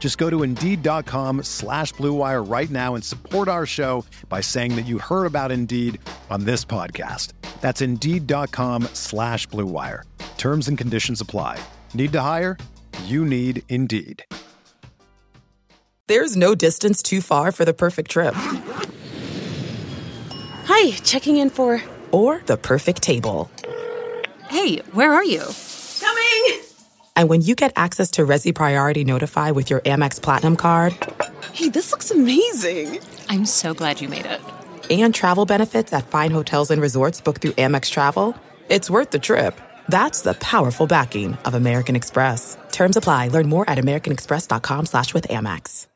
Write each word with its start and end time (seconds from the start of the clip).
Just 0.00 0.18
go 0.18 0.28
to 0.28 0.42
Indeed.com 0.42 1.44
slash 1.44 1.94
BlueWire 1.94 2.50
right 2.50 2.70
now 2.70 2.96
and 2.96 3.04
support 3.04 3.46
our 3.46 3.66
show 3.66 4.04
by 4.28 4.40
saying 4.40 4.74
that 4.74 4.86
you 4.86 4.98
heard 4.98 5.26
about 5.26 5.52
Indeed 5.52 6.00
on 6.30 6.44
this 6.44 6.64
podcast. 6.64 7.34
That's 7.60 7.80
Indeed.com 7.82 8.84
slash 8.94 9.46
BlueWire. 9.48 10.02
Terms 10.38 10.66
and 10.68 10.76
conditions 10.76 11.20
apply. 11.20 11.62
Need 11.94 12.12
to 12.12 12.20
hire? 12.22 12.56
You 13.04 13.24
need 13.24 13.62
Indeed. 13.68 14.24
There's 16.08 16.34
no 16.34 16.56
distance 16.56 17.02
too 17.02 17.20
far 17.20 17.52
for 17.52 17.64
the 17.64 17.74
perfect 17.74 18.10
trip. 18.10 18.34
Hi, 20.64 20.90
checking 21.04 21.36
in 21.36 21.50
for... 21.50 21.80
Or 22.10 22.42
the 22.46 22.56
perfect 22.56 23.02
table. 23.02 23.48
Hey, 24.48 24.78
where 24.92 25.12
are 25.12 25.22
you? 25.22 25.44
Coming! 27.20 27.30
And 27.30 27.30
when 27.30 27.42
you 27.42 27.54
get 27.54 27.72
access 27.76 28.10
to 28.12 28.26
Resy 28.26 28.54
Priority 28.54 29.04
Notify 29.04 29.50
with 29.52 29.70
your 29.70 29.80
Amex 29.80 30.20
Platinum 30.20 30.56
card... 30.56 30.96
Hey, 31.52 31.68
this 31.68 31.92
looks 31.92 32.10
amazing! 32.10 33.00
I'm 33.28 33.46
so 33.46 33.74
glad 33.74 34.00
you 34.00 34.08
made 34.08 34.26
it. 34.26 34.40
And 34.90 35.14
travel 35.14 35.46
benefits 35.46 35.92
at 35.92 36.08
fine 36.08 36.30
hotels 36.30 36.70
and 36.70 36.82
resorts 36.82 37.20
booked 37.20 37.42
through 37.42 37.56
Amex 37.56 37.90
Travel, 37.90 38.34
it's 38.68 38.90
worth 38.90 39.10
the 39.10 39.18
trip. 39.18 39.60
That's 39.88 40.22
the 40.22 40.34
powerful 40.34 40.86
backing 40.86 41.36
of 41.44 41.54
American 41.54 41.96
Express. 41.96 42.56
Terms 42.72 42.96
apply. 42.96 43.28
Learn 43.28 43.48
more 43.48 43.68
at 43.68 43.78
americanexpress.com 43.78 44.86
slash 44.86 45.14
with 45.14 45.28
Amex. 45.28 45.86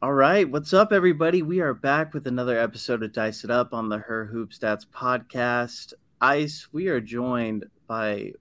All 0.00 0.12
right, 0.12 0.48
what's 0.50 0.74
up, 0.74 0.92
everybody? 0.92 1.42
We 1.42 1.60
are 1.60 1.74
back 1.74 2.12
with 2.12 2.26
another 2.26 2.58
episode 2.58 3.02
of 3.02 3.12
Dice 3.12 3.42
It 3.42 3.50
Up 3.50 3.72
on 3.72 3.88
the 3.88 3.98
Her 3.98 4.26
Hoop 4.26 4.50
Stats 4.50 4.84
podcast. 4.86 5.94
Ice, 6.20 6.68
we 6.72 6.88
are 6.88 7.00
joined 7.00 7.64
by 7.86 8.32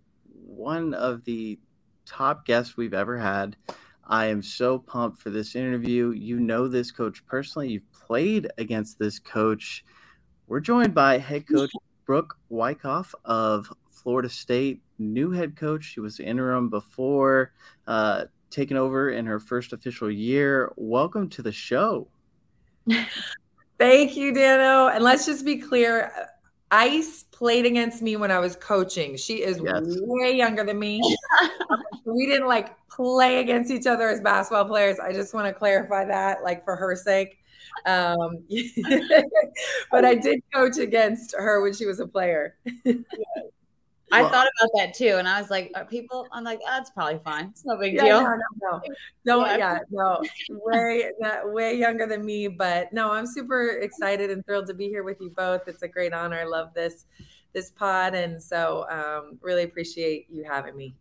one 0.55 0.93
of 0.93 1.23
the 1.23 1.59
top 2.05 2.45
guests 2.45 2.77
we've 2.77 2.93
ever 2.93 3.17
had. 3.17 3.55
I 4.05 4.25
am 4.27 4.41
so 4.41 4.79
pumped 4.79 5.21
for 5.21 5.29
this 5.29 5.55
interview. 5.55 6.11
You 6.11 6.39
know 6.39 6.67
this 6.67 6.91
coach 6.91 7.25
personally, 7.25 7.69
you've 7.69 7.91
played 7.91 8.49
against 8.57 8.99
this 8.99 9.19
coach. 9.19 9.85
We're 10.47 10.59
joined 10.59 10.93
by 10.93 11.17
head 11.17 11.47
coach 11.47 11.71
Brooke 12.05 12.37
Wyckoff 12.49 13.15
of 13.23 13.71
Florida 13.91 14.29
State, 14.29 14.81
new 14.99 15.31
head 15.31 15.55
coach. 15.55 15.85
She 15.85 16.01
was 16.01 16.19
interim 16.19 16.69
before. 16.69 17.53
Uh, 17.87 18.25
taken 18.49 18.77
over 18.77 19.09
in 19.09 19.25
her 19.25 19.39
first 19.39 19.73
official 19.73 20.11
year. 20.11 20.71
Welcome 20.75 21.29
to 21.29 21.41
the 21.41 21.51
show. 21.51 22.07
Thank 23.79 24.15
you, 24.15 24.33
Dano. 24.33 24.87
And 24.89 25.03
let's 25.03 25.25
just 25.25 25.45
be 25.45 25.57
clear 25.57 26.11
Ice 26.69 27.25
played 27.43 27.65
against 27.65 28.01
me 28.01 28.15
when 28.15 28.31
I 28.31 28.39
was 28.39 28.55
coaching. 28.55 29.17
She 29.17 29.43
is 29.43 29.59
yes. 29.61 29.81
way 29.83 30.33
younger 30.33 30.63
than 30.63 30.79
me. 30.79 31.01
we 32.05 32.25
didn't 32.25 32.47
like 32.47 32.73
play 32.87 33.41
against 33.41 33.69
each 33.69 33.85
other 33.85 34.07
as 34.07 34.21
basketball 34.21 34.63
players. 34.63 34.97
I 34.97 35.11
just 35.11 35.33
want 35.33 35.47
to 35.47 35.53
clarify 35.53 36.05
that, 36.05 36.41
like 36.41 36.63
for 36.63 36.77
her 36.77 36.95
sake. 36.95 37.39
Um, 37.85 38.45
but 39.91 40.05
I 40.05 40.15
did 40.15 40.41
coach 40.53 40.77
against 40.77 41.35
her 41.37 41.61
when 41.61 41.73
she 41.73 41.85
was 41.85 41.99
a 41.99 42.07
player. 42.07 42.55
I 44.13 44.21
well, 44.21 44.31
thought 44.31 44.47
about 44.61 44.69
that 44.77 44.93
too, 44.93 45.15
and 45.17 45.27
I 45.27 45.41
was 45.41 45.49
like, 45.49 45.73
people. 45.89 46.27
I'm 46.31 46.45
like, 46.45 46.59
that's 46.65 46.91
oh, 46.91 46.93
probably 46.93 47.19
fine. 47.25 47.47
It's 47.47 47.65
no 47.65 47.77
big 47.77 47.95
yeah, 47.95 48.03
deal. 48.03 48.21
No, 48.21 48.29
no, 48.29 48.37
no, 48.61 48.81
no, 49.25 49.45
yeah, 49.45 49.57
yeah 49.57 49.79
no, 49.89 50.23
way, 50.49 51.11
not, 51.19 51.51
way 51.51 51.75
younger 51.77 52.07
than 52.07 52.23
me, 52.23 52.47
but 52.47 52.93
no, 52.93 53.11
I'm 53.11 53.25
super 53.25 53.79
excited 53.81 54.29
and 54.29 54.45
thrilled 54.45 54.67
to 54.67 54.73
be 54.73 54.87
here 54.87 55.03
with 55.03 55.19
you 55.19 55.31
both. 55.31 55.67
It's 55.67 55.81
a 55.81 55.89
great 55.89 56.13
honor. 56.13 56.39
I 56.39 56.45
love 56.45 56.73
this 56.73 57.05
this 57.53 57.71
pod, 57.71 58.15
and 58.15 58.41
so 58.41 58.85
um, 58.89 59.37
really 59.41 59.63
appreciate 59.63 60.27
you 60.29 60.43
having 60.43 60.75
me. 60.75 60.95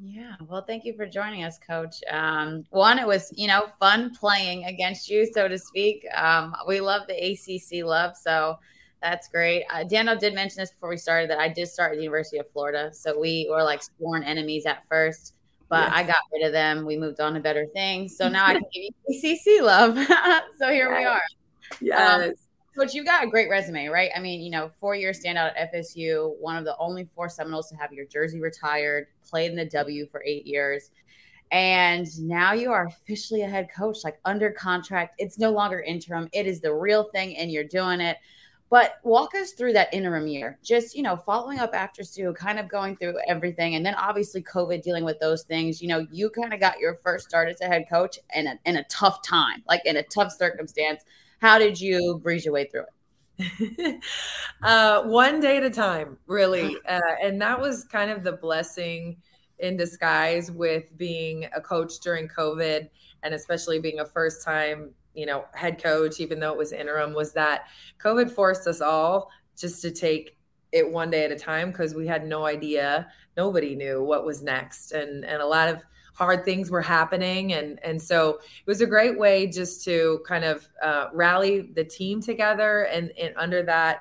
Yeah, 0.00 0.36
well, 0.46 0.62
thank 0.62 0.84
you 0.84 0.94
for 0.94 1.06
joining 1.06 1.42
us, 1.42 1.58
Coach. 1.58 1.96
Um, 2.08 2.64
one, 2.70 2.98
it 2.98 3.06
was 3.06 3.32
you 3.34 3.48
know 3.48 3.66
fun 3.80 4.14
playing 4.14 4.64
against 4.64 5.10
you, 5.10 5.30
so 5.32 5.48
to 5.48 5.58
speak. 5.58 6.04
Um, 6.14 6.54
we 6.66 6.80
love 6.80 7.02
the 7.08 7.14
ACC 7.14 7.84
love, 7.84 8.16
so 8.16 8.58
that's 9.02 9.28
great. 9.28 9.64
Uh, 9.72 9.84
Daniel 9.84 10.16
did 10.16 10.34
mention 10.34 10.60
this 10.60 10.70
before 10.70 10.88
we 10.88 10.96
started 10.96 11.30
that 11.30 11.38
I 11.38 11.48
did 11.48 11.68
start 11.68 11.92
at 11.92 11.96
the 11.96 12.02
University 12.02 12.38
of 12.38 12.50
Florida. 12.52 12.90
So 12.92 13.18
we 13.18 13.48
were 13.50 13.62
like 13.62 13.82
sworn 13.82 14.22
enemies 14.22 14.66
at 14.66 14.84
first, 14.88 15.34
but 15.68 15.88
yes. 15.88 15.92
I 15.94 16.02
got 16.04 16.16
rid 16.32 16.46
of 16.46 16.52
them. 16.52 16.84
We 16.84 16.96
moved 16.96 17.20
on 17.20 17.34
to 17.34 17.40
better 17.40 17.66
things. 17.66 18.16
So 18.16 18.28
now 18.28 18.46
I 18.46 18.52
can 18.54 18.64
give 18.72 18.92
you 19.08 19.58
ACC 19.58 19.62
love. 19.62 19.96
so 20.58 20.70
here 20.70 20.90
yes. 20.90 20.98
we 20.98 21.04
are. 21.04 21.22
Yes. 21.80 22.28
Um, 22.28 22.34
but 22.78 22.94
you've 22.94 23.04
got 23.04 23.24
a 23.24 23.26
great 23.26 23.50
resume, 23.50 23.88
right? 23.88 24.10
I 24.16 24.20
mean, 24.20 24.40
you 24.40 24.50
know, 24.50 24.70
four 24.80 24.94
year 24.94 25.10
standout 25.10 25.52
at 25.56 25.74
FSU, 25.74 26.38
one 26.38 26.56
of 26.56 26.64
the 26.64 26.76
only 26.78 27.08
four 27.14 27.28
Seminoles 27.28 27.68
to 27.70 27.76
have 27.76 27.92
your 27.92 28.06
jersey 28.06 28.40
retired, 28.40 29.08
played 29.28 29.50
in 29.50 29.56
the 29.56 29.66
W 29.66 30.06
for 30.06 30.22
eight 30.24 30.46
years. 30.46 30.92
And 31.50 32.06
now 32.20 32.52
you 32.52 32.70
are 32.70 32.86
officially 32.86 33.42
a 33.42 33.48
head 33.48 33.68
coach, 33.74 33.98
like 34.04 34.20
under 34.24 34.52
contract. 34.52 35.16
It's 35.18 35.38
no 35.38 35.50
longer 35.50 35.80
interim. 35.80 36.28
It 36.32 36.46
is 36.46 36.60
the 36.60 36.72
real 36.72 37.10
thing, 37.12 37.36
and 37.36 37.50
you're 37.50 37.64
doing 37.64 38.00
it. 38.00 38.18
But 38.70 38.96
walk 39.02 39.34
us 39.34 39.52
through 39.52 39.72
that 39.72 39.92
interim 39.94 40.26
year, 40.26 40.58
just, 40.62 40.94
you 40.94 41.02
know, 41.02 41.16
following 41.16 41.58
up 41.58 41.74
after 41.74 42.04
Sue, 42.04 42.34
kind 42.34 42.58
of 42.58 42.68
going 42.68 42.96
through 42.96 43.18
everything. 43.26 43.76
And 43.76 43.84
then 43.84 43.94
obviously 43.94 44.42
COVID 44.42 44.82
dealing 44.82 45.04
with 45.04 45.18
those 45.20 45.44
things. 45.44 45.80
You 45.80 45.88
know, 45.88 46.06
you 46.12 46.28
kind 46.28 46.52
of 46.52 46.60
got 46.60 46.78
your 46.78 46.96
first 47.02 47.26
start 47.26 47.48
as 47.48 47.62
a 47.62 47.66
head 47.66 47.86
coach 47.88 48.18
in 48.34 48.46
a, 48.46 48.58
in 48.66 48.76
a 48.76 48.84
tough 48.84 49.22
time, 49.22 49.62
like 49.66 49.86
in 49.86 49.96
a 49.96 50.02
tough 50.02 50.32
circumstance. 50.32 51.02
How 51.38 51.58
did 51.58 51.80
you 51.80 52.20
breeze 52.22 52.44
your 52.44 52.54
way 52.54 52.66
through 52.66 52.84
it? 53.38 54.00
uh, 54.62 55.02
one 55.04 55.40
day 55.40 55.58
at 55.58 55.62
a 55.64 55.70
time, 55.70 56.18
really. 56.26 56.76
Uh, 56.88 57.00
and 57.22 57.40
that 57.40 57.60
was 57.60 57.84
kind 57.84 58.10
of 58.10 58.24
the 58.24 58.32
blessing 58.32 59.16
in 59.58 59.76
disguise 59.76 60.50
with 60.50 60.96
being 60.96 61.46
a 61.54 61.60
coach 61.60 62.00
during 62.00 62.28
COVID 62.28 62.88
and 63.22 63.34
especially 63.34 63.78
being 63.78 64.00
a 64.00 64.06
first 64.06 64.44
time 64.44 64.94
you 65.18 65.26
know, 65.26 65.46
head 65.52 65.82
coach, 65.82 66.20
even 66.20 66.38
though 66.38 66.52
it 66.52 66.58
was 66.58 66.70
interim, 66.70 67.12
was 67.12 67.32
that 67.32 67.66
COVID 67.98 68.30
forced 68.30 68.68
us 68.68 68.80
all 68.80 69.32
just 69.56 69.82
to 69.82 69.90
take 69.90 70.36
it 70.70 70.88
one 70.88 71.10
day 71.10 71.24
at 71.24 71.32
a 71.32 71.36
time 71.36 71.72
because 71.72 71.92
we 71.92 72.06
had 72.06 72.24
no 72.24 72.46
idea. 72.46 73.08
Nobody 73.36 73.74
knew 73.74 74.00
what 74.00 74.24
was 74.24 74.44
next. 74.44 74.92
And 74.92 75.24
and 75.24 75.42
a 75.42 75.46
lot 75.46 75.68
of 75.68 75.82
hard 76.18 76.44
things 76.44 76.68
were 76.68 76.82
happening. 76.82 77.52
And 77.52 77.78
and 77.84 78.02
so 78.02 78.40
it 78.40 78.66
was 78.66 78.80
a 78.80 78.86
great 78.86 79.16
way 79.16 79.46
just 79.46 79.84
to 79.84 80.20
kind 80.26 80.44
of 80.44 80.68
uh, 80.82 81.06
rally 81.12 81.70
the 81.74 81.84
team 81.84 82.20
together 82.20 82.88
and, 82.92 83.12
and 83.16 83.32
under 83.36 83.62
that 83.62 84.00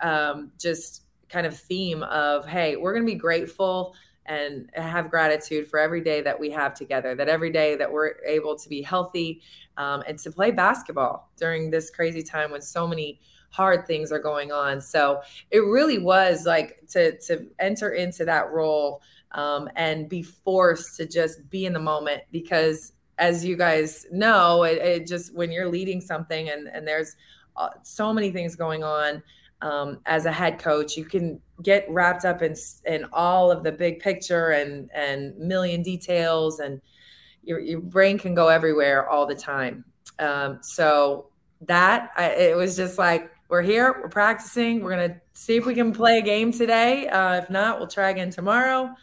um, 0.00 0.52
just 0.56 1.02
kind 1.28 1.46
of 1.48 1.58
theme 1.58 2.04
of, 2.04 2.46
hey, 2.46 2.76
we're 2.76 2.94
gonna 2.94 3.04
be 3.04 3.16
grateful 3.16 3.96
and 4.26 4.70
have 4.74 5.10
gratitude 5.10 5.66
for 5.66 5.80
every 5.80 6.00
day 6.00 6.20
that 6.20 6.38
we 6.38 6.48
have 6.50 6.74
together, 6.74 7.16
that 7.16 7.28
every 7.28 7.50
day 7.50 7.74
that 7.74 7.90
we're 7.90 8.14
able 8.24 8.54
to 8.56 8.68
be 8.68 8.80
healthy 8.80 9.42
um, 9.78 10.04
and 10.06 10.16
to 10.20 10.30
play 10.30 10.52
basketball 10.52 11.32
during 11.36 11.70
this 11.70 11.90
crazy 11.90 12.22
time 12.22 12.52
when 12.52 12.60
so 12.60 12.86
many 12.86 13.20
hard 13.50 13.84
things 13.84 14.12
are 14.12 14.18
going 14.20 14.52
on. 14.52 14.80
So 14.80 15.22
it 15.50 15.60
really 15.60 15.98
was 15.98 16.46
like 16.46 16.86
to 16.90 17.18
to 17.20 17.48
enter 17.58 17.90
into 17.90 18.24
that 18.26 18.52
role 18.52 19.02
um, 19.32 19.68
and 19.76 20.08
be 20.08 20.22
forced 20.22 20.96
to 20.96 21.06
just 21.06 21.48
be 21.50 21.66
in 21.66 21.72
the 21.72 21.80
moment 21.80 22.22
because 22.32 22.92
as 23.18 23.44
you 23.44 23.56
guys 23.56 24.06
know, 24.10 24.62
it, 24.62 24.78
it 24.78 25.06
just 25.06 25.34
when 25.34 25.50
you're 25.50 25.68
leading 25.68 26.00
something 26.00 26.48
and 26.50 26.68
and 26.68 26.86
there's 26.86 27.16
uh, 27.56 27.70
so 27.82 28.12
many 28.12 28.30
things 28.30 28.54
going 28.54 28.84
on 28.84 29.22
um, 29.60 30.00
as 30.06 30.24
a 30.24 30.32
head 30.32 30.58
coach, 30.58 30.96
you 30.96 31.04
can 31.04 31.40
get 31.62 31.84
wrapped 31.88 32.24
up 32.24 32.42
in 32.42 32.54
in 32.86 33.06
all 33.12 33.50
of 33.50 33.64
the 33.64 33.72
big 33.72 34.00
picture 34.00 34.50
and 34.50 34.90
and 34.94 35.36
million 35.36 35.82
details, 35.82 36.60
and 36.60 36.80
your 37.42 37.58
your 37.58 37.80
brain 37.80 38.18
can 38.18 38.34
go 38.34 38.48
everywhere 38.48 39.08
all 39.08 39.26
the 39.26 39.34
time. 39.34 39.84
Um, 40.18 40.60
so 40.62 41.26
that 41.62 42.10
I, 42.16 42.30
it 42.30 42.56
was 42.56 42.76
just 42.76 42.98
like 42.98 43.30
we're 43.48 43.62
here, 43.62 44.00
we're 44.00 44.08
practicing. 44.08 44.82
We're 44.82 45.08
to 45.08 45.20
see 45.32 45.56
if 45.56 45.66
we 45.66 45.74
can 45.74 45.92
play 45.92 46.18
a 46.18 46.22
game 46.22 46.52
today. 46.52 47.08
Uh, 47.08 47.36
if 47.36 47.50
not, 47.50 47.78
we'll 47.78 47.88
try 47.88 48.10
again 48.10 48.30
tomorrow. 48.30 48.94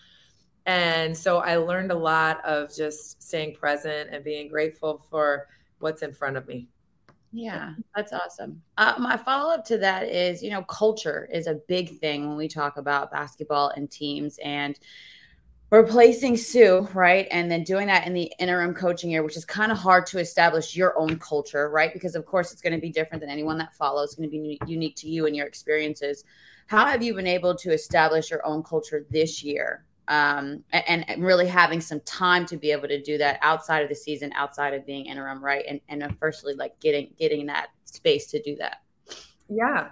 And 0.66 1.16
so 1.16 1.38
I 1.38 1.58
learned 1.58 1.92
a 1.92 1.98
lot 1.98 2.44
of 2.44 2.76
just 2.76 3.22
staying 3.22 3.56
present 3.56 4.10
and 4.12 4.24
being 4.24 4.48
grateful 4.48 5.06
for 5.10 5.48
what's 5.80 6.02
in 6.02 6.14
front 6.14 6.38
of 6.38 6.48
me. 6.48 6.68
Yeah, 7.32 7.74
that's 7.94 8.14
awesome. 8.14 8.62
Uh, 8.78 8.96
my 8.98 9.18
follow 9.18 9.54
up 9.54 9.66
to 9.66 9.78
that 9.80 10.08
is, 10.08 10.42
you 10.42 10.50
know, 10.50 10.64
culture 10.64 11.28
is 11.32 11.48
a 11.48 11.56
big 11.68 12.00
thing 12.00 12.28
when 12.28 12.38
we 12.38 12.48
talk 12.48 12.78
about 12.78 13.12
basketball 13.12 13.70
and 13.76 13.92
teams. 13.92 14.40
And 14.44 14.80
replacing 15.72 16.38
Sue, 16.38 16.88
right? 16.94 17.28
And 17.32 17.52
then 17.52 17.64
doing 17.64 17.88
that 17.88 18.08
in 18.08 18.14
the 18.14 18.32
interim 18.40 18.74
coaching 18.74 19.10
year, 19.10 19.24
which 19.24 19.36
is 19.36 19.46
kind 19.46 19.72
of 19.72 19.78
hard 19.78 20.06
to 20.08 20.20
establish 20.20 20.76
your 20.76 20.98
own 20.98 21.20
culture, 21.20 21.70
right? 21.70 21.92
Because 21.92 22.16
of 22.16 22.26
course 22.26 22.52
it's 22.52 22.62
going 22.62 22.74
to 22.74 22.80
be 22.80 22.92
different 22.92 23.22
than 23.22 23.30
anyone 23.30 23.58
that 23.58 23.76
follows, 23.76 24.10
it's 24.10 24.16
going 24.16 24.30
to 24.30 24.32
be 24.32 24.60
unique 24.66 24.96
to 24.98 25.10
you 25.10 25.26
and 25.26 25.36
your 25.36 25.48
experiences. 25.48 26.24
How 26.68 26.86
have 26.86 27.04
you 27.04 27.14
been 27.14 27.28
able 27.28 27.56
to 27.56 27.72
establish 27.72 28.32
your 28.32 28.46
own 28.46 28.64
culture 28.64 29.06
this 29.10 29.44
year? 29.44 29.84
Um, 30.07 30.63
and, 30.72 31.10
and 31.10 31.24
really 31.24 31.48
having 31.48 31.81
some 31.81 32.00
time 32.02 32.46
to 32.48 32.57
be 32.57 32.72
able 32.72 32.88
to 32.88 33.02
do 33.02 33.18
that 33.18 33.40
outside 33.42 33.81
of 33.81 33.90
the 33.90 33.96
season, 33.96 34.31
outside 34.34 34.74
of 34.74 34.86
being 34.86 35.06
interim, 35.06 35.44
right? 35.44 35.66
And 35.68 35.81
and 35.90 36.16
firstly, 36.19 36.54
like 36.54 36.80
getting 36.80 37.13
getting 37.18 37.48
that 37.48 37.69
space 37.86 38.28
to 38.28 38.42
do 38.42 38.56
that. 38.57 38.81
Yeah. 39.50 39.90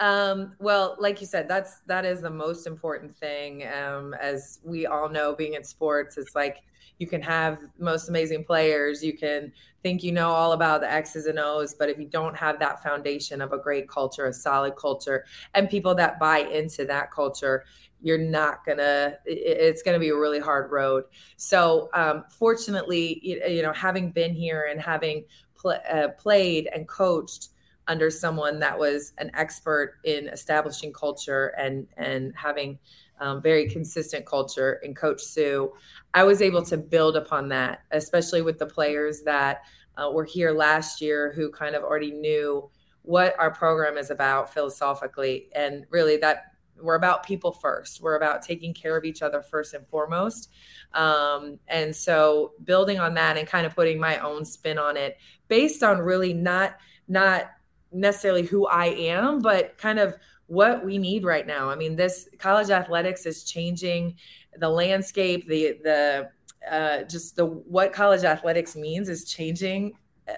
Um, 0.00 0.54
well, 0.58 0.96
like 0.98 1.20
you 1.20 1.26
said, 1.26 1.48
that's 1.48 1.80
that 1.86 2.04
is 2.04 2.20
the 2.20 2.30
most 2.30 2.66
important 2.66 3.14
thing. 3.16 3.66
Um, 3.66 4.14
as 4.14 4.60
we 4.64 4.86
all 4.86 5.08
know, 5.08 5.34
being 5.34 5.54
in 5.54 5.64
sports, 5.64 6.18
it's 6.18 6.34
like 6.34 6.62
you 6.98 7.06
can 7.06 7.22
have 7.22 7.58
most 7.78 8.08
amazing 8.08 8.44
players, 8.44 9.02
you 9.02 9.16
can 9.16 9.52
think 9.82 10.02
you 10.02 10.12
know 10.12 10.30
all 10.30 10.52
about 10.52 10.80
the 10.80 10.90
X's 10.90 11.26
and 11.26 11.38
O's, 11.38 11.74
but 11.74 11.88
if 11.88 11.98
you 11.98 12.06
don't 12.06 12.36
have 12.36 12.58
that 12.60 12.82
foundation 12.82 13.40
of 13.40 13.52
a 13.52 13.58
great 13.58 13.88
culture, 13.88 14.26
a 14.26 14.32
solid 14.32 14.76
culture, 14.76 15.24
and 15.54 15.68
people 15.68 15.94
that 15.94 16.18
buy 16.18 16.38
into 16.38 16.84
that 16.86 17.10
culture, 17.10 17.64
you're 18.00 18.18
not 18.18 18.64
gonna. 18.64 19.16
It's 19.24 19.82
gonna 19.82 19.98
be 19.98 20.10
a 20.10 20.16
really 20.16 20.40
hard 20.40 20.70
road. 20.70 21.04
So, 21.36 21.88
um, 21.94 22.24
fortunately, 22.28 23.18
you, 23.22 23.62
know, 23.62 23.72
having 23.72 24.10
been 24.10 24.34
here 24.34 24.68
and 24.70 24.80
having 24.80 25.24
pl- 25.54 25.80
uh, 25.90 26.08
played 26.18 26.68
and 26.74 26.86
coached 26.86 27.48
under 27.86 28.10
someone 28.10 28.58
that 28.60 28.78
was 28.78 29.12
an 29.18 29.30
expert 29.34 29.96
in 30.04 30.28
establishing 30.28 30.92
culture 30.92 31.48
and 31.58 31.86
and 31.96 32.34
having 32.36 32.78
um, 33.24 33.40
very 33.40 33.66
consistent 33.68 34.26
culture 34.26 34.74
in 34.82 34.94
coach 34.94 35.22
sue. 35.22 35.72
I 36.12 36.24
was 36.24 36.42
able 36.42 36.62
to 36.66 36.76
build 36.76 37.16
upon 37.16 37.48
that 37.48 37.80
especially 37.90 38.42
with 38.42 38.58
the 38.58 38.66
players 38.66 39.22
that 39.22 39.62
uh, 39.96 40.10
were 40.12 40.24
here 40.24 40.52
last 40.52 41.00
year 41.00 41.32
who 41.32 41.50
kind 41.50 41.74
of 41.74 41.82
already 41.82 42.10
knew 42.10 42.68
what 43.00 43.34
our 43.38 43.50
program 43.50 43.96
is 43.96 44.10
about 44.10 44.52
philosophically. 44.52 45.48
And 45.54 45.86
really 45.88 46.18
that 46.18 46.52
we're 46.78 46.96
about 46.96 47.24
people 47.24 47.52
first. 47.52 48.02
We're 48.02 48.16
about 48.16 48.42
taking 48.42 48.74
care 48.74 48.96
of 48.96 49.04
each 49.04 49.22
other 49.22 49.40
first 49.40 49.72
and 49.72 49.86
foremost. 49.88 50.50
Um, 50.92 51.58
and 51.68 51.96
so 51.96 52.52
building 52.64 52.98
on 52.98 53.14
that 53.14 53.38
and 53.38 53.48
kind 53.48 53.64
of 53.64 53.74
putting 53.74 53.98
my 53.98 54.18
own 54.18 54.44
spin 54.44 54.76
on 54.76 54.98
it 54.98 55.16
based 55.48 55.82
on 55.82 55.98
really 55.98 56.34
not 56.34 56.76
not 57.08 57.50
necessarily 57.92 58.42
who 58.42 58.66
I 58.66 58.86
am, 58.86 59.40
but 59.40 59.78
kind 59.78 59.98
of 59.98 60.16
what 60.54 60.84
we 60.84 60.98
need 60.98 61.24
right 61.24 61.46
now. 61.46 61.68
I 61.68 61.76
mean, 61.76 61.96
this 61.96 62.28
college 62.38 62.70
athletics 62.70 63.26
is 63.26 63.44
changing 63.44 64.16
the 64.56 64.68
landscape, 64.68 65.46
the 65.48 65.78
the 65.82 66.30
uh, 66.70 67.02
just 67.04 67.36
the 67.36 67.46
what 67.46 67.92
college 67.92 68.24
athletics 68.24 68.74
means 68.76 69.08
is 69.08 69.24
changing 69.24 69.92
uh, 70.28 70.32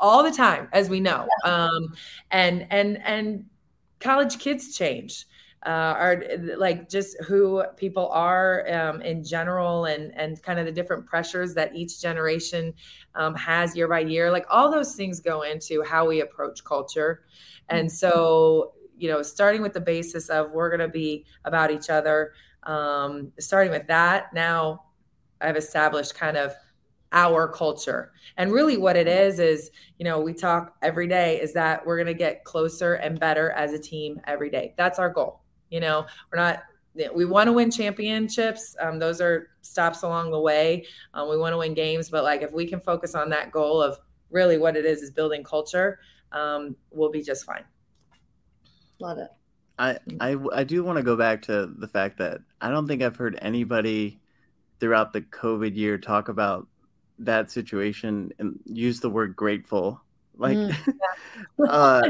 all 0.00 0.22
the 0.22 0.30
time, 0.30 0.68
as 0.72 0.88
we 0.88 1.00
know. 1.00 1.26
Um, 1.44 1.94
and 2.30 2.66
and 2.70 2.98
and 3.04 3.44
college 4.00 4.38
kids 4.38 4.76
change 4.76 5.26
uh, 5.66 5.68
are 5.98 6.22
like 6.56 6.88
just 6.88 7.16
who 7.24 7.64
people 7.76 8.08
are 8.08 8.70
um, 8.72 9.02
in 9.02 9.24
general 9.24 9.86
and 9.86 10.16
and 10.16 10.40
kind 10.42 10.58
of 10.58 10.66
the 10.66 10.72
different 10.72 11.04
pressures 11.04 11.52
that 11.54 11.74
each 11.74 12.00
generation 12.00 12.72
um, 13.16 13.34
has 13.34 13.76
year 13.76 13.88
by 13.88 13.98
year 13.98 14.30
like 14.30 14.46
all 14.48 14.70
those 14.70 14.94
things 14.94 15.18
go 15.18 15.42
into 15.42 15.82
how 15.82 16.06
we 16.06 16.20
approach 16.20 16.62
culture 16.62 17.24
and 17.70 17.90
so 17.90 18.72
you 18.98 19.08
know 19.08 19.22
starting 19.22 19.62
with 19.62 19.72
the 19.72 19.80
basis 19.80 20.28
of 20.28 20.50
we're 20.52 20.68
going 20.68 20.80
to 20.80 20.88
be 20.88 21.24
about 21.44 21.70
each 21.70 21.90
other 21.90 22.32
um, 22.64 23.32
starting 23.38 23.70
with 23.72 23.86
that 23.86 24.32
now 24.34 24.84
i've 25.40 25.56
established 25.56 26.14
kind 26.14 26.36
of 26.36 26.54
our 27.12 27.48
culture. 27.48 28.12
And 28.36 28.52
really, 28.52 28.76
what 28.76 28.96
it 28.96 29.08
is 29.08 29.38
is, 29.38 29.70
you 29.98 30.04
know, 30.04 30.20
we 30.20 30.34
talk 30.34 30.76
every 30.82 31.06
day 31.06 31.40
is 31.40 31.52
that 31.54 31.84
we're 31.86 31.96
going 31.96 32.06
to 32.06 32.14
get 32.14 32.44
closer 32.44 32.94
and 32.94 33.18
better 33.18 33.50
as 33.52 33.72
a 33.72 33.78
team 33.78 34.20
every 34.26 34.50
day. 34.50 34.74
That's 34.76 34.98
our 34.98 35.10
goal. 35.10 35.40
You 35.70 35.80
know, 35.80 36.06
we're 36.32 36.38
not 36.38 36.62
we 37.14 37.24
want 37.24 37.46
to 37.46 37.52
win 37.52 37.70
championships. 37.70 38.74
Um, 38.80 38.98
those 38.98 39.20
are 39.20 39.50
stops 39.60 40.02
along 40.02 40.32
the 40.32 40.40
way. 40.40 40.84
Um, 41.14 41.30
we 41.30 41.38
want 41.38 41.52
to 41.52 41.58
win 41.58 41.74
games, 41.74 42.10
but 42.10 42.24
like 42.24 42.42
if 42.42 42.52
we 42.52 42.66
can 42.66 42.80
focus 42.80 43.14
on 43.14 43.28
that 43.30 43.52
goal 43.52 43.80
of 43.80 43.98
really 44.30 44.58
what 44.58 44.76
it 44.76 44.84
is 44.84 45.02
is 45.02 45.10
building 45.10 45.44
culture, 45.44 46.00
um, 46.32 46.74
we'll 46.90 47.10
be 47.10 47.22
just 47.22 47.44
fine. 47.44 47.64
Love 49.00 49.18
it. 49.18 49.28
I, 49.78 49.98
I 50.20 50.36
I 50.52 50.64
do 50.64 50.82
want 50.82 50.96
to 50.96 51.04
go 51.04 51.16
back 51.16 51.42
to 51.42 51.66
the 51.78 51.86
fact 51.86 52.18
that 52.18 52.40
I 52.60 52.70
don't 52.70 52.88
think 52.88 53.00
I've 53.00 53.16
heard 53.16 53.38
anybody 53.40 54.20
throughout 54.80 55.12
the 55.12 55.20
COVID 55.22 55.76
year 55.76 55.98
talk 55.98 56.28
about 56.28 56.66
that 57.20 57.50
situation 57.50 58.32
and 58.38 58.58
use 58.64 59.00
the 59.00 59.10
word 59.10 59.36
grateful. 59.36 60.00
Like, 60.36 60.56
mm, 60.56 60.94
yeah. 61.58 61.64
uh, 61.68 62.02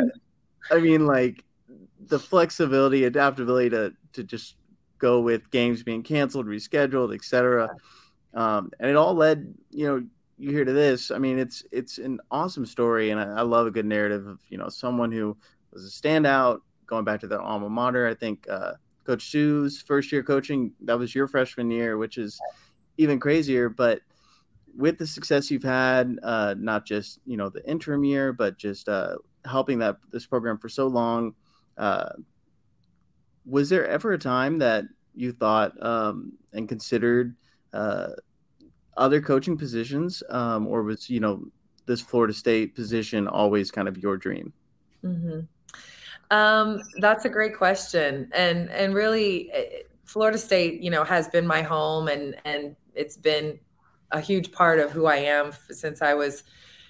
I 0.71 0.79
mean, 0.79 1.07
like 1.07 1.45
the 2.01 2.19
flexibility, 2.19 3.05
adaptability 3.05 3.71
to 3.71 3.93
to 4.15 4.23
just 4.25 4.57
go 4.99 5.21
with 5.21 5.51
games 5.51 5.83
being 5.83 6.03
canceled, 6.03 6.47
rescheduled, 6.47 7.15
etc. 7.15 7.71
Um, 8.35 8.71
and 8.81 8.91
it 8.91 8.97
all 8.97 9.15
led, 9.15 9.55
you 9.71 9.87
know, 9.87 10.07
you 10.39 10.51
hear 10.51 10.65
to 10.65 10.73
this. 10.73 11.11
I 11.11 11.19
mean, 11.19 11.39
it's 11.39 11.65
it's 11.73 11.99
an 11.99 12.21
awesome 12.31 12.67
story, 12.67 13.11
and 13.11 13.21
I, 13.21 13.41
I, 13.41 13.43
love 13.43 13.67
a 13.67 13.71
good 13.71 13.87
narrative 13.87 14.27
of 14.27 14.41
you 14.49 14.59
know 14.59 14.69
someone 14.69 15.11
who 15.11 15.37
was 15.73 15.85
a 15.85 15.91
standout, 15.91 16.61
going 16.89 17.05
back 17.05 17.21
to 17.21 17.29
their 17.29 17.41
alma 17.41 17.69
mater. 17.69 18.09
I 18.09 18.15
think 18.15 18.47
uh, 18.51 18.73
Coach 19.05 19.31
Sue's 19.31 19.81
first 19.81 20.11
year 20.11 20.23
coaching 20.23 20.73
that 20.81 20.99
was 20.99 21.15
your 21.15 21.29
freshman 21.29 21.71
year, 21.71 21.97
which 21.97 22.19
is 22.19 22.41
even 22.97 23.21
crazier. 23.21 23.69
But 23.69 24.01
with 24.77 24.99
the 24.99 25.07
success 25.07 25.51
you've 25.51 25.63
had, 25.63 26.19
uh, 26.23 26.55
not 26.59 26.85
just 26.85 27.21
you 27.25 27.37
know 27.37 27.49
the 27.49 27.67
interim 27.69 28.05
year, 28.05 28.33
but 28.33 28.59
just 28.59 28.89
uh, 28.89 29.17
helping 29.45 29.79
that 29.79 29.99
this 30.11 30.27
program 30.27 30.59
for 30.59 30.69
so 30.69 30.89
long 30.89 31.35
uh, 31.77 32.11
was 33.47 33.69
there 33.69 33.87
ever 33.87 34.13
a 34.13 34.19
time 34.19 34.59
that 34.59 34.85
you 35.15 35.33
thought 35.33 35.73
um, 35.85 36.33
and 36.53 36.69
considered 36.69 37.35
uh, 37.73 38.09
other 38.97 39.21
coaching 39.21 39.57
positions, 39.57 40.23
um, 40.29 40.67
or 40.67 40.83
was 40.83 41.09
you 41.09 41.21
know 41.21 41.45
this 41.87 42.01
Florida 42.01 42.35
State 42.35 42.75
position 42.75 43.27
always 43.27 43.71
kind 43.71 43.89
of 43.89 43.97
your 43.99 44.17
dream? 44.17 44.53
Mm-hmm. 45.05 45.41
Um, 46.31 46.83
that's 46.99 47.25
a 47.25 47.29
great 47.29 47.57
question, 47.57 48.31
and 48.35 48.71
and 48.71 48.95
really, 48.95 49.51
eh, 49.53 49.83
Florida 50.05 50.39
State, 50.39 50.83
you 50.83 50.91
know, 50.91 51.05
has 51.05 51.29
been 51.29 51.47
my 51.47 51.63
home, 51.63 52.09
and 52.09 52.37
and 52.45 52.77
it's 52.95 53.17
been 53.17 53.59
a 54.11 54.21
huge 54.21 54.53
part 54.53 54.79
of 54.79 54.91
who 54.91 55.07
I 55.07 55.17
am 55.17 55.53
since 55.71 56.03
I 56.03 56.15
was 56.15 56.45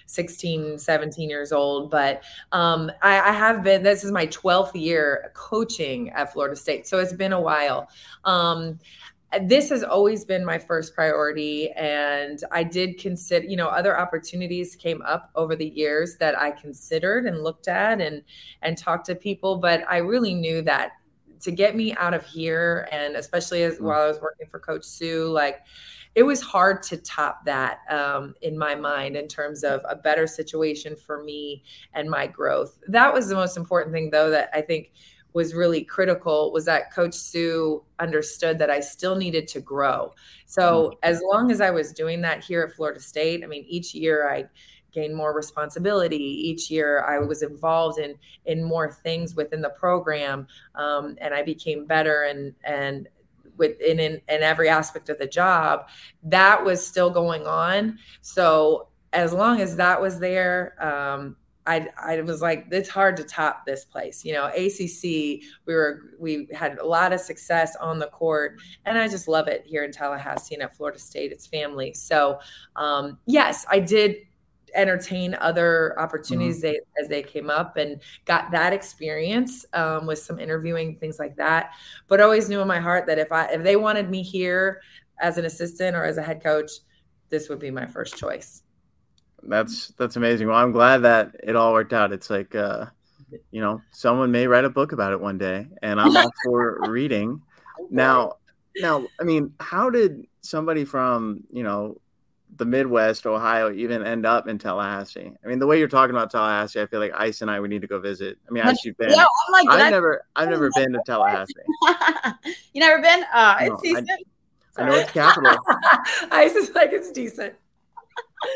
16, 0.09 0.79
17 0.79 1.29
years 1.29 1.51
old. 1.51 1.91
But 1.91 2.23
um, 2.51 2.91
I, 3.01 3.19
I, 3.19 3.31
have 3.31 3.63
been, 3.63 3.83
this 3.83 4.03
is 4.03 4.11
my 4.11 4.25
12th 4.27 4.71
year 4.73 5.31
coaching 5.35 6.09
at 6.09 6.33
Florida 6.33 6.55
State. 6.55 6.87
So 6.87 6.97
it's 6.97 7.13
been 7.13 7.33
a 7.33 7.39
while. 7.39 7.89
Um, 8.23 8.79
this 9.43 9.69
has 9.69 9.83
always 9.83 10.25
been 10.25 10.43
my 10.43 10.57
first 10.57 10.95
priority 10.95 11.71
and 11.71 12.43
i 12.51 12.63
did 12.63 12.97
consider 12.97 13.45
you 13.45 13.55
know 13.55 13.67
other 13.67 13.97
opportunities 13.97 14.75
came 14.75 15.01
up 15.03 15.29
over 15.35 15.55
the 15.55 15.67
years 15.69 16.17
that 16.17 16.37
i 16.37 16.49
considered 16.49 17.25
and 17.25 17.43
looked 17.43 17.67
at 17.67 18.01
and 18.01 18.23
and 18.61 18.77
talked 18.77 19.05
to 19.05 19.15
people 19.15 19.57
but 19.57 19.83
i 19.89 19.97
really 19.97 20.33
knew 20.33 20.61
that 20.61 20.93
to 21.39 21.51
get 21.51 21.75
me 21.75 21.93
out 21.95 22.13
of 22.13 22.25
here 22.25 22.87
and 22.91 23.15
especially 23.15 23.63
as 23.63 23.77
mm. 23.77 23.81
while 23.81 24.01
i 24.01 24.07
was 24.07 24.19
working 24.19 24.47
for 24.47 24.59
coach 24.59 24.83
sue 24.83 25.25
like 25.25 25.59
it 26.15 26.23
was 26.23 26.41
hard 26.41 26.81
to 26.83 26.97
top 26.97 27.45
that 27.45 27.79
um, 27.89 28.33
in 28.41 28.57
my 28.57 28.73
mind 28.75 29.15
in 29.15 29.27
terms 29.27 29.63
of 29.63 29.81
a 29.87 29.95
better 29.95 30.25
situation 30.25 30.95
for 30.95 31.23
me 31.23 31.63
and 31.93 32.09
my 32.09 32.25
growth. 32.25 32.79
That 32.87 33.13
was 33.13 33.27
the 33.27 33.35
most 33.35 33.57
important 33.57 33.93
thing, 33.93 34.09
though, 34.09 34.29
that 34.31 34.49
I 34.53 34.61
think 34.61 34.91
was 35.39 35.55
really 35.55 35.83
critical 35.85 36.51
was 36.51 36.65
that 36.65 36.93
coach 36.93 37.15
sue 37.15 37.81
understood 37.99 38.59
that 38.59 38.69
i 38.69 38.79
still 38.81 39.15
needed 39.15 39.47
to 39.47 39.61
grow. 39.61 40.13
So 40.45 40.63
mm-hmm. 40.63 40.99
as 41.03 41.21
long 41.31 41.49
as 41.49 41.61
i 41.61 41.71
was 41.71 41.93
doing 41.93 42.19
that 42.21 42.43
here 42.43 42.61
at 42.63 42.75
florida 42.75 42.99
state 42.99 43.41
i 43.43 43.47
mean 43.47 43.63
each 43.67 43.95
year 43.95 44.29
i 44.29 44.43
gained 44.91 45.15
more 45.15 45.33
responsibility. 45.35 46.27
Each 46.49 46.69
year 46.69 47.05
i 47.13 47.17
was 47.19 47.41
involved 47.41 47.99
in 47.99 48.15
in 48.51 48.63
more 48.63 48.91
things 48.91 49.35
within 49.35 49.61
the 49.61 49.69
program 49.69 50.47
um, 50.75 51.15
and 51.21 51.33
i 51.33 51.41
became 51.41 51.85
better 51.85 52.23
and 52.23 52.53
and 52.63 53.07
within 53.57 53.99
in, 53.99 54.13
in 54.35 54.41
every 54.43 54.67
aspect 54.67 55.09
of 55.09 55.19
the 55.19 55.27
job. 55.27 55.87
That 56.23 56.65
was 56.65 56.85
still 56.85 57.11
going 57.11 57.45
on. 57.45 57.99
So 58.21 58.87
as 59.13 59.31
long 59.33 59.61
as 59.61 59.75
that 59.75 60.01
was 60.01 60.19
there 60.19 60.75
um, 60.83 61.35
I, 61.69 61.87
I 62.01 62.21
was 62.21 62.41
like, 62.41 62.65
it's 62.71 62.89
hard 62.89 63.15
to 63.17 63.23
top 63.23 63.63
this 63.63 63.85
place. 63.85 64.25
You 64.25 64.33
know, 64.33 64.47
ACC, 64.47 65.03
we 65.03 65.73
were, 65.75 66.01
we 66.19 66.47
had 66.51 66.79
a 66.79 66.85
lot 66.85 67.13
of 67.13 67.19
success 67.19 67.75
on 67.75 67.99
the 67.99 68.07
court, 68.07 68.59
and 68.85 68.97
I 68.97 69.07
just 69.07 69.27
love 69.27 69.47
it 69.47 69.63
here 69.67 69.83
in 69.83 69.91
Tallahassee 69.91 70.55
and 70.55 70.63
at 70.63 70.75
Florida 70.75 70.97
State. 70.97 71.31
It's 71.31 71.45
family. 71.45 71.93
So, 71.93 72.39
um, 72.75 73.19
yes, 73.27 73.67
I 73.69 73.79
did 73.79 74.15
entertain 74.73 75.35
other 75.39 75.99
opportunities 75.99 76.57
mm-hmm. 76.57 76.73
they, 76.73 76.79
as 77.01 77.07
they 77.07 77.21
came 77.21 77.51
up 77.51 77.77
and 77.77 78.01
got 78.25 78.49
that 78.49 78.73
experience 78.73 79.63
um, 79.73 80.07
with 80.07 80.17
some 80.17 80.39
interviewing 80.39 80.95
things 80.95 81.19
like 81.19 81.35
that. 81.35 81.73
But 82.07 82.19
always 82.19 82.49
knew 82.49 82.61
in 82.61 82.67
my 82.67 82.79
heart 82.79 83.05
that 83.05 83.19
if 83.19 83.31
I 83.31 83.45
if 83.45 83.63
they 83.63 83.75
wanted 83.75 84.09
me 84.09 84.23
here 84.23 84.81
as 85.19 85.37
an 85.37 85.45
assistant 85.45 85.95
or 85.95 86.03
as 86.03 86.17
a 86.17 86.23
head 86.23 86.41
coach, 86.41 86.71
this 87.29 87.47
would 87.47 87.59
be 87.59 87.69
my 87.69 87.85
first 87.85 88.17
choice 88.17 88.63
that's 89.43 89.89
that's 89.97 90.15
amazing. 90.15 90.47
Well, 90.47 90.57
I'm 90.57 90.71
glad 90.71 90.99
that 90.99 91.35
it 91.43 91.55
all 91.55 91.73
worked 91.73 91.93
out. 91.93 92.11
It's 92.11 92.29
like 92.29 92.55
uh, 92.55 92.87
you 93.51 93.61
know, 93.61 93.81
someone 93.91 94.31
may 94.31 94.47
write 94.47 94.65
a 94.65 94.69
book 94.69 94.91
about 94.91 95.11
it 95.11 95.19
one 95.19 95.37
day, 95.37 95.67
and 95.81 95.99
I'm 95.99 96.15
all 96.15 96.31
for 96.43 96.79
reading. 96.87 97.41
Now, 97.89 98.33
now, 98.75 99.07
I 99.21 99.23
mean, 99.23 99.53
how 99.61 99.89
did 99.89 100.27
somebody 100.41 100.83
from 100.83 101.45
you 101.49 101.63
know 101.63 101.95
the 102.57 102.65
Midwest, 102.65 103.25
Ohio, 103.25 103.71
even 103.71 104.05
end 104.05 104.25
up 104.25 104.49
in 104.49 104.57
Tallahassee? 104.59 105.31
I 105.43 105.47
mean, 105.47 105.59
the 105.59 105.65
way 105.65 105.79
you're 105.79 105.87
talking 105.87 106.13
about 106.13 106.29
Tallahassee, 106.29 106.81
I 106.81 106.85
feel 106.87 106.99
like 106.99 107.13
Ice 107.15 107.41
and 107.41 107.49
I 107.49 107.59
would 107.59 107.69
need 107.69 107.81
to 107.81 107.87
go 107.87 107.97
visit. 107.97 108.37
I 108.47 108.51
mean, 108.51 108.63
Ice, 108.63 108.83
you've 108.83 108.97
been. 108.97 109.11
Yeah, 109.11 109.23
I'm 109.47 109.65
like, 109.65 109.79
I've 109.79 109.91
never, 109.91 110.25
I've 110.35 110.49
never 110.49 110.69
been 110.75 110.91
to 110.91 110.99
Tallahassee. 111.05 111.53
you 112.73 112.81
never 112.81 113.01
been? 113.01 113.23
Uh, 113.33 113.55
it's 113.61 113.81
decent. 113.81 114.09
I, 114.77 114.83
I 114.83 114.89
know 114.89 114.95
it's 114.95 115.11
capital. 115.11 115.57
Ice 116.31 116.55
is 116.55 116.75
like 116.75 116.91
it's 116.91 117.11
decent. 117.11 117.53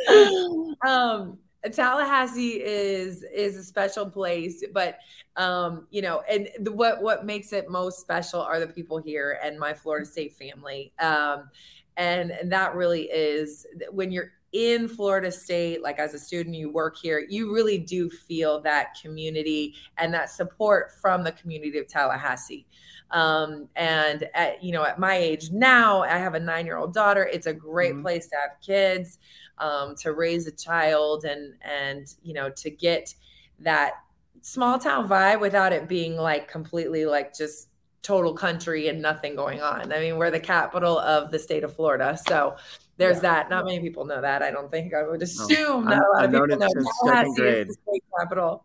um, 0.88 1.38
Tallahassee 1.72 2.62
is 2.62 3.24
is 3.24 3.58
a 3.58 3.64
special 3.64 4.10
place, 4.10 4.64
but 4.74 4.98
um, 5.36 5.88
you 5.92 6.02
know, 6.02 6.22
and 6.30 6.50
the, 6.60 6.72
what 6.72 7.02
what 7.02 7.26
makes 7.26 7.54
it 7.54 7.70
most 7.70 8.00
special 8.00 8.42
are 8.42 8.60
the 8.60 8.68
people 8.68 8.98
here 8.98 9.40
and 9.44 9.58
my 9.60 9.74
Florida 9.74 10.06
State 10.06 10.34
family. 10.34 10.94
Um, 11.00 11.50
and, 11.98 12.32
and 12.32 12.52
that 12.52 12.76
really 12.76 13.04
is 13.04 13.68
when 13.92 14.12
you're 14.12 14.32
in 14.52 14.88
Florida 14.88 15.32
State, 15.32 15.82
like 15.82 16.00
as 16.00 16.14
a 16.14 16.20
student, 16.20 16.56
you 16.56 16.72
work 16.72 16.98
here, 16.98 17.26
you 17.28 17.54
really 17.54 17.78
do 17.78 18.10
feel 18.10 18.62
that 18.62 18.96
community 19.02 19.76
and 19.98 20.14
that 20.14 20.30
support 20.30 20.92
from 21.02 21.24
the 21.24 21.32
community 21.34 21.78
of 21.80 21.88
Tallahassee. 21.88 22.66
Um, 23.12 23.68
and 23.76 24.28
at, 24.34 24.64
you 24.64 24.72
know, 24.72 24.84
at 24.86 25.00
my 25.00 25.16
age 25.16 25.52
now, 25.52 26.02
I 26.04 26.18
have 26.18 26.34
a 26.34 26.40
nine 26.40 26.66
year 26.66 26.78
old 26.78 26.94
daughter. 26.94 27.30
It's 27.32 27.48
a 27.48 27.54
great 27.54 27.94
mm-hmm. 27.94 28.04
place 28.04 28.28
to 28.28 28.36
have 28.38 28.52
kids 28.66 29.20
um, 29.58 29.96
to 29.96 30.14
raise 30.14 30.48
a 30.48 30.52
child 30.52 31.26
and 31.26 31.56
and 31.62 32.14
you 32.24 32.34
know 32.34 32.50
to 32.50 32.70
get 32.70 33.14
that 33.60 33.94
small 34.42 34.78
town 34.78 35.08
vibe 35.08 35.40
without 35.40 35.72
it 35.72 35.88
being 35.88 36.18
like 36.18 36.50
completely 36.50 37.06
like 37.06 37.36
just 37.36 37.70
total 38.02 38.34
country 38.34 38.90
and 38.90 39.02
nothing 39.02 39.36
going 39.36 39.62
on. 39.62 39.94
I 39.94 40.00
mean, 40.00 40.18
we're 40.18 40.30
the 40.30 40.40
capital 40.40 41.00
of 41.00 41.32
the 41.32 41.40
state 41.40 41.64
of 41.64 41.74
Florida, 41.74 42.18
so 42.28 42.58
there's 42.98 43.18
yeah. 43.18 43.22
that. 43.22 43.50
Not 43.50 43.66
many 43.66 43.80
people 43.80 44.06
know 44.06 44.22
that. 44.22 44.44
I 44.44 44.52
don't 44.52 44.70
think. 44.70 44.94
I 44.94 45.04
would 45.08 45.24
assume 45.24 45.86
no, 45.86 45.96
not 45.96 46.04
a 46.06 46.12
lot 46.14 46.26
of 46.26 46.32
people 46.32 46.48
know 46.48 46.68
Tallahassee 47.04 47.44
is 47.44 47.68
the 47.68 47.74
state 47.74 48.04
capital. 48.20 48.64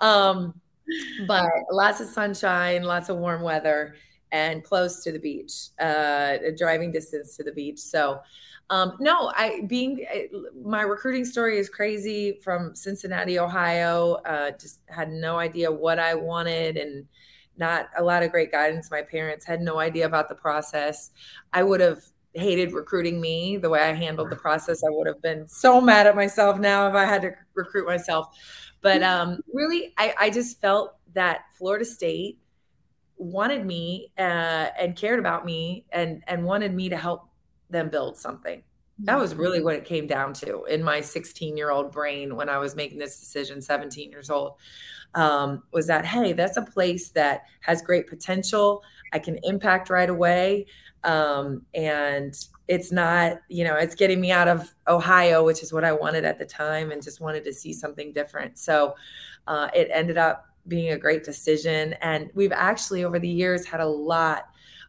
Um, 0.00 0.60
but 1.26 1.50
lots 1.70 2.00
of 2.00 2.08
sunshine, 2.08 2.82
lots 2.82 3.10
of 3.10 3.18
warm 3.18 3.42
weather, 3.42 3.94
and 4.32 4.64
close 4.64 5.04
to 5.04 5.12
the 5.12 5.18
beach. 5.18 5.68
Uh, 5.80 6.38
a 6.46 6.52
driving 6.56 6.90
distance 6.90 7.36
to 7.36 7.44
the 7.44 7.52
beach. 7.52 7.78
So 7.78 8.20
um, 8.70 8.96
no, 9.00 9.32
I 9.34 9.62
being 9.66 10.04
eh, 10.10 10.26
my 10.62 10.82
recruiting 10.82 11.24
story 11.24 11.58
is 11.58 11.68
crazy 11.68 12.38
from 12.42 12.74
Cincinnati, 12.74 13.38
Ohio. 13.38 14.14
Uh, 14.26 14.50
just 14.52 14.80
had 14.88 15.10
no 15.10 15.38
idea 15.38 15.72
what 15.72 15.98
I 15.98 16.14
wanted 16.14 16.76
and 16.76 17.06
not 17.56 17.88
a 17.96 18.02
lot 18.02 18.22
of 18.22 18.30
great 18.30 18.52
guidance. 18.52 18.90
My 18.90 19.02
parents 19.02 19.46
had 19.46 19.60
no 19.60 19.78
idea 19.78 20.06
about 20.06 20.28
the 20.28 20.34
process. 20.34 21.10
I 21.52 21.62
would 21.62 21.80
have 21.80 22.04
hated 22.34 22.72
recruiting 22.72 23.20
me 23.20 23.56
the 23.56 23.70
way 23.70 23.80
I 23.80 23.94
handled 23.94 24.30
the 24.30 24.36
process. 24.36 24.84
I 24.84 24.90
would 24.90 25.06
have 25.06 25.22
been 25.22 25.48
so 25.48 25.80
mad 25.80 26.06
at 26.06 26.14
myself 26.14 26.58
now 26.58 26.86
if 26.88 26.94
I 26.94 27.04
had 27.04 27.22
to 27.22 27.32
recruit 27.54 27.86
myself. 27.86 28.28
But 28.80 29.02
um, 29.02 29.40
really, 29.52 29.94
I, 29.96 30.14
I 30.20 30.30
just 30.30 30.60
felt 30.60 30.96
that 31.14 31.40
Florida 31.56 31.84
State 31.84 32.38
wanted 33.16 33.66
me 33.66 34.12
uh, 34.16 34.68
and 34.78 34.94
cared 34.94 35.18
about 35.18 35.44
me 35.44 35.84
and 35.90 36.22
and 36.28 36.44
wanted 36.44 36.72
me 36.72 36.88
to 36.88 36.96
help 36.96 37.27
them 37.70 37.88
build 37.88 38.16
something. 38.16 38.62
That 39.00 39.18
was 39.18 39.34
really 39.34 39.62
what 39.62 39.76
it 39.76 39.84
came 39.84 40.06
down 40.06 40.32
to 40.34 40.64
in 40.64 40.82
my 40.82 41.00
16 41.00 41.56
year 41.56 41.70
old 41.70 41.92
brain 41.92 42.34
when 42.34 42.48
I 42.48 42.58
was 42.58 42.74
making 42.74 42.98
this 42.98 43.20
decision, 43.20 43.62
17 43.62 44.10
years 44.10 44.28
old. 44.28 44.54
Um, 45.14 45.62
was 45.72 45.86
that, 45.86 46.04
hey, 46.04 46.32
that's 46.32 46.56
a 46.56 46.62
place 46.62 47.10
that 47.10 47.42
has 47.60 47.80
great 47.80 48.08
potential. 48.08 48.82
I 49.12 49.18
can 49.18 49.38
impact 49.42 49.88
right 49.88 50.10
away. 50.10 50.66
Um, 51.04 51.62
and 51.74 52.34
it's 52.66 52.92
not, 52.92 53.38
you 53.48 53.64
know, 53.64 53.76
it's 53.76 53.94
getting 53.94 54.20
me 54.20 54.30
out 54.30 54.48
of 54.48 54.74
Ohio, 54.86 55.44
which 55.44 55.62
is 55.62 55.72
what 55.72 55.84
I 55.84 55.92
wanted 55.92 56.24
at 56.24 56.38
the 56.38 56.44
time 56.44 56.90
and 56.90 57.02
just 57.02 57.20
wanted 57.20 57.44
to 57.44 57.52
see 57.52 57.72
something 57.72 58.12
different. 58.12 58.58
So 58.58 58.94
uh, 59.46 59.68
it 59.74 59.88
ended 59.92 60.18
up 60.18 60.44
being 60.66 60.92
a 60.92 60.98
great 60.98 61.24
decision. 61.24 61.94
And 62.02 62.30
we've 62.34 62.52
actually, 62.52 63.04
over 63.04 63.18
the 63.18 63.28
years, 63.28 63.64
had 63.64 63.80
a 63.80 63.86
lot 63.86 64.48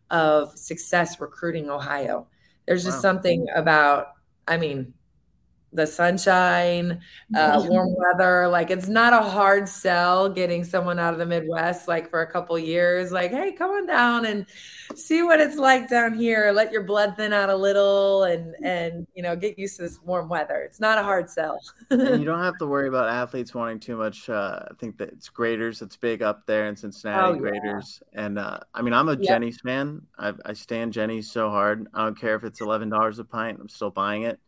of 0.10 0.58
success 0.58 1.22
recruiting 1.22 1.70
Ohio. 1.70 2.28
There's 2.70 2.84
just 2.84 2.98
wow. 2.98 3.02
something 3.02 3.48
about, 3.56 4.14
I 4.48 4.58
mean, 4.58 4.94
the 5.72 5.86
sunshine, 5.86 7.00
uh, 7.36 7.64
warm 7.68 7.96
weather. 7.96 8.48
Like 8.48 8.72
it's 8.72 8.88
not 8.88 9.14
a 9.14 9.22
hard 9.22 9.70
sell 9.70 10.28
getting 10.30 10.64
someone 10.64 10.98
out 10.98 11.14
of 11.14 11.20
the 11.20 11.26
Midwest, 11.26 11.88
like 11.88 12.10
for 12.10 12.22
a 12.22 12.32
couple 12.32 12.58
years. 12.58 13.12
Like, 13.12 13.32
hey, 13.32 13.52
come 13.52 13.72
on 13.72 13.86
down 13.86 14.26
and 14.26 14.46
see 14.96 15.22
what 15.22 15.40
it's 15.40 15.58
like 15.58 15.90
down 15.90 16.14
here. 16.14 16.52
Let 16.52 16.72
your 16.72 16.84
blood 16.84 17.16
thin 17.18 17.34
out 17.34 17.50
a 17.50 17.56
little, 17.56 18.24
and 18.24 18.56
and 18.64 19.06
you 19.14 19.22
know 19.22 19.36
get 19.36 19.60
used 19.60 19.76
to 19.78 19.84
this 19.84 20.00
warm 20.02 20.28
weather. 20.28 20.62
It's 20.62 20.80
not 20.80 20.98
a 20.98 21.04
hard 21.04 21.30
sell. 21.30 21.60
and 21.92 22.20
you 22.20 22.26
don't 22.26 22.44
have 22.44 22.58
to 22.58 22.66
worry 22.66 22.88
about 22.88 23.10
athletes 23.10 23.54
wanting 23.54 23.80
too 23.80 23.98
much. 23.98 24.30
Uh, 24.30 24.64
I 24.70 24.74
think 24.80 24.98
that 24.98 25.10
it's 25.10 25.30
Graeter's. 25.30 25.82
It's 25.82 25.98
big 25.98 26.24
up 26.24 26.46
there 26.48 26.68
in 26.68 26.76
Cincinnati. 26.76 27.38
Oh, 27.38 27.40
Graeter's, 27.40 28.02
yeah. 28.14 28.26
and 28.26 28.40
uh, 28.40 28.60
I 28.74 28.82
mean, 28.82 28.94
I'm 28.94 29.10
a 29.10 29.14
yep. 29.14 29.42
Jeni's 29.42 29.62
fan. 29.62 30.02
I, 30.18 30.34
I 30.46 30.54
stand 30.54 30.94
Jeni's 30.94 31.32
so 31.32 31.50
hard. 31.50 31.88
I 31.94 32.06
don't 32.06 32.20
care 32.20 32.36
if 32.36 32.44
it's 32.44 32.62
eleven 32.62 32.90
dollars 32.90 33.20
a 33.20 33.24
pint. 33.24 33.60
I'm 33.62 33.70
still 33.70 33.92
buying 33.92 34.24
it. 34.24 34.40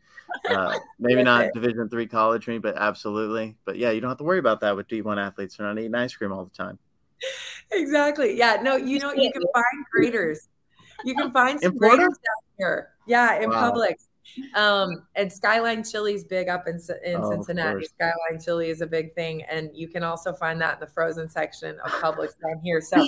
Uh, 0.50 0.78
maybe 1.00 1.24
not 1.24 1.54
Division 1.54 1.90
three 1.90 2.08
college 2.08 2.48
me, 2.48 2.58
but 2.58 2.76
absolutely. 2.78 3.56
But 3.66 3.78
yeah, 3.78 3.92
you 3.92 4.02
don't 4.02 4.10
have 4.10 4.18
to 4.20 4.24
worry 4.24 4.40
about 4.40 4.62
that 4.62 4.76
with 4.76 4.88
D 4.88 5.02
one 5.02 5.20
athletes. 5.20 5.58
They're 5.58 5.68
not 5.68 5.80
eating 5.80 5.96
ice 5.96 6.16
cream 6.16 6.32
all 6.32 6.44
the 6.44 6.52
time. 6.52 6.80
Exactly. 7.72 8.38
Yeah. 8.38 8.58
No, 8.62 8.76
you 8.76 9.00
know, 9.00 9.14
you 9.14 9.32
can 9.32 9.44
find 9.54 9.86
Graeter's. 9.96 10.50
You 11.04 11.16
can 11.16 11.32
find 11.32 11.60
some 11.60 11.78
Graeter's 11.78 12.00
down 12.00 12.42
here. 12.58 12.90
Yeah, 13.08 13.42
in 13.42 13.50
wow. 13.50 13.72
Publix. 13.72 13.96
Um, 14.56 15.06
and 15.16 15.32
Skyline 15.32 15.84
Chili 15.84 16.14
is 16.14 16.24
big 16.24 16.48
up 16.48 16.68
in, 16.68 16.80
in 17.04 17.18
oh, 17.22 17.32
Cincinnati. 17.32 17.86
Skyline 17.86 18.42
Chili 18.44 18.70
is 18.70 18.82
a 18.82 18.88
big 18.88 19.14
thing, 19.14 19.44
and 19.44 19.70
you 19.74 19.88
can 19.88 20.04
also 20.04 20.32
find 20.32 20.62
that 20.62 20.76
in 20.76 20.80
the 20.80 20.88
frozen 20.88 21.30
section 21.30 21.78
of 21.84 21.92
Publix 22.02 22.40
down 22.42 22.62
here. 22.64 22.82
So 22.82 23.06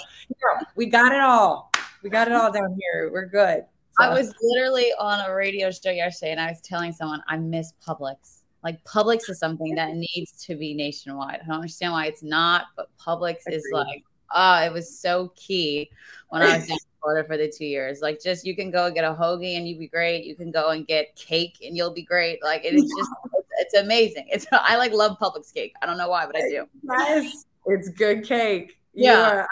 we 0.76 0.88
got 0.88 1.14
it 1.14 1.22
all. 1.22 1.72
We 2.02 2.10
got 2.10 2.28
it 2.28 2.34
all 2.34 2.52
down 2.52 2.78
here. 2.80 3.10
We're 3.12 3.26
good. 3.26 3.66
So. 4.00 4.06
I 4.06 4.14
was 4.14 4.34
literally 4.42 4.92
on 5.00 5.20
a 5.30 5.34
radio 5.34 5.70
show 5.70 5.92
yesterday 5.92 6.32
and 6.32 6.42
I 6.42 6.50
was 6.50 6.62
telling 6.62 6.92
someone 6.92 7.22
I 7.28 7.38
miss 7.38 7.74
Publix. 7.86 8.42
Like 8.64 8.84
Publix 8.86 9.30
is 9.30 9.38
something 9.40 9.76
that 9.76 9.94
needs 10.16 10.32
to 10.46 10.56
be 10.56 10.74
nationwide. 10.74 11.42
I 11.44 11.46
don't 11.46 11.56
understand 11.56 11.94
why 11.94 12.08
it's 12.08 12.24
not, 12.24 12.66
but 12.76 12.90
Publix 12.98 13.42
Agreed. 13.42 13.56
is 13.56 13.70
like, 13.72 14.04
oh, 14.34 14.64
it 14.64 14.74
was 14.74 15.00
so 15.00 15.32
key 15.36 15.92
when 16.30 16.42
I 16.42 16.58
was 16.58 16.70
in 16.70 16.78
Florida 17.02 17.28
for 17.28 17.38
the 17.38 17.48
two 17.48 17.66
years. 17.66 18.02
Like, 18.02 18.22
just 18.22 18.46
you 18.46 18.56
can 18.56 18.72
go 18.72 18.90
get 18.90 19.04
a 19.04 19.14
hoagie 19.14 19.58
and 19.58 19.68
you'd 19.68 19.80
be 19.80 19.88
great. 19.88 20.26
You 20.26 20.36
can 20.36 20.50
go 20.50 20.70
and 20.70 20.88
get 20.88 21.16
cake 21.16 21.58
and 21.64 21.78
you'll 21.78 21.94
be 21.94 22.04
great. 22.04 22.44
Like, 22.44 22.66
it 22.66 22.74
is 22.74 22.82
just, 22.82 23.12
it's, 23.36 23.48
it's 23.60 23.74
amazing. 23.76 24.26
It's 24.32 24.48
I 24.52 24.78
like 24.78 24.92
love 24.92 25.18
Publix 25.20 25.54
cake. 25.54 25.76
I 25.82 25.86
don't 25.86 25.98
know 25.98 26.10
why, 26.10 26.26
but 26.26 26.36
I 26.36 26.42
do. 26.50 26.66
Yes, 26.82 27.46
it's 27.68 27.90
good 27.90 28.24
cake. 28.24 28.80
Yeah, 28.94 29.46
are, 29.46 29.48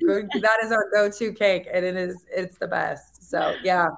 good. 0.00 0.28
that 0.40 0.58
is 0.64 0.72
our 0.72 0.88
go-to 0.90 1.32
cake, 1.32 1.68
and 1.70 1.84
it 1.84 1.96
is 1.96 2.24
it's 2.34 2.58
the 2.58 2.66
best. 2.66 3.28
So 3.28 3.54
yeah. 3.62 3.88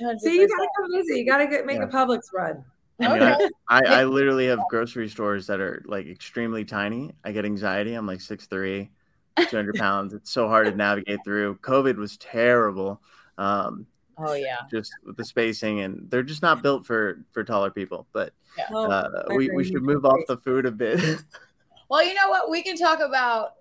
100%. 0.00 0.20
See, 0.20 0.36
you 0.36 0.48
gotta 0.48 0.68
come 0.76 0.92
visit. 0.92 1.16
You 1.18 1.26
gotta 1.26 1.46
get 1.46 1.66
make 1.66 1.78
yeah. 1.78 1.84
a 1.84 1.88
Publix 1.88 2.32
run. 2.32 2.64
Okay. 3.02 3.50
I, 3.68 3.80
I 3.86 4.04
literally 4.04 4.46
have 4.46 4.60
grocery 4.70 5.08
stores 5.08 5.46
that 5.48 5.60
are 5.60 5.82
like 5.86 6.06
extremely 6.06 6.64
tiny. 6.64 7.12
I 7.24 7.32
get 7.32 7.44
anxiety. 7.44 7.94
I'm 7.94 8.06
like 8.06 8.20
six 8.20 8.46
three, 8.46 8.90
200 9.36 9.74
pounds. 9.76 10.14
It's 10.14 10.30
so 10.30 10.48
hard 10.48 10.66
to 10.66 10.76
navigate 10.76 11.20
through. 11.24 11.56
COVID 11.56 11.96
was 11.96 12.16
terrible. 12.18 13.00
Um, 13.36 13.86
oh 14.18 14.34
yeah, 14.34 14.58
just 14.70 14.92
with 15.04 15.16
the 15.16 15.24
spacing, 15.24 15.80
and 15.80 16.06
they're 16.08 16.22
just 16.22 16.42
not 16.42 16.62
built 16.62 16.86
for 16.86 17.24
for 17.32 17.42
taller 17.42 17.70
people. 17.70 18.06
But 18.12 18.32
yeah. 18.56 18.72
uh, 18.72 19.24
we 19.34 19.50
we 19.50 19.64
should 19.64 19.82
move 19.82 20.04
off 20.04 20.20
the 20.28 20.36
food 20.36 20.66
a 20.66 20.70
bit. 20.70 21.00
well, 21.88 22.04
you 22.04 22.14
know 22.14 22.28
what? 22.28 22.48
We 22.48 22.62
can 22.62 22.76
talk 22.76 23.00
about 23.00 23.54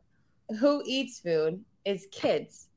who 0.59 0.83
eats 0.85 1.19
food 1.19 1.63
is 1.85 2.07
kids 2.11 2.67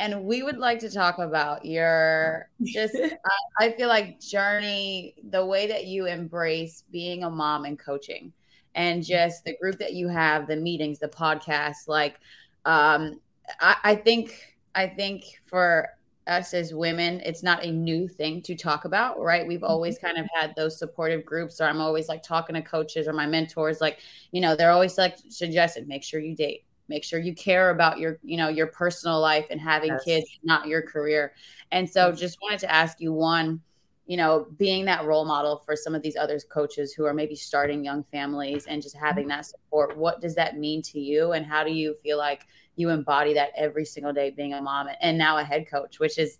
and 0.00 0.24
we 0.24 0.42
would 0.42 0.56
like 0.56 0.78
to 0.78 0.90
talk 0.90 1.18
about 1.18 1.64
your 1.64 2.48
just 2.62 2.96
I, 3.60 3.66
I, 3.66 3.72
feel 3.72 3.88
like 3.88 4.18
journey 4.18 5.14
the 5.30 5.44
way 5.44 5.66
that 5.66 5.84
you 5.84 6.06
embrace 6.06 6.84
being 6.90 7.24
a 7.24 7.30
mom 7.30 7.66
and 7.66 7.78
coaching 7.78 8.32
and 8.74 9.04
just 9.04 9.44
the 9.44 9.56
group 9.56 9.78
that 9.78 9.94
you 9.94 10.08
have, 10.08 10.46
the 10.46 10.56
meetings, 10.56 10.98
the 10.98 11.08
podcast. 11.08 11.88
Like, 11.88 12.18
um, 12.64 13.20
I, 13.60 13.76
I 13.84 13.94
think, 13.94 14.56
I 14.74 14.86
think 14.86 15.24
for 15.44 15.88
us 16.26 16.54
as 16.54 16.72
women, 16.72 17.20
it's 17.24 17.42
not 17.42 17.64
a 17.64 17.70
new 17.70 18.06
thing 18.06 18.40
to 18.42 18.54
talk 18.54 18.84
about, 18.84 19.20
right? 19.20 19.46
We've 19.46 19.58
mm-hmm. 19.58 19.70
always 19.70 19.98
kind 19.98 20.18
of 20.18 20.26
had 20.32 20.54
those 20.56 20.78
supportive 20.78 21.24
groups, 21.24 21.60
or 21.60 21.64
I'm 21.64 21.80
always 21.80 22.08
like 22.08 22.22
talking 22.22 22.54
to 22.54 22.62
coaches 22.62 23.08
or 23.08 23.12
my 23.12 23.26
mentors, 23.26 23.80
like, 23.80 23.98
you 24.30 24.40
know, 24.40 24.54
they're 24.54 24.70
always 24.70 24.96
like 24.96 25.16
suggested, 25.28 25.88
make 25.88 26.04
sure 26.04 26.20
you 26.20 26.34
date, 26.34 26.64
make 26.90 27.04
sure 27.04 27.18
you 27.18 27.34
care 27.34 27.70
about 27.70 27.98
your, 27.98 28.18
you 28.22 28.36
know, 28.36 28.48
your 28.48 28.66
personal 28.66 29.20
life 29.20 29.46
and 29.50 29.60
having 29.60 29.90
yes. 29.90 30.04
kids, 30.04 30.26
not 30.42 30.66
your 30.66 30.82
career. 30.82 31.32
And 31.70 31.88
so 31.88 32.12
just 32.12 32.36
wanted 32.42 32.58
to 32.60 32.70
ask 32.70 33.00
you 33.00 33.12
one, 33.12 33.62
you 34.06 34.16
know, 34.16 34.48
being 34.58 34.84
that 34.86 35.04
role 35.04 35.24
model 35.24 35.62
for 35.64 35.76
some 35.76 35.94
of 35.94 36.02
these 36.02 36.16
other 36.16 36.38
coaches 36.52 36.92
who 36.92 37.06
are 37.06 37.14
maybe 37.14 37.36
starting 37.36 37.84
young 37.84 38.04
families 38.10 38.66
and 38.66 38.82
just 38.82 38.96
having 38.96 39.24
mm-hmm. 39.24 39.38
that 39.38 39.46
support, 39.46 39.96
what 39.96 40.20
does 40.20 40.34
that 40.34 40.58
mean 40.58 40.82
to 40.82 40.98
you? 40.98 41.32
And 41.32 41.46
how 41.46 41.62
do 41.62 41.70
you 41.70 41.96
feel 42.02 42.18
like 42.18 42.46
you 42.74 42.90
embody 42.90 43.32
that 43.34 43.50
every 43.56 43.84
single 43.84 44.12
day 44.12 44.30
being 44.30 44.52
a 44.54 44.60
mom 44.60 44.88
and 45.00 45.16
now 45.16 45.38
a 45.38 45.44
head 45.44 45.70
coach, 45.70 46.00
which 46.00 46.18
is 46.18 46.38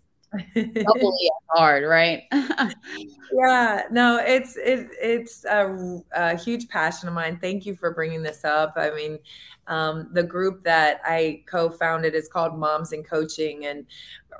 doubly 0.55 1.29
hard, 1.49 1.83
right? 1.83 2.23
yeah, 2.31 3.83
no, 3.91 4.17
it's 4.17 4.55
it, 4.57 4.89
it's 5.01 5.45
a, 5.45 6.01
a, 6.13 6.37
huge 6.37 6.67
passion 6.69 7.07
of 7.07 7.13
mine. 7.13 7.37
Thank 7.41 7.65
you 7.65 7.75
for 7.75 7.91
bringing 7.93 8.21
this 8.23 8.45
up. 8.45 8.73
I 8.75 8.91
mean, 8.91 9.19
um, 9.67 10.09
the 10.13 10.23
group 10.23 10.63
that 10.63 11.01
I 11.05 11.43
co-founded 11.47 12.15
is 12.15 12.27
called 12.27 12.57
Moms 12.57 12.93
in 12.93 13.03
Coaching, 13.03 13.65
and 13.65 13.85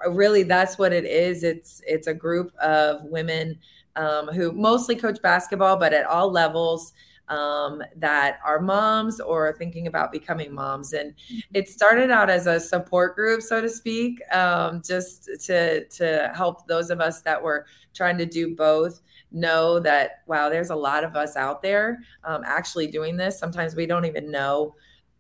really, 0.10 0.44
that's 0.44 0.78
what 0.78 0.94
it 0.94 1.06
is. 1.06 1.44
It's 1.44 1.82
it's 1.86 2.08
a 2.08 2.14
group 2.14 2.54
of 2.58 3.04
women 3.04 3.60
um, 3.96 4.28
who 4.28 4.52
mostly 4.52 4.96
coach 4.96 5.22
basketball, 5.22 5.78
but 5.78 5.94
at 5.94 6.06
all 6.06 6.32
levels 6.32 6.94
um, 7.32 7.82
that 7.96 8.40
are 8.46 8.60
moms 8.60 9.22
or 9.22 9.54
thinking 9.54 9.88
about 9.88 10.12
becoming 10.12 10.54
moms. 10.54 10.94
And 10.94 11.12
mm-hmm. 11.12 11.40
it 11.54 11.70
started 11.70 12.12
out 12.12 12.30
as 12.30 12.46
a 12.46 12.60
support 12.60 13.16
group, 13.16 13.42
so 13.42 13.62
to 13.62 13.70
speak, 13.70 14.22
um, 14.34 14.82
just 14.86 15.30
to 15.46 15.86
to 15.86 16.32
help 16.36 16.68
those 16.68 16.90
of 16.90 17.00
us 17.00 17.22
that 17.22 17.42
were 17.42 17.66
trying 17.94 18.18
to 18.18 18.26
do 18.26 18.56
both 18.56 19.02
know 19.32 19.80
that 19.80 20.24
wow, 20.28 20.50
there's 20.50 20.70
a 20.70 20.76
lot 20.76 21.06
of 21.06 21.16
us 21.16 21.38
out 21.38 21.62
there 21.62 22.00
um, 22.26 22.44
actually 22.46 22.88
doing 22.88 23.16
this. 23.16 23.40
Sometimes 23.40 23.76
we 23.76 23.86
don't 23.86 24.06
even 24.06 24.30
know. 24.30 24.76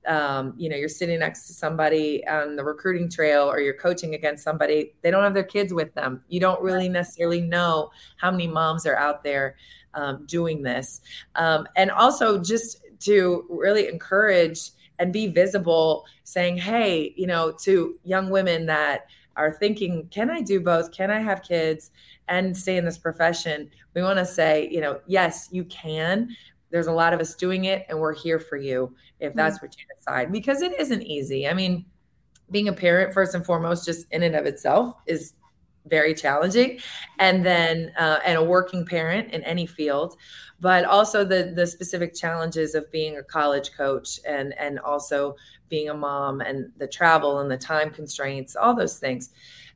Um, 0.08 0.56
you 0.58 0.68
know, 0.68 0.76
you're 0.76 0.90
sitting 0.90 1.20
next 1.20 1.46
to 1.46 1.54
somebody 1.54 2.28
on 2.28 2.56
the 2.56 2.64
recruiting 2.64 3.08
trail 3.08 3.44
or 3.44 3.60
you're 3.60 3.76
coaching 3.76 4.16
against 4.16 4.44
somebody, 4.44 4.96
they 5.04 5.12
don't 5.12 5.22
have 5.22 5.36
their 5.36 5.44
kids 5.44 5.76
with 5.76 5.94
them. 5.94 6.24
You 6.28 6.40
don't 6.40 6.60
really 6.60 6.90
necessarily 6.90 7.40
know 7.40 7.92
how 8.18 8.32
many 8.32 8.48
moms 8.48 8.88
are 8.88 8.98
out 8.98 9.24
there 9.24 9.58
um, 9.94 10.26
doing 10.26 10.62
this. 10.64 11.02
Um, 11.36 11.68
and 11.76 11.92
also 11.92 12.42
just 12.42 12.80
to 13.02 13.46
really 13.50 13.88
encourage 13.88 14.72
and 15.00 15.12
be 15.12 15.28
visible, 15.28 16.06
saying, 16.24 16.58
hey, 16.58 17.14
you 17.18 17.26
know, 17.26 17.52
to 17.64 17.98
young 18.04 18.30
women 18.30 18.68
that 18.68 19.08
are 19.36 19.52
thinking, 19.54 20.08
can 20.12 20.30
I 20.30 20.42
do 20.42 20.60
both? 20.60 20.92
Can 20.92 21.10
I 21.10 21.20
have 21.20 21.42
kids 21.42 21.90
and 22.28 22.56
stay 22.56 22.78
in 22.78 22.86
this 22.86 23.00
profession? 23.00 23.70
We 23.96 24.04
want 24.04 24.20
to 24.20 24.26
say, 24.26 24.70
you 24.70 24.80
know, 24.80 25.00
yes, 25.08 25.50
you 25.52 25.64
can. 25.66 26.36
There's 26.70 26.88
a 26.88 26.92
lot 26.92 27.14
of 27.14 27.20
us 27.20 27.34
doing 27.34 27.66
it, 27.66 27.86
and 27.90 28.00
we're 28.00 28.14
here 28.14 28.40
for 28.40 28.58
you 28.58 28.94
if 29.20 29.34
that's 29.34 29.58
mm-hmm. 29.58 29.66
what 29.66 29.76
you 29.78 29.86
decide, 29.98 30.32
because 30.32 30.62
it 30.62 30.80
isn't 30.80 31.02
easy. 31.02 31.48
I 31.48 31.54
mean, 31.54 31.86
being 32.52 32.68
a 32.68 32.74
parent, 32.74 33.14
first 33.14 33.34
and 33.34 33.46
foremost, 33.46 33.86
just 33.86 34.06
in 34.12 34.24
and 34.24 34.36
of 34.36 34.46
itself, 34.46 34.96
is 35.06 35.34
very 35.86 36.14
challenging. 36.14 36.80
And 37.20 37.46
then 37.46 37.92
uh, 37.98 38.20
and 38.26 38.38
a 38.38 38.44
working 38.44 38.86
parent 38.86 39.34
in 39.34 39.44
any 39.44 39.66
field. 39.66 40.16
But 40.60 40.86
also 40.86 41.24
the 41.26 41.54
the 41.56 41.66
specific 41.66 42.14
challenges 42.16 42.76
of 42.76 42.92
being 42.92 43.18
a 43.18 43.24
college 43.24 43.72
coach 43.74 44.20
and 44.28 44.54
and 44.60 44.80
also 44.80 45.36
being 45.70 45.90
a 45.90 45.94
mom 45.94 46.42
and 46.42 46.72
the 46.78 46.88
travel 46.88 47.40
and 47.40 47.50
the 47.50 47.58
time 47.58 47.90
constraints 47.90 48.56
all 48.56 48.76
those 48.76 49.00
things. 49.00 49.32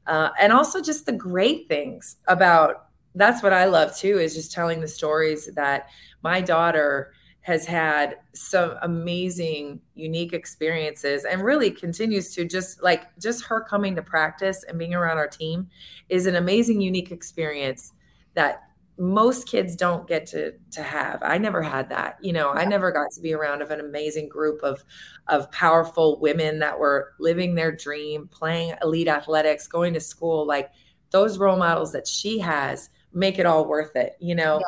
Uh, 0.07 0.29
and 0.39 0.53
also 0.53 0.81
just 0.81 1.05
the 1.05 1.11
great 1.11 1.67
things 1.67 2.17
about 2.27 2.89
that's 3.15 3.41
what 3.41 3.53
i 3.53 3.65
love 3.65 3.95
too 3.95 4.19
is 4.19 4.35
just 4.35 4.51
telling 4.51 4.79
the 4.79 4.87
stories 4.87 5.49
that 5.55 5.87
my 6.21 6.41
daughter 6.41 7.13
has 7.45 7.63
had 7.63 8.17
some 8.33 8.73
amazing 8.81 9.79
unique 9.93 10.33
experiences 10.33 11.25
and 11.25 11.43
really 11.43 11.69
continues 11.69 12.33
to 12.33 12.43
just 12.43 12.81
like 12.81 13.03
just 13.19 13.45
her 13.45 13.61
coming 13.61 13.95
to 13.95 14.01
practice 14.01 14.63
and 14.67 14.79
being 14.79 14.95
around 14.95 15.19
our 15.19 15.27
team 15.27 15.67
is 16.09 16.25
an 16.25 16.37
amazing 16.37 16.81
unique 16.81 17.11
experience 17.11 17.93
that 18.33 18.63
most 18.97 19.47
kids 19.47 19.75
don't 19.75 20.07
get 20.07 20.25
to 20.25 20.53
to 20.71 20.81
have. 20.81 21.21
I 21.21 21.37
never 21.37 21.61
had 21.61 21.87
that 21.89 22.17
you 22.19 22.33
know 22.33 22.49
i 22.49 22.65
never 22.65 22.91
got 22.91 23.11
to 23.11 23.21
be 23.21 23.33
around 23.33 23.61
of 23.61 23.69
an 23.69 23.79
amazing 23.79 24.27
group 24.27 24.63
of 24.63 24.83
of 25.27 25.51
powerful 25.51 26.19
women 26.19 26.57
that 26.57 26.79
were 26.79 27.13
living 27.19 27.53
their 27.53 27.71
dream 27.71 28.27
playing 28.29 28.73
elite 28.81 29.07
athletics 29.07 29.67
going 29.67 29.93
to 29.93 29.99
school. 29.99 30.47
Like 30.47 30.71
those 31.11 31.37
role 31.37 31.57
models 31.57 31.91
that 31.91 32.07
she 32.07 32.39
has 32.39 32.89
make 33.15 33.39
it 33.39 33.45
all 33.45 33.65
worth 33.65 33.95
it 33.95 34.15
you 34.19 34.35
know 34.35 34.61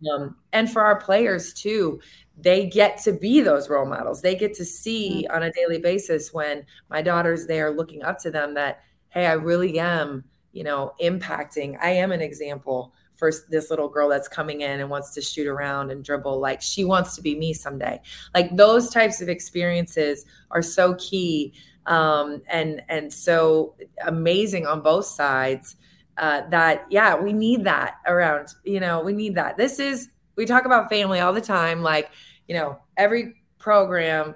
yeah. 0.00 0.12
um, 0.12 0.36
and 0.52 0.70
for 0.70 0.82
our 0.82 1.00
players 1.00 1.52
too 1.52 2.00
they 2.36 2.66
get 2.66 2.98
to 3.04 3.12
be 3.12 3.40
those 3.40 3.68
role 3.68 3.86
models. 3.86 4.22
They 4.22 4.34
get 4.34 4.54
to 4.54 4.64
see 4.64 5.24
mm-hmm. 5.24 5.36
on 5.36 5.42
a 5.44 5.52
daily 5.52 5.78
basis 5.78 6.32
when 6.32 6.64
my 6.90 7.02
daughter's 7.02 7.46
there 7.46 7.70
looking 7.70 8.02
up 8.02 8.18
to 8.20 8.30
them 8.30 8.54
that, 8.54 8.82
hey, 9.08 9.26
I 9.26 9.34
really 9.34 9.78
am, 9.78 10.24
you 10.52 10.64
know, 10.64 10.94
impacting. 11.00 11.78
I 11.80 11.90
am 11.90 12.12
an 12.12 12.20
example 12.20 12.92
for 13.14 13.30
this 13.48 13.70
little 13.70 13.88
girl 13.88 14.08
that's 14.08 14.26
coming 14.26 14.62
in 14.62 14.80
and 14.80 14.90
wants 14.90 15.14
to 15.14 15.22
shoot 15.22 15.46
around 15.46 15.92
and 15.92 16.04
dribble 16.04 16.40
like 16.40 16.60
she 16.60 16.84
wants 16.84 17.14
to 17.14 17.22
be 17.22 17.36
me 17.36 17.52
someday. 17.52 18.00
Like 18.34 18.56
those 18.56 18.90
types 18.90 19.20
of 19.20 19.28
experiences 19.28 20.26
are 20.50 20.62
so 20.62 20.94
key 20.94 21.54
um, 21.86 22.42
and 22.48 22.82
and 22.88 23.12
so 23.12 23.76
amazing 24.04 24.66
on 24.66 24.80
both 24.80 25.06
sides. 25.06 25.76
Uh, 26.16 26.42
that 26.50 26.86
yeah, 26.90 27.16
we 27.16 27.32
need 27.32 27.64
that 27.64 27.96
around. 28.06 28.48
You 28.64 28.80
know, 28.80 29.00
we 29.02 29.12
need 29.12 29.34
that. 29.34 29.56
This 29.56 29.78
is 29.78 30.08
we 30.36 30.46
talk 30.46 30.64
about 30.64 30.88
family 30.88 31.20
all 31.20 31.32
the 31.32 31.40
time. 31.40 31.82
Like, 31.82 32.10
you 32.48 32.54
know, 32.54 32.78
every 32.96 33.34
program 33.58 34.34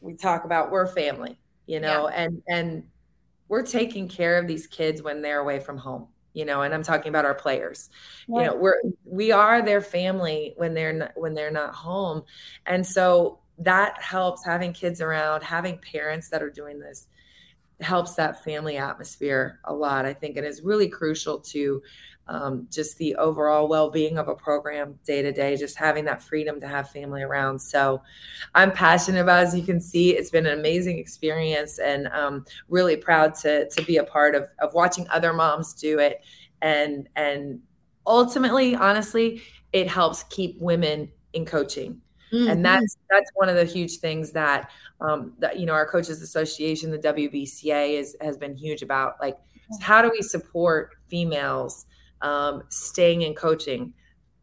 we 0.00 0.14
talk 0.14 0.44
about 0.44 0.70
we're 0.70 0.86
family, 0.86 1.38
you 1.66 1.80
know, 1.80 2.08
yeah. 2.08 2.14
and 2.14 2.42
and 2.48 2.84
we're 3.48 3.62
taking 3.62 4.08
care 4.08 4.38
of 4.38 4.46
these 4.46 4.66
kids 4.66 5.02
when 5.02 5.22
they're 5.22 5.40
away 5.40 5.58
from 5.58 5.76
home, 5.76 6.08
you 6.34 6.44
know, 6.44 6.62
and 6.62 6.72
I'm 6.72 6.82
talking 6.82 7.08
about 7.08 7.24
our 7.24 7.34
players. 7.34 7.90
You 8.28 8.44
know, 8.44 8.54
we're 8.54 8.80
we 9.04 9.32
are 9.32 9.62
their 9.62 9.80
family 9.80 10.54
when 10.56 10.74
they're 10.74 10.92
not, 10.92 11.12
when 11.16 11.34
they're 11.34 11.50
not 11.50 11.74
home. 11.74 12.22
And 12.66 12.86
so 12.86 13.40
that 13.58 14.00
helps 14.02 14.44
having 14.44 14.72
kids 14.72 15.00
around, 15.00 15.42
having 15.42 15.78
parents 15.78 16.30
that 16.30 16.42
are 16.42 16.50
doing 16.50 16.78
this 16.78 17.08
helps 17.82 18.14
that 18.14 18.44
family 18.44 18.76
atmosphere 18.76 19.60
a 19.64 19.74
lot, 19.74 20.06
I 20.06 20.12
think, 20.12 20.36
and 20.36 20.46
is 20.46 20.62
really 20.62 20.88
crucial 20.88 21.40
to 21.40 21.82
um, 22.30 22.68
just 22.70 22.96
the 22.98 23.16
overall 23.16 23.66
well-being 23.66 24.16
of 24.16 24.28
a 24.28 24.34
program 24.34 24.98
day 25.04 25.20
to 25.20 25.32
day 25.32 25.56
just 25.56 25.76
having 25.76 26.04
that 26.04 26.22
freedom 26.22 26.60
to 26.60 26.68
have 26.68 26.88
family 26.90 27.22
around. 27.22 27.58
So 27.58 28.00
i'm 28.54 28.70
passionate 28.70 29.20
about 29.20 29.42
as 29.42 29.56
you 29.56 29.64
can 29.64 29.80
see 29.80 30.16
it's 30.16 30.30
been 30.30 30.46
an 30.46 30.58
amazing 30.58 30.98
experience 30.98 31.80
and 31.80 32.06
um, 32.08 32.44
really 32.68 32.96
proud 32.96 33.34
to 33.36 33.68
to 33.68 33.82
be 33.84 33.96
a 33.96 34.04
part 34.04 34.36
of 34.36 34.48
of 34.60 34.72
watching 34.74 35.08
other 35.10 35.32
moms 35.32 35.74
do 35.74 35.98
it. 35.98 36.22
And 36.62 37.08
and 37.16 37.60
ultimately 38.06 38.76
honestly 38.76 39.42
it 39.72 39.88
helps 39.88 40.22
keep 40.24 40.60
women 40.60 41.10
in 41.32 41.44
coaching 41.44 42.00
Mm-hmm. 42.32 42.48
and 42.48 42.64
that's 42.64 42.96
that's 43.10 43.30
one 43.34 43.48
of 43.48 43.56
the 43.56 43.64
huge 43.64 43.96
things 43.96 44.30
that 44.32 44.70
um 45.00 45.32
that 45.40 45.58
you 45.58 45.66
know 45.66 45.72
our 45.72 45.84
coaches 45.84 46.22
association 46.22 46.92
the 46.92 46.98
wbca 46.98 47.98
is 47.98 48.16
has 48.20 48.36
been 48.36 48.56
huge 48.56 48.82
about 48.82 49.14
like 49.20 49.36
how 49.80 50.00
do 50.02 50.10
we 50.10 50.22
support 50.22 50.94
females 51.08 51.86
um, 52.22 52.62
staying 52.68 53.22
in 53.22 53.34
coaching. 53.34 53.94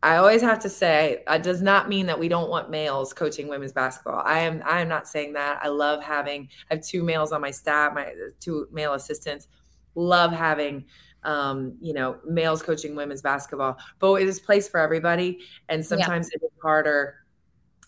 I 0.04 0.18
always 0.18 0.42
have 0.42 0.60
to 0.60 0.70
say 0.70 1.24
it 1.28 1.44
does 1.44 1.62
not 1.62 1.90
mean 1.90 2.06
that 2.06 2.20
we 2.20 2.28
don't 2.28 2.50
want 2.50 2.70
males 2.70 3.14
coaching 3.14 3.48
women's 3.48 3.74
basketball. 3.74 4.22
I 4.24 4.40
am 4.40 4.62
I 4.66 4.80
am 4.80 4.88
not 4.88 5.08
saying 5.08 5.34
that. 5.34 5.60
I 5.62 5.70
love 5.70 6.04
having 6.04 6.50
I 6.70 6.76
have 6.76 6.84
two 6.84 7.04
males 7.04 7.32
on 7.32 7.42
my 7.42 7.52
staff, 7.52 7.94
my 7.94 8.14
two 8.40 8.68
male 8.72 8.94
assistants. 8.94 9.48
Love 9.96 10.32
having 10.32 10.86
um, 11.24 11.76
you 11.82 11.94
know, 11.94 12.18
males 12.26 12.62
coaching 12.62 12.96
women's 12.96 13.24
basketball. 13.24 13.78
But 14.00 14.22
it 14.22 14.28
is 14.28 14.40
place 14.40 14.70
for 14.70 14.80
everybody. 14.80 15.40
And 15.68 15.84
sometimes 15.86 16.30
yeah. 16.32 16.40
it 16.42 16.46
is 16.46 16.52
harder, 16.62 17.16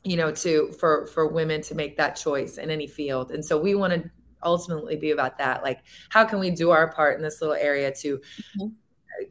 you 0.03 0.17
know, 0.17 0.31
to 0.31 0.71
for 0.79 1.07
for 1.07 1.27
women 1.27 1.62
to 1.63 1.75
make 1.75 1.97
that 1.97 2.15
choice 2.15 2.57
in 2.57 2.69
any 2.69 2.88
field. 2.88 3.31
And 3.31 3.43
so 3.43 3.59
we 3.59 3.75
want 3.75 3.93
to 3.93 4.09
ultimately 4.43 4.95
be 4.95 5.12
about 5.12 5.38
that. 5.38 5.63
Like, 5.63 5.81
how 6.09 6.23
can 6.23 6.39
we 6.39 6.49
do 6.49 6.71
our 6.71 6.91
part 6.91 7.17
in 7.17 7.23
this 7.23 7.41
little 7.41 7.55
area 7.55 7.91
to 7.95 8.17
mm-hmm 8.17 8.67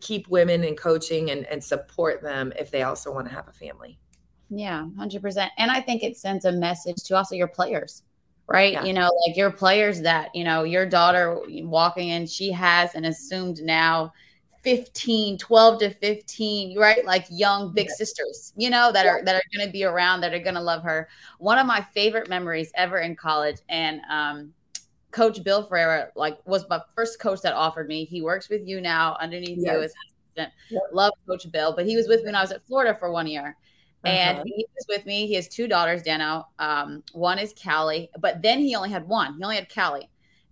keep 0.00 0.28
women 0.28 0.64
in 0.64 0.76
coaching 0.76 1.30
and, 1.30 1.46
and 1.46 1.62
support 1.62 2.22
them 2.22 2.52
if 2.58 2.70
they 2.70 2.82
also 2.82 3.12
want 3.12 3.28
to 3.28 3.34
have 3.34 3.48
a 3.48 3.52
family. 3.52 3.98
Yeah, 4.50 4.86
100%. 4.96 5.48
And 5.58 5.70
I 5.70 5.80
think 5.80 6.02
it 6.02 6.16
sends 6.16 6.44
a 6.44 6.52
message 6.52 7.02
to 7.04 7.16
also 7.16 7.34
your 7.34 7.48
players, 7.48 8.02
right? 8.46 8.72
Yeah. 8.72 8.84
You 8.84 8.94
know, 8.94 9.10
like 9.26 9.36
your 9.36 9.50
players 9.50 10.00
that, 10.02 10.34
you 10.34 10.44
know, 10.44 10.64
your 10.64 10.86
daughter 10.86 11.40
walking 11.48 12.08
in, 12.08 12.26
she 12.26 12.50
has 12.52 12.94
an 12.94 13.04
assumed 13.04 13.60
now 13.62 14.12
15 14.62 15.38
12 15.38 15.78
to 15.78 15.90
15 15.90 16.78
right? 16.78 17.04
Like 17.04 17.26
young 17.30 17.72
big 17.72 17.90
sisters 17.90 18.52
you 18.56 18.70
know 18.70 18.90
that 18.92 19.06
are 19.06 19.24
that 19.24 19.36
are 19.36 19.42
going 19.54 19.66
to 19.66 19.72
be 19.72 19.84
around 19.84 20.20
that 20.20 20.34
are 20.34 20.38
going 20.38 20.54
to 20.54 20.60
love 20.60 20.82
her. 20.82 21.08
One 21.38 21.58
of 21.58 21.66
my 21.66 21.80
favorite 21.94 22.28
memories 22.28 22.72
ever 22.74 22.98
in 22.98 23.16
college 23.16 23.56
and 23.68 24.00
um 24.10 24.52
coach 25.10 25.42
bill 25.42 25.62
Ferrara 25.62 26.08
like 26.16 26.38
was 26.46 26.68
my 26.68 26.80
first 26.94 27.20
coach 27.20 27.40
that 27.42 27.54
offered 27.54 27.88
me. 27.88 28.04
He 28.04 28.22
works 28.22 28.48
with 28.48 28.66
you 28.66 28.80
now 28.80 29.16
underneath 29.20 29.58
yes. 29.58 29.72
you 29.72 29.82
as 29.82 29.94
assistant. 30.06 30.52
Yep. 30.70 30.82
love 30.92 31.12
coach 31.26 31.50
bill 31.50 31.74
but 31.74 31.86
he 31.86 31.96
was 31.96 32.06
with 32.06 32.20
me 32.20 32.26
when 32.26 32.36
i 32.36 32.40
was 32.40 32.52
at 32.52 32.62
florida 32.62 32.96
for 32.98 33.10
one 33.10 33.26
year. 33.26 33.56
And 34.04 34.38
uh-huh. 34.38 34.44
he 34.46 34.66
was 34.76 34.86
with 34.88 35.06
me 35.06 35.26
he 35.26 35.34
has 35.34 35.48
two 35.48 35.66
daughters 35.66 36.02
dano. 36.02 36.46
Um, 36.58 37.02
one 37.12 37.38
is 37.38 37.54
callie 37.60 38.10
but 38.18 38.42
then 38.42 38.58
he 38.58 38.74
only 38.74 38.90
had 38.90 39.06
one. 39.08 39.36
He 39.36 39.44
only 39.44 39.56
had 39.56 39.72
callie 39.72 40.08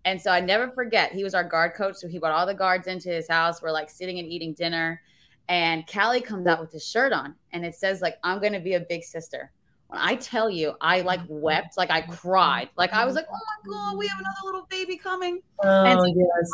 and 0.07 0.23
so 0.23 0.31
I 0.31 0.39
never 0.39 0.71
forget, 0.71 1.13
he 1.13 1.25
was 1.25 1.35
our 1.35 1.43
guard 1.43 1.75
coach. 1.75 1.97
So 1.97 2.07
he 2.07 2.21
brought 2.21 2.33
all 2.33 2.47
the 2.47 2.55
guards 2.55 2.87
into 2.87 3.09
his 3.09 3.29
house. 3.29 3.61
We're 3.61 3.73
like 3.73 3.91
sitting 3.91 4.21
and 4.21 4.29
eating 4.29 4.55
dinner. 4.55 5.03
And 5.49 5.85
Callie 5.87 6.21
comes 6.21 6.47
out 6.47 6.61
with 6.61 6.71
his 6.71 6.87
shirt 6.87 7.13
on 7.13 7.35
and 7.53 7.67
it 7.67 7.75
says, 7.75 8.01
like, 8.01 8.17
I'm 8.23 8.41
gonna 8.41 8.61
be 8.61 8.75
a 8.75 8.81
big 8.81 9.03
sister. 9.03 9.53
When 9.89 10.01
I 10.01 10.15
tell 10.15 10.49
you, 10.49 10.75
I 10.81 11.01
like 11.01 11.21
oh, 11.29 11.39
wept, 11.39 11.77
like 11.77 11.91
I 11.91 12.03
cried. 12.03 12.71
Like 12.77 12.93
I 12.93 13.05
was 13.05 13.17
like, 13.17 13.27
oh 13.29 13.35
my 13.35 13.73
God, 13.73 13.99
we 13.99 14.07
have 14.07 14.19
another 14.19 14.39
little 14.45 14.67
baby 14.71 14.97
coming. 14.97 15.43
Oh, 15.65 15.85
and 15.85 15.99
so 15.99 16.07
yes. 16.07 16.51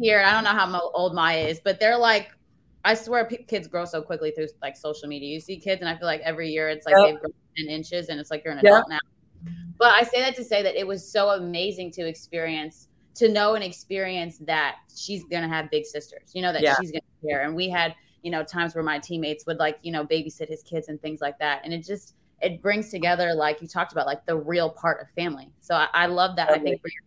Here, 0.00 0.22
I 0.22 0.32
don't 0.32 0.44
know 0.44 0.50
how 0.50 0.90
old 0.90 1.14
Maya 1.14 1.46
is, 1.46 1.60
but 1.60 1.78
they're 1.78 1.96
like, 1.96 2.32
I 2.84 2.94
swear 2.94 3.24
kids 3.24 3.68
grow 3.68 3.84
so 3.84 4.02
quickly 4.02 4.32
through 4.32 4.48
like 4.62 4.76
social 4.76 5.08
media. 5.08 5.32
You 5.32 5.40
see 5.40 5.58
kids, 5.58 5.80
and 5.80 5.88
I 5.88 5.96
feel 5.96 6.06
like 6.06 6.20
every 6.22 6.50
year 6.50 6.68
it's 6.68 6.86
like 6.86 6.96
yep. 6.96 7.06
they've 7.06 7.20
grown 7.20 7.32
10 7.56 7.68
inches 7.68 8.08
and 8.08 8.18
it's 8.18 8.32
like 8.32 8.42
you're 8.44 8.52
an 8.52 8.58
adult 8.58 8.86
yep. 8.90 9.00
now. 9.00 9.52
But 9.78 9.92
I 9.92 10.02
say 10.02 10.20
that 10.20 10.34
to 10.36 10.44
say 10.44 10.62
that 10.62 10.74
it 10.76 10.86
was 10.86 11.08
so 11.08 11.30
amazing 11.30 11.92
to 11.92 12.06
experience 12.06 12.88
to 13.16 13.28
know 13.28 13.54
and 13.54 13.64
experience 13.64 14.38
that 14.38 14.76
she's 14.94 15.24
gonna 15.24 15.48
have 15.48 15.70
big 15.70 15.84
sisters, 15.84 16.30
you 16.34 16.42
know, 16.42 16.52
that 16.52 16.62
yeah. 16.62 16.76
she's 16.80 16.90
gonna 16.90 17.02
care. 17.26 17.42
And 17.42 17.54
we 17.54 17.68
had, 17.68 17.94
you 18.22 18.30
know, 18.30 18.44
times 18.44 18.74
where 18.74 18.84
my 18.84 18.98
teammates 18.98 19.46
would 19.46 19.58
like, 19.58 19.78
you 19.82 19.92
know, 19.92 20.04
babysit 20.04 20.48
his 20.48 20.62
kids 20.62 20.88
and 20.88 21.00
things 21.00 21.20
like 21.20 21.38
that. 21.38 21.62
And 21.64 21.72
it 21.72 21.84
just 21.84 22.14
it 22.42 22.60
brings 22.60 22.90
together, 22.90 23.34
like 23.34 23.62
you 23.62 23.68
talked 23.68 23.92
about, 23.92 24.06
like 24.06 24.24
the 24.26 24.36
real 24.36 24.70
part 24.70 25.00
of 25.00 25.08
family. 25.10 25.50
So 25.60 25.74
I, 25.74 25.88
I 25.94 26.06
love 26.06 26.36
that. 26.36 26.50
I 26.50 26.58
think 26.58 26.80
for 26.82 26.88
your 26.88 27.02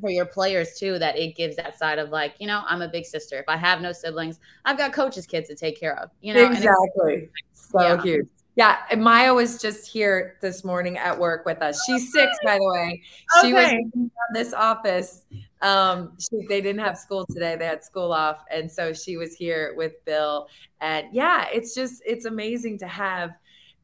for 0.00 0.10
your 0.10 0.26
players 0.26 0.78
too, 0.78 0.98
that 0.98 1.16
it 1.16 1.36
gives 1.36 1.56
that 1.56 1.78
side 1.78 1.98
of 1.98 2.10
like, 2.10 2.34
you 2.38 2.46
know, 2.46 2.62
I'm 2.66 2.82
a 2.82 2.88
big 2.88 3.04
sister. 3.04 3.38
If 3.38 3.48
I 3.48 3.56
have 3.56 3.80
no 3.80 3.92
siblings, 3.92 4.40
I've 4.64 4.78
got 4.78 4.92
coaches' 4.92 5.26
kids 5.26 5.48
to 5.48 5.54
take 5.54 5.78
care 5.78 5.96
of. 5.98 6.10
You 6.20 6.34
know, 6.34 6.50
exactly. 6.50 7.28
So 7.52 7.80
yeah. 7.80 7.96
cute. 8.02 8.28
Yeah, 8.56 8.78
Maya 8.96 9.34
was 9.34 9.60
just 9.60 9.90
here 9.90 10.36
this 10.40 10.62
morning 10.64 10.96
at 10.96 11.18
work 11.18 11.44
with 11.44 11.60
us. 11.60 11.82
She's 11.86 12.12
six, 12.12 12.30
by 12.44 12.56
the 12.56 12.70
way. 12.70 13.02
She 13.40 13.48
okay. 13.48 13.52
was 13.52 13.90
in 13.94 14.10
this 14.32 14.52
office. 14.52 15.24
Um, 15.60 16.16
she, 16.20 16.46
they 16.46 16.60
didn't 16.60 16.80
have 16.80 16.96
school 16.96 17.26
today; 17.26 17.56
they 17.56 17.66
had 17.66 17.82
school 17.82 18.12
off, 18.12 18.44
and 18.52 18.70
so 18.70 18.92
she 18.92 19.16
was 19.16 19.34
here 19.34 19.74
with 19.76 20.04
Bill. 20.04 20.46
And 20.80 21.08
yeah, 21.12 21.46
it's 21.52 21.74
just 21.74 22.02
it's 22.06 22.26
amazing 22.26 22.78
to 22.78 22.86
have 22.86 23.30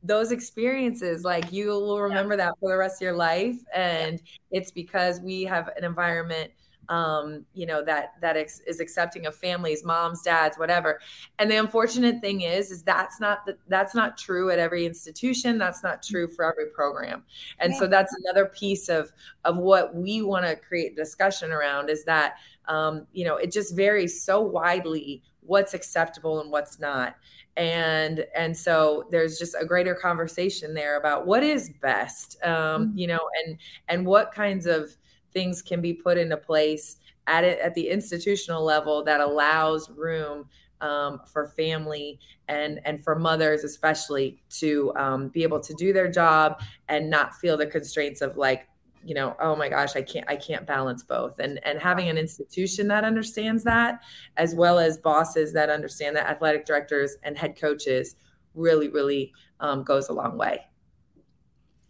those 0.04 0.30
experiences. 0.30 1.24
Like 1.24 1.52
you 1.52 1.68
will 1.68 2.00
remember 2.00 2.35
yeah. 2.35 2.46
that 2.46 2.54
for 2.61 2.70
the 2.70 2.76
rest 2.76 3.02
of 3.02 3.06
your 3.06 3.16
life, 3.16 3.56
and 3.74 4.20
yeah. 4.20 4.59
it's 4.59 4.70
because 4.70 5.20
we 5.20 5.42
have 5.44 5.68
an 5.76 5.85
environment 5.85 6.52
um, 6.90 7.46
you 7.55 7.66
know 7.66 7.83
that 7.85 8.14
that 8.20 8.37
ex- 8.37 8.61
is 8.66 8.81
accepting 8.81 9.24
of 9.24 9.35
families 9.35 9.85
moms 9.85 10.22
dads 10.22 10.59
whatever. 10.59 11.00
And 11.38 11.50
the 11.50 11.57
unfortunate 11.57 12.20
thing 12.20 12.42
is 12.42 12.70
is 12.70 12.83
that's 12.83 13.20
not 13.20 13.46
the, 13.46 13.57
that's 13.68 13.94
not 13.94 14.18
true 14.18 14.50
at 14.50 14.59
every 14.59 14.85
institution. 14.85 15.57
That's 15.57 15.83
not 15.83 16.03
true 16.03 16.29
for 16.29 16.44
every 16.44 16.66
program. 16.66 17.22
And 17.61 17.74
so 17.74 17.87
that's 17.87 18.14
another 18.24 18.46
piece 18.46 18.88
of 18.88 19.12
of 19.44 19.57
what 19.57 19.94
we 19.94 20.20
want 20.20 20.44
to 20.46 20.57
create 20.57 20.96
discussion 20.96 21.53
around 21.53 21.88
is 21.88 22.05
that 22.05 22.35
um, 22.66 23.07
you 23.12 23.24
know 23.24 23.37
it 23.37 23.53
just 23.53 23.74
varies 23.74 24.20
so 24.22 24.40
widely 24.40 25.22
what's 25.42 25.74
acceptable 25.74 26.40
and 26.40 26.50
what's 26.50 26.81
not. 26.81 27.14
And 27.57 28.26
and 28.35 28.57
so 28.57 29.07
there's 29.12 29.38
just 29.38 29.55
a 29.59 29.64
greater 29.64 29.94
conversation 29.94 30.74
there 30.74 30.98
about 30.98 31.26
what 31.26 31.44
is 31.44 31.70
best 31.81 32.37
um, 32.44 32.88
mm-hmm. 32.88 32.98
you 32.98 33.07
know 33.07 33.20
and 33.44 33.59
and 33.88 34.07
what 34.07 34.33
kinds 34.33 34.66
of 34.66 34.96
things 35.33 35.62
can 35.62 35.81
be 35.81 35.93
put 35.93 36.19
into 36.19 36.37
place 36.37 36.97
at 37.27 37.45
it 37.45 37.59
at 37.61 37.75
the 37.75 37.88
institutional 37.88 38.64
level 38.64 39.05
that 39.05 39.21
allows 39.21 39.90
room 39.90 40.47
um, 40.81 41.21
for 41.27 41.49
family 41.49 42.19
and 42.49 42.81
and 42.85 43.03
for 43.03 43.19
mothers 43.19 43.64
especially 43.64 44.43
to 44.49 44.93
um, 44.97 45.29
be 45.29 45.43
able 45.43 45.61
to 45.61 45.75
do 45.75 45.93
their 45.93 46.11
job 46.11 46.61
and 46.88 47.11
not 47.11 47.35
feel 47.35 47.57
the 47.57 47.66
constraints 47.66 48.21
of 48.21 48.37
like 48.37 48.66
you 49.05 49.14
know 49.14 49.37
oh 49.40 49.55
my 49.57 49.69
gosh 49.69 49.97
i 49.97 50.03
can't 50.03 50.29
i 50.29 50.37
can't 50.37 50.66
balance 50.66 51.03
both. 51.03 51.38
And 51.38 51.61
and 51.64 51.79
having 51.79 52.09
an 52.09 52.19
institution 52.19 52.88
that 52.88 53.05
understands 53.05 53.64
that 53.64 54.01
as 54.37 54.55
well 54.55 54.79
as 54.79 54.99
bosses 54.99 55.53
that 55.53 55.71
understand 55.71 56.16
that 56.16 56.27
athletic 56.27 56.66
directors 56.66 57.16
and 57.23 57.37
head 57.37 57.59
coaches 57.59 58.16
really 58.55 58.88
really 58.88 59.33
um, 59.61 59.83
goes 59.85 60.09
a 60.09 60.12
long 60.12 60.37
way 60.37 60.66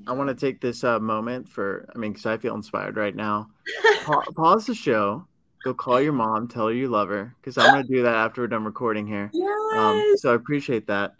I 0.06 0.12
want 0.12 0.28
to 0.28 0.34
take 0.34 0.60
this 0.60 0.84
uh, 0.84 0.98
moment 0.98 1.48
for, 1.48 1.88
I 1.94 1.98
mean, 1.98 2.12
because 2.12 2.26
I 2.26 2.38
feel 2.38 2.54
inspired 2.54 2.96
right 2.96 3.14
now. 3.14 3.50
Pa- 4.04 4.24
pause 4.34 4.66
the 4.66 4.74
show, 4.74 5.26
go 5.64 5.74
call 5.74 6.00
your 6.00 6.12
mom, 6.12 6.48
tell 6.48 6.68
her 6.68 6.72
you 6.72 6.88
love 6.88 7.08
her, 7.08 7.34
because 7.40 7.58
I'm 7.58 7.72
going 7.72 7.86
to 7.86 7.92
do 7.92 8.02
that 8.02 8.14
after 8.14 8.42
we're 8.42 8.48
done 8.48 8.64
recording 8.64 9.06
here. 9.06 9.30
Um, 9.34 9.40
yes. 9.40 9.76
Um, 9.76 10.16
so 10.16 10.32
I 10.32 10.34
appreciate 10.34 10.86
that. 10.86 11.14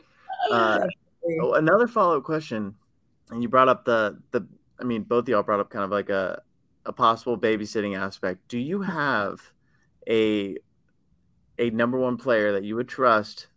Uh, 0.51 0.87
oh, 1.43 1.55
another 1.55 1.87
follow 1.87 2.17
up 2.17 2.25
question, 2.25 2.75
and 3.31 3.43
you 3.43 3.49
brought 3.49 3.69
up 3.69 3.85
the 3.85 4.19
the, 4.31 4.47
I 4.79 4.85
mean, 4.85 5.03
both 5.03 5.25
of 5.25 5.29
y'all 5.29 5.43
brought 5.43 5.61
up 5.61 5.71
kind 5.71 5.85
of 5.85 5.91
like 5.91 6.09
a 6.09 6.43
a 6.87 6.93
possible 6.93 7.39
babysitting 7.39 7.99
aspect. 7.99 8.49
Do 8.49 8.59
you 8.59 8.83
have 8.83 9.41
a 10.09 10.57
a 11.59 11.71
number 11.71 11.99
one 11.99 12.17
player 12.17 12.53
that 12.53 12.65
you 12.65 12.77
would 12.77 12.89
trust 12.89 13.49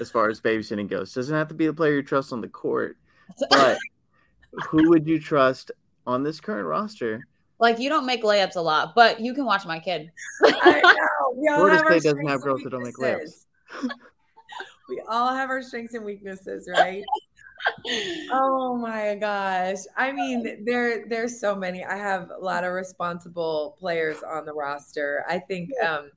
as 0.00 0.10
far 0.10 0.28
as 0.28 0.40
babysitting 0.40 0.88
goes? 0.88 1.14
Doesn't 1.14 1.36
have 1.36 1.48
to 1.48 1.54
be 1.54 1.66
the 1.66 1.74
player 1.74 1.94
you 1.94 2.02
trust 2.02 2.32
on 2.32 2.40
the 2.40 2.48
court, 2.48 2.96
but 3.50 3.78
who 4.68 4.90
would 4.90 5.06
you 5.06 5.20
trust 5.20 5.70
on 6.06 6.22
this 6.22 6.40
current 6.40 6.66
roster? 6.66 7.26
Like 7.58 7.78
you 7.78 7.88
don't 7.88 8.06
make 8.06 8.22
layups 8.22 8.56
a 8.56 8.60
lot, 8.60 8.94
but 8.94 9.20
you 9.20 9.32
can 9.34 9.44
watch 9.44 9.64
my 9.64 9.78
kid. 9.78 10.10
I 10.44 10.80
know. 10.82 11.34
We 11.36 11.48
all 11.48 11.56
Florida 11.56 11.78
State 11.86 12.02
doesn't 12.02 12.26
have 12.26 12.42
girls 12.42 12.62
that 12.62 12.70
don't 12.70 12.82
make 12.82 12.96
layups. 12.96 13.46
we 14.88 15.02
all 15.08 15.32
have 15.34 15.50
our 15.50 15.62
strengths 15.62 15.94
and 15.94 16.04
weaknesses, 16.04 16.68
right? 16.70 17.04
oh 18.32 18.76
my 18.76 19.14
gosh. 19.14 19.78
I 19.96 20.12
mean, 20.12 20.64
there 20.64 21.06
there's 21.08 21.40
so 21.40 21.54
many. 21.54 21.84
I 21.84 21.96
have 21.96 22.30
a 22.30 22.42
lot 22.42 22.64
of 22.64 22.72
responsible 22.72 23.76
players 23.78 24.22
on 24.22 24.44
the 24.44 24.52
roster. 24.52 25.24
I 25.28 25.38
think 25.38 25.70
um 25.84 26.10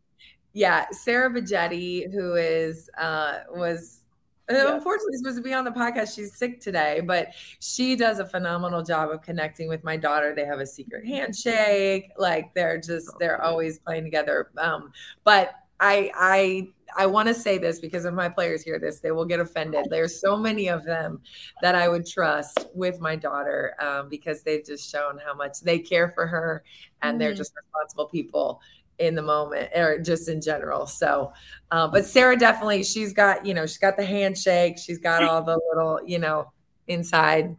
yeah, 0.53 0.85
Sara 0.91 1.29
Bejedi, 1.29 2.11
who 2.11 2.35
is 2.35 2.89
uh 2.97 3.39
was 3.51 4.01
yeah. 4.49 4.75
Unfortunately, 4.75 5.17
supposed 5.17 5.37
to 5.37 5.43
be 5.43 5.53
on 5.53 5.65
the 5.65 5.71
podcast. 5.71 6.15
She's 6.15 6.35
sick 6.35 6.59
today, 6.59 7.01
but 7.01 7.29
she 7.59 7.95
does 7.95 8.19
a 8.19 8.25
phenomenal 8.25 8.81
job 8.83 9.09
of 9.09 9.21
connecting 9.21 9.67
with 9.67 9.83
my 9.83 9.97
daughter. 9.97 10.33
They 10.35 10.45
have 10.45 10.59
a 10.59 10.65
secret 10.65 11.05
handshake. 11.05 12.11
Like 12.17 12.53
they're 12.53 12.79
just 12.79 13.11
they're 13.19 13.41
always 13.41 13.79
playing 13.79 14.03
together. 14.05 14.49
Um, 14.57 14.91
but 15.23 15.55
I 15.79 16.11
I 16.15 16.67
I 16.95 17.05
want 17.05 17.27
to 17.27 17.33
say 17.33 17.57
this 17.57 17.79
because 17.79 18.05
if 18.05 18.13
my 18.13 18.29
players 18.29 18.63
hear 18.63 18.79
this, 18.79 18.99
they 18.99 19.11
will 19.11 19.25
get 19.25 19.39
offended. 19.39 19.87
There's 19.89 20.19
so 20.19 20.37
many 20.37 20.67
of 20.69 20.85
them 20.85 21.21
that 21.61 21.75
I 21.75 21.89
would 21.89 22.07
trust 22.07 22.65
with 22.73 22.99
my 23.01 23.15
daughter 23.15 23.75
um, 23.79 24.09
because 24.09 24.41
they've 24.41 24.65
just 24.65 24.89
shown 24.89 25.19
how 25.23 25.35
much 25.35 25.61
they 25.61 25.79
care 25.79 26.11
for 26.11 26.25
her 26.25 26.63
and 27.01 27.13
mm-hmm. 27.13 27.19
they're 27.19 27.33
just 27.33 27.53
responsible 27.55 28.07
people 28.07 28.61
in 28.99 29.15
the 29.15 29.21
moment 29.21 29.69
or 29.75 29.99
just 29.99 30.29
in 30.29 30.41
general. 30.41 30.87
So, 30.87 31.31
uh, 31.71 31.87
but 31.87 32.05
Sarah 32.05 32.37
definitely, 32.37 32.83
she's 32.83 33.13
got, 33.13 33.45
you 33.45 33.53
know, 33.53 33.65
she's 33.65 33.77
got 33.77 33.97
the 33.97 34.05
handshake, 34.05 34.77
she's 34.77 34.97
got 34.97 35.23
all 35.23 35.43
the 35.43 35.59
little, 35.69 35.99
you 36.05 36.19
know, 36.19 36.51
inside, 36.87 37.55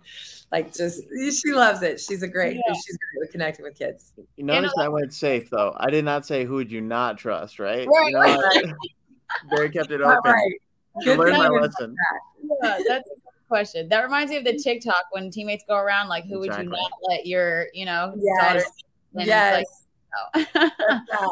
like 0.50 0.74
just, 0.74 1.02
she 1.10 1.52
loves 1.52 1.82
it. 1.82 2.00
She's 2.00 2.22
a 2.22 2.28
great, 2.28 2.56
yeah. 2.56 2.74
she's 2.74 2.96
great 2.96 3.20
with 3.20 3.30
connecting 3.32 3.64
with 3.64 3.78
kids. 3.78 4.12
You 4.36 4.44
notice 4.44 4.72
I 4.78 4.88
went 4.88 5.12
safe 5.12 5.50
though. 5.50 5.74
I 5.78 5.90
did 5.90 6.04
not 6.04 6.26
say 6.26 6.44
who 6.44 6.54
would 6.54 6.72
you 6.72 6.80
not 6.80 7.18
trust, 7.18 7.58
right? 7.58 7.86
Right. 7.86 8.06
You 8.06 8.12
know, 8.12 8.20
right. 8.20 8.64
Barry 9.50 9.70
kept 9.72 9.90
it 9.90 10.00
open. 10.00 10.18
Right. 10.24 10.52
Good 11.04 11.18
learn 11.18 11.32
my 11.34 11.48
lesson. 11.48 11.94
That. 11.94 12.58
Yeah, 12.62 12.78
that's 12.88 13.10
a 13.10 13.14
good 13.14 13.48
question. 13.48 13.88
That 13.88 14.02
reminds 14.02 14.30
me 14.30 14.38
of 14.38 14.44
the 14.44 14.56
TikTok 14.56 15.04
when 15.12 15.30
teammates 15.30 15.64
go 15.68 15.76
around 15.76 16.08
like, 16.08 16.24
who 16.24 16.42
exactly. 16.42 16.68
would 16.68 16.76
you 16.76 16.82
not 16.82 16.90
let 17.08 17.26
your, 17.26 17.68
you 17.74 17.84
know, 17.84 18.14
yes. 18.16 18.64
yes. 19.14 19.86
Like, 20.34 20.70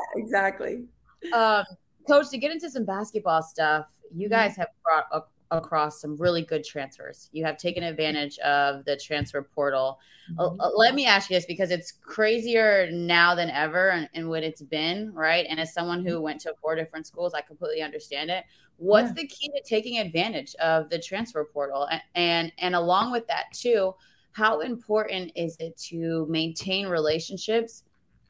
exactly. 0.17 0.85
Um, 1.33 1.65
Coach, 2.07 2.31
to 2.31 2.39
get 2.39 2.53
into 2.53 2.71
some 2.71 2.85
basketball 2.85 3.43
stuff, 3.43 3.87
you 4.15 4.29
mm-hmm. 4.29 4.35
guys 4.35 4.57
have 4.57 4.69
brought 4.85 5.27
across 5.51 6.01
some 6.01 6.17
really 6.17 6.43
good 6.43 6.65
transfers. 6.65 7.29
You 7.33 7.45
have 7.45 7.57
taken 7.57 7.83
advantage 7.83 8.39
of 8.39 8.85
the 8.85 8.97
transfer 8.97 9.43
portal. 9.43 9.99
Uh, 10.39 10.43
mm-hmm. 10.43 10.61
Uh, 10.61 10.71
let 10.77 10.95
me 10.95 11.07
ask 11.07 11.31
you 11.31 11.37
this 11.37 11.47
because 11.47 11.71
it's 11.71 11.93
crazier 11.93 12.91
now 12.91 13.35
than 13.35 13.51
ever 13.51 13.91
and, 13.91 14.09
and, 14.15 14.29
what 14.29 14.43
it's 14.43 14.63
been, 14.63 15.13
right? 15.13 15.47
And 15.49 15.61
as 15.61 15.73
someone 15.73 16.05
who 16.05 16.15
mm-hmm. 16.15 16.23
went 16.23 16.41
to 16.43 16.55
four 16.61 16.75
different 16.75 17.07
schools, 17.07 17.35
I 17.35 17.43
completely 17.43 17.83
understand 17.83 18.31
it. 18.31 18.45
What's 18.79 19.09
yeah. 19.09 19.23
the 19.23 19.27
key 19.29 19.49
to 19.49 19.63
taking 19.65 19.99
advantage 19.99 20.55
of 20.57 20.91
the 20.91 20.99
transfer 20.99 21.45
portal? 21.45 21.89
And, 21.91 22.03
and 22.15 22.53
and 22.59 22.75
along 22.75 23.13
with 23.13 23.27
that 23.29 23.45
too, 23.53 23.95
how 24.33 24.61
important 24.61 25.33
is 25.35 25.57
it 25.61 25.79
to 25.89 26.27
maintain 26.29 26.87
relationships 26.89 27.85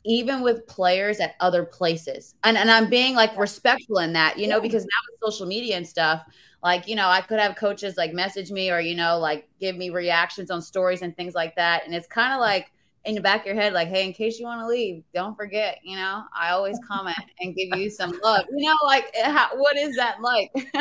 even 0.07 0.41
with 0.41 0.67
players 0.67 1.21
at 1.21 1.35
other 1.41 1.65
places. 1.65 2.35
And 2.45 2.57
and 2.57 2.71
I'm 2.71 2.89
being 2.89 3.15
like 3.15 3.37
respectful 3.37 3.99
in 3.99 4.13
that, 4.15 4.39
you 4.39 4.47
know, 4.47 4.61
because 4.61 4.85
now 4.85 4.89
with 5.11 5.33
social 5.33 5.47
media 5.47 5.77
and 5.77 5.87
stuff, 5.87 6.23
like, 6.63 6.89
you 6.89 6.95
know, 6.95 7.09
I 7.09 7.21
could 7.21 7.39
have 7.39 7.57
coaches 7.57 7.97
like 7.97 8.13
message 8.13 8.51
me 8.51 8.71
or, 8.71 8.81
you 8.81 8.95
know, 8.95 9.19
like 9.19 9.49
give 9.61 9.77
me 9.77 9.91
reactions 9.91 10.51
on 10.51 10.63
stories 10.63 11.03
and 11.03 11.15
things 11.17 11.35
like 11.35 11.55
that. 11.57 11.85
And 11.85 11.95
it's 11.95 12.07
kind 12.07 12.33
of 12.33 12.41
like 12.41 12.73
in 13.05 13.15
the 13.15 13.21
back 13.21 13.41
of 13.41 13.47
your 13.47 13.55
head, 13.55 13.73
like, 13.73 13.89
hey, 13.89 14.05
in 14.05 14.13
case 14.13 14.39
you 14.39 14.47
want 14.47 14.61
to 14.61 14.67
leave, 14.67 15.05
don't 15.15 15.37
forget, 15.37 15.79
you 15.85 15.97
know, 15.97 16.25
I 16.37 16.51
always 16.51 16.79
comment 16.89 17.17
and 17.41 17.55
give 17.55 17.79
you 17.79 17.91
some 17.91 18.19
love. 18.23 18.47
You 18.51 18.69
know, 18.69 18.77
like, 18.85 19.07
eh, 19.15 19.31
how, 19.31 19.57
what 19.57 19.77
is 19.77 19.97
that 19.97 20.21
like? 20.21 20.51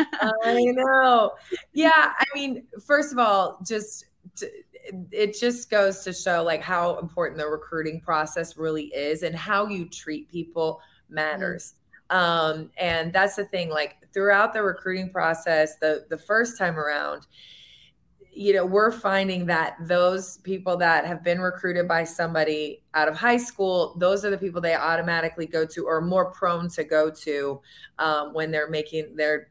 I 0.44 0.64
know. 0.64 1.34
Yeah. 1.74 2.14
I 2.20 2.26
mean, 2.34 2.64
first 2.86 3.12
of 3.12 3.20
all, 3.20 3.60
just 3.66 4.06
it 5.12 5.38
just 5.40 5.70
goes 5.70 6.04
to 6.04 6.14
show 6.14 6.44
like 6.44 6.62
how 6.62 6.98
important 7.00 7.40
the 7.40 7.48
recruiting 7.48 8.00
process 8.00 8.58
really 8.58 8.86
is 8.86 9.24
and 9.24 9.36
how 9.36 9.68
you 9.68 9.88
treat 9.90 10.30
people 10.30 10.80
matters. 11.10 11.74
Mm-hmm. 11.74 12.18
Um, 12.18 12.72
and 12.78 13.12
that's 13.12 13.36
the 13.36 13.46
thing, 13.46 13.70
like 13.70 13.98
throughout 14.14 14.54
the 14.54 14.62
recruiting 14.62 15.10
process, 15.10 15.78
the 15.78 16.06
the 16.10 16.18
first 16.18 16.58
time 16.58 16.78
around, 16.78 17.26
you 18.32 18.54
know, 18.54 18.66
we're 18.66 18.92
finding 18.92 19.48
that 19.48 19.76
those 19.82 20.38
people 20.40 20.78
that 20.78 21.06
have 21.06 21.24
been 21.24 21.40
recruited 21.40 21.88
by 21.88 22.04
somebody 22.04 22.84
out 22.94 23.08
of 23.08 23.16
high 23.16 23.38
school, 23.38 23.96
those 23.98 24.24
are 24.24 24.30
the 24.30 24.38
people 24.38 24.62
they 24.62 24.76
automatically 24.76 25.48
go 25.48 25.66
to 25.66 25.86
or 25.88 26.00
more 26.00 26.32
prone 26.32 26.70
to 26.70 26.84
go 26.84 27.10
to 27.10 27.60
um, 27.98 28.34
when 28.34 28.52
they're 28.52 28.70
making 28.70 29.16
their 29.16 29.48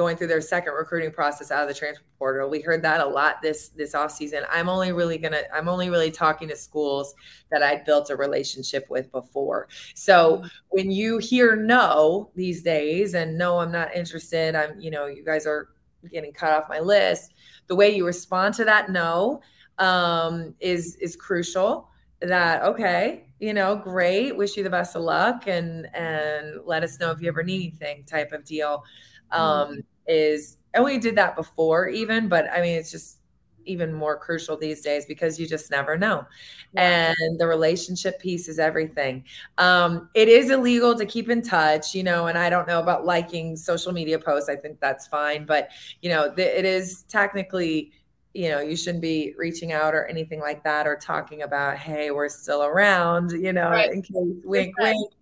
going 0.00 0.16
through 0.16 0.28
their 0.28 0.40
second 0.40 0.72
recruiting 0.72 1.12
process 1.12 1.50
out 1.50 1.60
of 1.60 1.68
the 1.68 1.74
transfer 1.74 2.04
portal. 2.18 2.48
We 2.48 2.62
heard 2.62 2.80
that 2.82 3.02
a 3.02 3.06
lot 3.06 3.42
this 3.42 3.68
this 3.68 3.94
off 3.94 4.12
season. 4.12 4.44
I'm 4.50 4.70
only 4.70 4.92
really 4.92 5.18
gonna 5.18 5.42
I'm 5.54 5.68
only 5.68 5.90
really 5.90 6.10
talking 6.10 6.48
to 6.48 6.56
schools 6.56 7.14
that 7.50 7.62
I'd 7.62 7.84
built 7.84 8.08
a 8.08 8.16
relationship 8.16 8.86
with 8.88 9.12
before. 9.12 9.68
So 9.94 10.36
mm-hmm. 10.36 10.46
when 10.70 10.90
you 10.90 11.18
hear 11.18 11.54
no 11.54 12.30
these 12.34 12.62
days 12.62 13.12
and 13.12 13.36
no, 13.36 13.58
I'm 13.58 13.70
not 13.70 13.94
interested, 13.94 14.54
I'm 14.54 14.80
you 14.80 14.90
know 14.90 15.04
you 15.04 15.22
guys 15.22 15.46
are 15.46 15.68
getting 16.10 16.32
cut 16.32 16.52
off 16.52 16.66
my 16.70 16.80
list 16.80 17.34
the 17.66 17.76
way 17.76 17.94
you 17.94 18.06
respond 18.06 18.54
to 18.54 18.64
that 18.64 18.90
no 18.90 19.42
um, 19.76 20.54
is 20.60 20.96
is 20.96 21.14
crucial 21.14 21.90
that 22.22 22.62
okay 22.62 23.26
you 23.38 23.52
know 23.52 23.76
great 23.76 24.36
wish 24.36 24.56
you 24.56 24.62
the 24.62 24.70
best 24.70 24.96
of 24.96 25.02
luck 25.02 25.46
and 25.46 25.86
and 25.94 26.60
let 26.64 26.82
us 26.82 26.98
know 26.98 27.10
if 27.10 27.20
you 27.20 27.28
ever 27.28 27.42
need 27.42 27.60
anything 27.60 28.04
type 28.04 28.32
of 28.32 28.44
deal 28.44 28.82
um, 29.30 29.40
mm-hmm. 29.42 29.80
Is 30.10 30.56
and 30.74 30.84
we 30.84 30.98
did 30.98 31.16
that 31.16 31.36
before 31.36 31.88
even 31.88 32.28
but 32.28 32.50
i 32.52 32.60
mean 32.60 32.76
it's 32.76 32.90
just 32.90 33.20
even 33.66 33.92
more 33.92 34.16
crucial 34.16 34.56
these 34.56 34.80
days 34.80 35.06
because 35.06 35.38
you 35.38 35.46
just 35.46 35.70
never 35.70 35.96
know. 35.96 36.26
Yeah. 36.72 37.14
and 37.20 37.38
the 37.38 37.46
relationship 37.46 38.20
piece 38.20 38.48
is 38.48 38.58
everything. 38.58 39.24
Um, 39.58 40.08
it 40.14 40.28
is 40.28 40.50
illegal 40.50 40.96
to 40.96 41.04
keep 41.04 41.28
in 41.28 41.42
touch 41.42 41.94
you 41.94 42.04
know 42.04 42.26
and 42.26 42.38
i 42.38 42.48
don't 42.48 42.68
know 42.68 42.80
about 42.80 43.04
liking 43.04 43.56
social 43.56 43.92
media 43.92 44.18
posts. 44.18 44.48
I 44.48 44.56
think 44.56 44.80
that's 44.80 45.06
fine 45.06 45.46
but 45.46 45.70
you 46.02 46.10
know 46.10 46.32
th- 46.32 46.58
it 46.58 46.64
is 46.64 47.02
technically 47.08 47.92
you 48.34 48.48
know 48.48 48.60
you 48.60 48.76
shouldn't 48.76 49.02
be 49.02 49.34
reaching 49.36 49.72
out 49.72 49.94
or 49.94 50.06
anything 50.06 50.40
like 50.40 50.62
that 50.62 50.86
or 50.86 50.96
talking 50.96 51.42
about 51.42 51.76
hey 51.76 52.10
we're 52.12 52.28
still 52.28 52.62
around 52.62 53.32
you 53.32 53.52
know 53.52 53.70
right. 53.70 53.90
in 53.90 54.02
case 54.02 54.14
wink 54.44 54.74
wink 54.78 55.12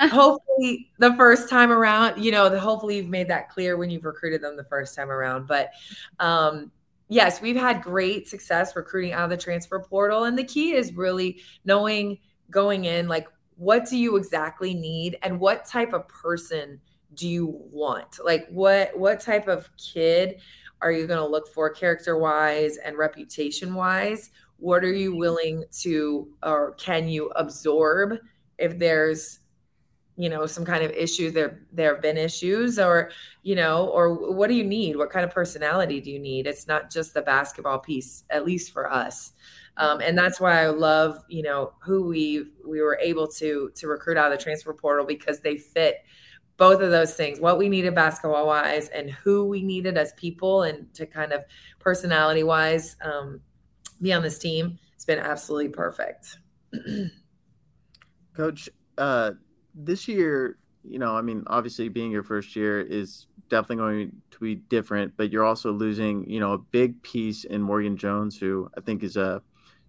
hopefully 0.00 0.90
the 0.98 1.14
first 1.16 1.48
time 1.48 1.70
around 1.70 2.22
you 2.22 2.30
know 2.30 2.48
the, 2.48 2.58
hopefully 2.58 2.96
you've 2.96 3.08
made 3.08 3.28
that 3.28 3.50
clear 3.50 3.76
when 3.76 3.90
you've 3.90 4.04
recruited 4.04 4.42
them 4.42 4.56
the 4.56 4.64
first 4.64 4.94
time 4.94 5.10
around 5.10 5.46
but 5.46 5.70
um 6.20 6.70
yes, 7.10 7.42
we've 7.42 7.56
had 7.56 7.82
great 7.82 8.28
success 8.28 8.74
recruiting 8.74 9.12
out 9.12 9.24
of 9.24 9.30
the 9.30 9.36
transfer 9.36 9.80
portal. 9.80 10.24
And 10.24 10.38
the 10.38 10.44
key 10.44 10.72
is 10.72 10.94
really 10.94 11.42
knowing 11.64 12.18
going 12.50 12.86
in, 12.86 13.08
like, 13.08 13.26
what 13.56 13.84
do 13.84 13.98
you 13.98 14.16
exactly 14.16 14.72
need 14.72 15.18
and 15.22 15.38
what 15.38 15.66
type 15.66 15.92
of 15.92 16.08
person 16.08 16.80
do 17.12 17.28
you 17.28 17.60
want? 17.70 18.18
Like, 18.24 18.48
what 18.48 18.96
what 18.98 19.20
type 19.20 19.48
of 19.48 19.68
kid 19.76 20.40
are 20.80 20.90
you 20.90 21.06
going 21.06 21.18
to 21.18 21.26
look 21.26 21.52
for 21.52 21.68
character 21.68 22.16
wise 22.16 22.78
and 22.78 22.96
reputation 22.96 23.74
wise? 23.74 24.30
What 24.56 24.82
are 24.82 24.92
you 24.92 25.14
willing 25.14 25.64
to 25.80 26.28
or 26.42 26.72
can 26.74 27.08
you 27.08 27.28
absorb 27.30 28.18
if 28.56 28.78
there's 28.78 29.39
you 30.20 30.28
know 30.28 30.46
some 30.46 30.64
kind 30.64 30.84
of 30.84 30.90
issue 30.92 31.30
there 31.30 31.60
there 31.72 31.94
have 31.94 32.02
been 32.02 32.16
issues 32.16 32.78
or 32.78 33.10
you 33.42 33.54
know 33.54 33.88
or 33.88 34.32
what 34.34 34.48
do 34.48 34.54
you 34.54 34.64
need? 34.64 34.96
What 34.96 35.10
kind 35.10 35.24
of 35.24 35.30
personality 35.30 36.00
do 36.00 36.10
you 36.10 36.18
need? 36.18 36.46
It's 36.46 36.66
not 36.66 36.90
just 36.90 37.14
the 37.14 37.22
basketball 37.22 37.78
piece 37.78 38.24
at 38.30 38.44
least 38.44 38.72
for 38.72 38.90
us. 38.92 39.32
Um, 39.76 40.00
and 40.00 40.18
that's 40.18 40.40
why 40.40 40.62
i 40.62 40.66
love 40.66 41.22
you 41.28 41.42
know 41.42 41.72
who 41.80 42.08
we 42.08 42.50
we 42.66 42.82
were 42.82 42.98
able 43.00 43.26
to 43.28 43.70
to 43.76 43.86
recruit 43.86 44.18
out 44.18 44.30
of 44.30 44.36
the 44.36 44.42
transfer 44.42 44.74
portal 44.74 45.06
because 45.06 45.40
they 45.40 45.56
fit 45.56 46.04
both 46.56 46.82
of 46.82 46.90
those 46.90 47.14
things 47.14 47.40
what 47.40 47.56
we 47.56 47.68
needed 47.68 47.94
basketball 47.94 48.48
wise 48.48 48.88
and 48.88 49.10
who 49.10 49.46
we 49.46 49.62
needed 49.62 49.96
as 49.96 50.12
people 50.14 50.64
and 50.64 50.92
to 50.92 51.06
kind 51.06 51.32
of 51.32 51.44
personality 51.78 52.42
wise 52.42 52.96
um, 53.02 53.40
be 54.00 54.12
on 54.12 54.22
this 54.22 54.38
team. 54.38 54.78
It's 54.94 55.04
been 55.04 55.18
absolutely 55.18 55.68
perfect. 55.68 56.38
Coach 58.36 58.68
uh 58.98 59.32
this 59.74 60.08
year, 60.08 60.58
you 60.84 60.98
know, 60.98 61.14
I 61.16 61.22
mean, 61.22 61.44
obviously 61.46 61.88
being 61.88 62.10
your 62.10 62.22
first 62.22 62.56
year 62.56 62.80
is 62.80 63.26
definitely 63.48 63.76
going 63.76 64.12
to 64.30 64.38
be 64.38 64.54
different, 64.54 65.12
but 65.16 65.30
you're 65.30 65.44
also 65.44 65.72
losing, 65.72 66.28
you 66.28 66.40
know, 66.40 66.52
a 66.52 66.58
big 66.58 67.02
piece 67.02 67.44
in 67.44 67.60
Morgan 67.60 67.96
Jones, 67.96 68.38
who 68.38 68.70
I 68.76 68.80
think 68.80 69.02
is 69.02 69.16
a 69.16 69.42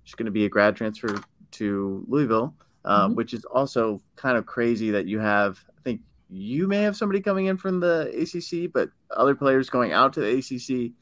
she's 0.04 0.16
going 0.16 0.26
to 0.26 0.32
be 0.32 0.46
a 0.46 0.50
grad 0.50 0.76
transfer 0.76 1.22
to 1.52 2.06
Louisville, 2.08 2.54
uh, 2.86 3.06
mm-hmm. 3.06 3.16
which 3.16 3.34
is 3.34 3.46
also 3.46 4.02
kind 4.16 4.38
of 4.38 4.46
crazy 4.46 4.92
that 4.92 5.08
you 5.08 5.20
have. 5.20 5.64
I 5.78 5.82
think 5.84 6.02
you 6.30 6.68
may 6.68 6.82
have 6.82 6.98
somebody 6.98 7.22
coming 7.22 7.46
in 7.46 7.58
from 7.58 7.80
the 7.80 8.12
ACC, 8.22 8.72
but 8.72 8.90
other 9.16 9.36
players 9.36 9.70
going 9.70 9.94
out 9.94 10.14
to 10.14 10.22
the 10.22 10.38
ACC. 10.38 10.94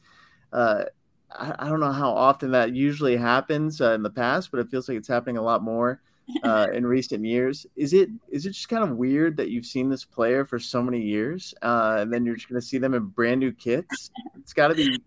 Uh, 0.52 0.84
I, 1.32 1.54
I, 1.60 1.68
don't 1.68 1.78
know 1.78 1.92
how 1.92 2.10
often 2.10 2.50
that 2.50 2.74
usually 2.74 3.16
happens 3.16 3.80
uh, 3.80 3.92
in 3.92 4.02
the 4.02 4.10
past, 4.10 4.50
but 4.50 4.58
it 4.58 4.68
feels 4.68 4.88
like 4.88 4.98
it's 4.98 5.06
happening 5.06 5.36
a 5.36 5.42
lot 5.42 5.62
more 5.62 6.02
uh, 6.42 6.68
in 6.72 6.86
recent 6.86 7.24
years. 7.24 7.66
Is 7.76 7.92
it 7.92 8.08
is 8.28 8.46
it 8.46 8.50
just 8.50 8.68
kind 8.68 8.82
of 8.82 8.96
weird 8.96 9.36
that 9.36 9.50
you've 9.50 9.66
seen 9.66 9.88
this 9.88 10.04
player 10.04 10.44
for 10.44 10.58
so 10.58 10.82
many 10.82 11.00
years, 11.00 11.54
uh, 11.62 11.98
and 12.00 12.12
then 12.12 12.24
you're 12.24 12.36
just 12.36 12.48
going 12.48 12.60
to 12.60 12.66
see 12.66 12.78
them 12.78 12.94
in 12.94 13.06
brand 13.06 13.40
new 13.40 13.52
kits? 13.52 14.10
It's 14.38 14.52
got 14.52 14.68
to 14.68 14.74
be 14.74 15.00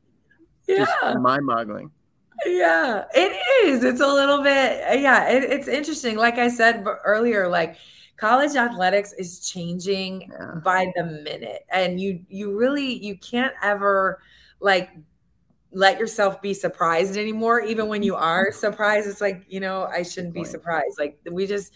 yeah. 0.67 0.85
just 0.85 1.19
mind-boggling. 1.19 1.91
Yeah, 2.45 3.05
it 3.13 3.67
is. 3.67 3.83
It's 3.83 4.01
a 4.01 4.07
little 4.07 4.41
bit. 4.41 5.01
Yeah, 5.01 5.29
it, 5.29 5.43
it's 5.43 5.67
interesting. 5.67 6.17
Like 6.17 6.37
I 6.37 6.49
said 6.49 6.85
earlier, 7.05 7.47
like 7.47 7.77
college 8.17 8.55
athletics 8.55 9.13
is 9.13 9.47
changing 9.47 10.29
yeah. 10.31 10.55
by 10.63 10.91
the 10.95 11.03
minute, 11.03 11.65
and 11.69 11.99
you 11.99 12.21
you 12.29 12.57
really 12.57 13.03
you 13.03 13.17
can't 13.17 13.53
ever 13.61 14.21
like 14.59 14.89
let 15.73 15.99
yourself 15.99 16.41
be 16.41 16.53
surprised 16.53 17.17
anymore 17.17 17.61
even 17.61 17.87
when 17.87 18.03
you 18.03 18.13
mm-hmm. 18.13 18.23
are 18.23 18.51
surprised 18.51 19.07
it's 19.07 19.21
like 19.21 19.43
you 19.47 19.59
know 19.59 19.85
i 19.85 20.03
shouldn't 20.03 20.33
be 20.33 20.43
surprised 20.43 20.97
like 20.99 21.17
we 21.31 21.47
just 21.47 21.73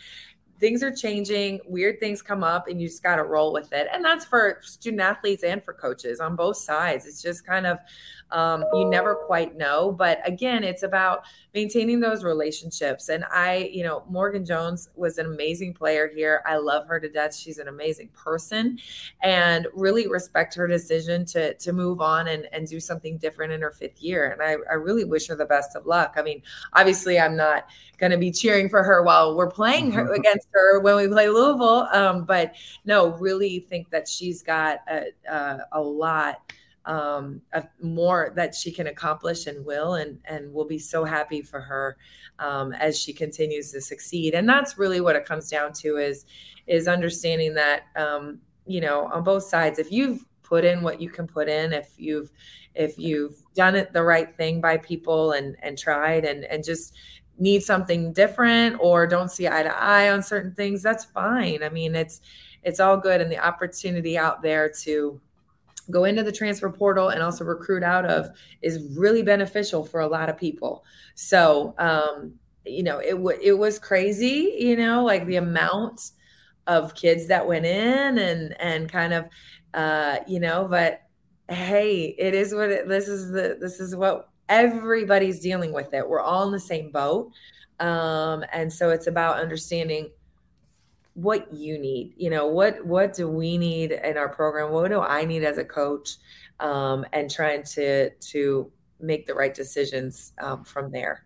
things 0.60 0.84
are 0.84 0.91
changing 0.91 1.60
weird 1.67 2.00
things 2.00 2.22
come 2.22 2.43
up 2.43 2.67
and 2.67 2.82
you 2.82 2.88
just 2.88 3.04
got 3.04 3.17
to 3.17 3.24
roll 3.24 3.54
with 3.54 3.72
it. 3.74 3.88
And 3.93 4.04
that's 4.04 4.26
for 4.26 4.60
student 4.62 5.02
athletes 5.02 5.43
and 5.43 5.63
for 5.63 5.74
coaches 5.74 6.20
on 6.20 6.36
both 6.36 6.58
sides. 6.58 7.06
It's 7.06 7.22
just 7.22 7.46
kind 7.46 7.65
of 7.65 7.80
um, 8.30 8.65
you 8.74 8.89
never 8.89 9.15
quite 9.15 9.56
know. 9.56 9.91
But 9.91 10.20
again 10.28 10.63
it's 10.63 10.84
about 10.84 11.24
maintaining 11.54 12.00
those 12.00 12.24
relationships. 12.24 13.10
And 13.10 13.24
i 13.32 13.70
you 13.72 13.84
know 13.84 14.04
morgan 14.10 14.46
jones 14.46 14.89
was 14.96 15.17
an 15.17 15.26
amazing 15.28 15.74
player 15.74 16.10
here. 16.13 16.41
I 16.46 16.58
love 16.58 16.88
her 16.88 17.00
to 17.00 17.10
death. 17.10 17.36
She's 17.36 17.58
an 17.60 17.67
amazing 17.67 18.10
person. 18.10 18.80
And 19.22 19.67
really 19.74 20.08
respect 20.08 20.56
her 20.56 20.67
decision 20.67 21.26
to 21.26 21.54
to 21.54 21.74
move 21.74 22.02
on 22.02 22.28
and, 22.28 22.48
and 22.52 22.67
do 22.67 22.80
something 22.80 23.17
different 23.17 23.54
in 23.54 23.62
her 23.62 23.72
fifth 23.72 24.02
year. 24.02 24.32
And 24.32 24.41
I, 24.41 24.58
I 24.70 24.76
really 24.76 25.04
wish 25.04 25.28
her 25.28 25.36
the 25.36 25.46
best 25.46 25.76
of 25.76 25.86
luck. 25.86 26.15
I 26.17 26.22
mean 26.22 26.41
obviously 26.74 27.20
i'm 27.20 27.36
not 27.36 27.67
going 27.98 28.12
to 28.12 28.17
be 28.17 28.32
cheering 28.32 28.70
for 28.70 28.84
her 28.84 29.04
while 29.04 29.36
we're 29.36 29.50
playing 29.50 29.91
her 29.91 30.13
against 30.15 30.46
her 30.53 30.79
when 30.79 30.95
we 30.95 31.07
play 31.07 31.29
louisville 31.29 31.88
um, 31.93 32.25
but 32.25 32.55
no 32.86 33.10
really 33.17 33.60
think 33.60 33.89
that 33.89 34.07
she's 34.07 34.41
got 34.41 34.79
a, 34.89 35.05
a, 35.29 35.60
a 35.73 35.81
lot 35.81 36.41
um, 36.88 37.41
more 37.81 38.31
that 38.36 38.55
she 38.55 38.71
can 38.71 38.88
accomplish 38.88 39.45
and 39.45 39.63
will, 39.65 39.95
and 39.95 40.19
and 40.25 40.51
we'll 40.51 40.65
be 40.65 40.79
so 40.79 41.03
happy 41.03 41.41
for 41.41 41.60
her 41.60 41.97
um, 42.39 42.71
as 42.73 42.97
she 42.97 43.13
continues 43.13 43.71
to 43.73 43.81
succeed. 43.81 44.33
And 44.33 44.47
that's 44.47 44.77
really 44.77 45.01
what 45.01 45.15
it 45.15 45.25
comes 45.25 45.49
down 45.49 45.73
to 45.73 45.97
is 45.97 46.25
is 46.65 46.88
understanding 46.88 47.53
that 47.55 47.83
um, 47.95 48.39
you 48.65 48.79
know 48.81 49.10
on 49.13 49.23
both 49.23 49.43
sides, 49.43 49.79
if 49.79 49.91
you've 49.91 50.25
put 50.43 50.63
in 50.63 50.81
what 50.81 51.01
you 51.01 51.10
can 51.10 51.27
put 51.27 51.49
in, 51.49 51.73
if 51.73 51.91
you've 51.97 52.31
if 52.73 52.97
you've 52.97 53.36
done 53.53 53.75
it 53.75 53.91
the 53.91 54.03
right 54.03 54.36
thing 54.38 54.62
by 54.62 54.77
people 54.77 55.33
and 55.33 55.57
and 55.62 55.77
tried 55.77 56.23
and 56.23 56.45
and 56.45 56.63
just 56.63 56.95
need 57.39 57.63
something 57.63 58.13
different 58.13 58.76
or 58.80 59.06
don't 59.06 59.32
see 59.32 59.47
eye 59.47 59.63
to 59.63 59.76
eye 59.78 60.10
on 60.10 60.23
certain 60.23 60.54
things 60.54 60.82
that's 60.82 61.06
fine 61.06 61.62
i 61.63 61.69
mean 61.69 61.95
it's 61.95 62.21
it's 62.63 62.80
all 62.80 62.97
good 62.97 63.21
and 63.21 63.32
the 63.32 63.38
opportunity 63.38 64.17
out 64.17 64.41
there 64.41 64.69
to 64.69 65.21
go 65.89 66.04
into 66.04 66.23
the 66.23 66.32
transfer 66.32 66.69
portal 66.69 67.10
and 67.10 67.21
also 67.21 67.45
recruit 67.45 67.84
out 67.84 68.06
of 68.06 68.30
is 68.62 68.84
really 68.97 69.23
beneficial 69.23 69.84
for 69.86 70.02
a 70.02 70.08
lot 70.08 70.30
of 70.30 70.38
people. 70.38 70.84
So, 71.15 71.73
um, 71.78 72.34
you 72.65 72.84
know, 72.84 73.00
it 73.00 73.12
w- 73.12 73.39
it 73.41 73.54
was 73.54 73.80
crazy, 73.80 74.56
you 74.60 74.76
know, 74.76 75.04
like 75.04 75.26
the 75.26 75.38
amount 75.38 76.12
of 76.67 76.93
kids 76.95 77.28
that 77.28 77.47
went 77.47 77.65
in 77.65 78.17
and 78.17 78.60
and 78.60 78.91
kind 78.91 79.13
of 79.13 79.26
uh, 79.73 80.17
you 80.28 80.39
know, 80.39 80.67
but 80.69 81.02
hey, 81.50 82.15
it 82.17 82.34
is 82.34 82.54
what 82.54 82.69
it, 82.69 82.89
this 82.89 83.08
is 83.08 83.32
the 83.32 83.58
this 83.60 83.80
is 83.80 83.95
what 83.95 84.30
everybody's 84.49 85.39
dealing 85.39 85.71
with 85.71 85.93
it. 85.93 86.07
We're 86.07 86.21
all 86.21 86.45
in 86.45 86.51
the 86.51 86.60
same 86.60 86.91
boat. 86.91 87.31
Um, 87.79 88.43
and 88.51 88.71
so 88.71 88.89
it's 88.89 89.07
about 89.07 89.39
understanding 89.39 90.10
what 91.17 91.51
you 91.51 91.79
need 91.79 92.13
you 92.15 92.29
know 92.29 92.45
what 92.45 92.86
what 92.86 93.12
do 93.12 93.27
we 93.27 93.57
need 93.57 93.91
in 93.91 94.17
our 94.17 94.29
program 94.29 94.71
what 94.71 94.89
do 94.89 95.01
i 95.01 95.25
need 95.25 95.43
as 95.43 95.57
a 95.57 95.65
coach 95.65 96.17
um, 96.60 97.03
and 97.12 97.31
trying 97.31 97.63
to 97.63 98.12
to 98.19 98.71
make 98.99 99.25
the 99.25 99.33
right 99.33 99.55
decisions 99.55 100.33
um, 100.39 100.63
from 100.63 100.91
there 100.91 101.25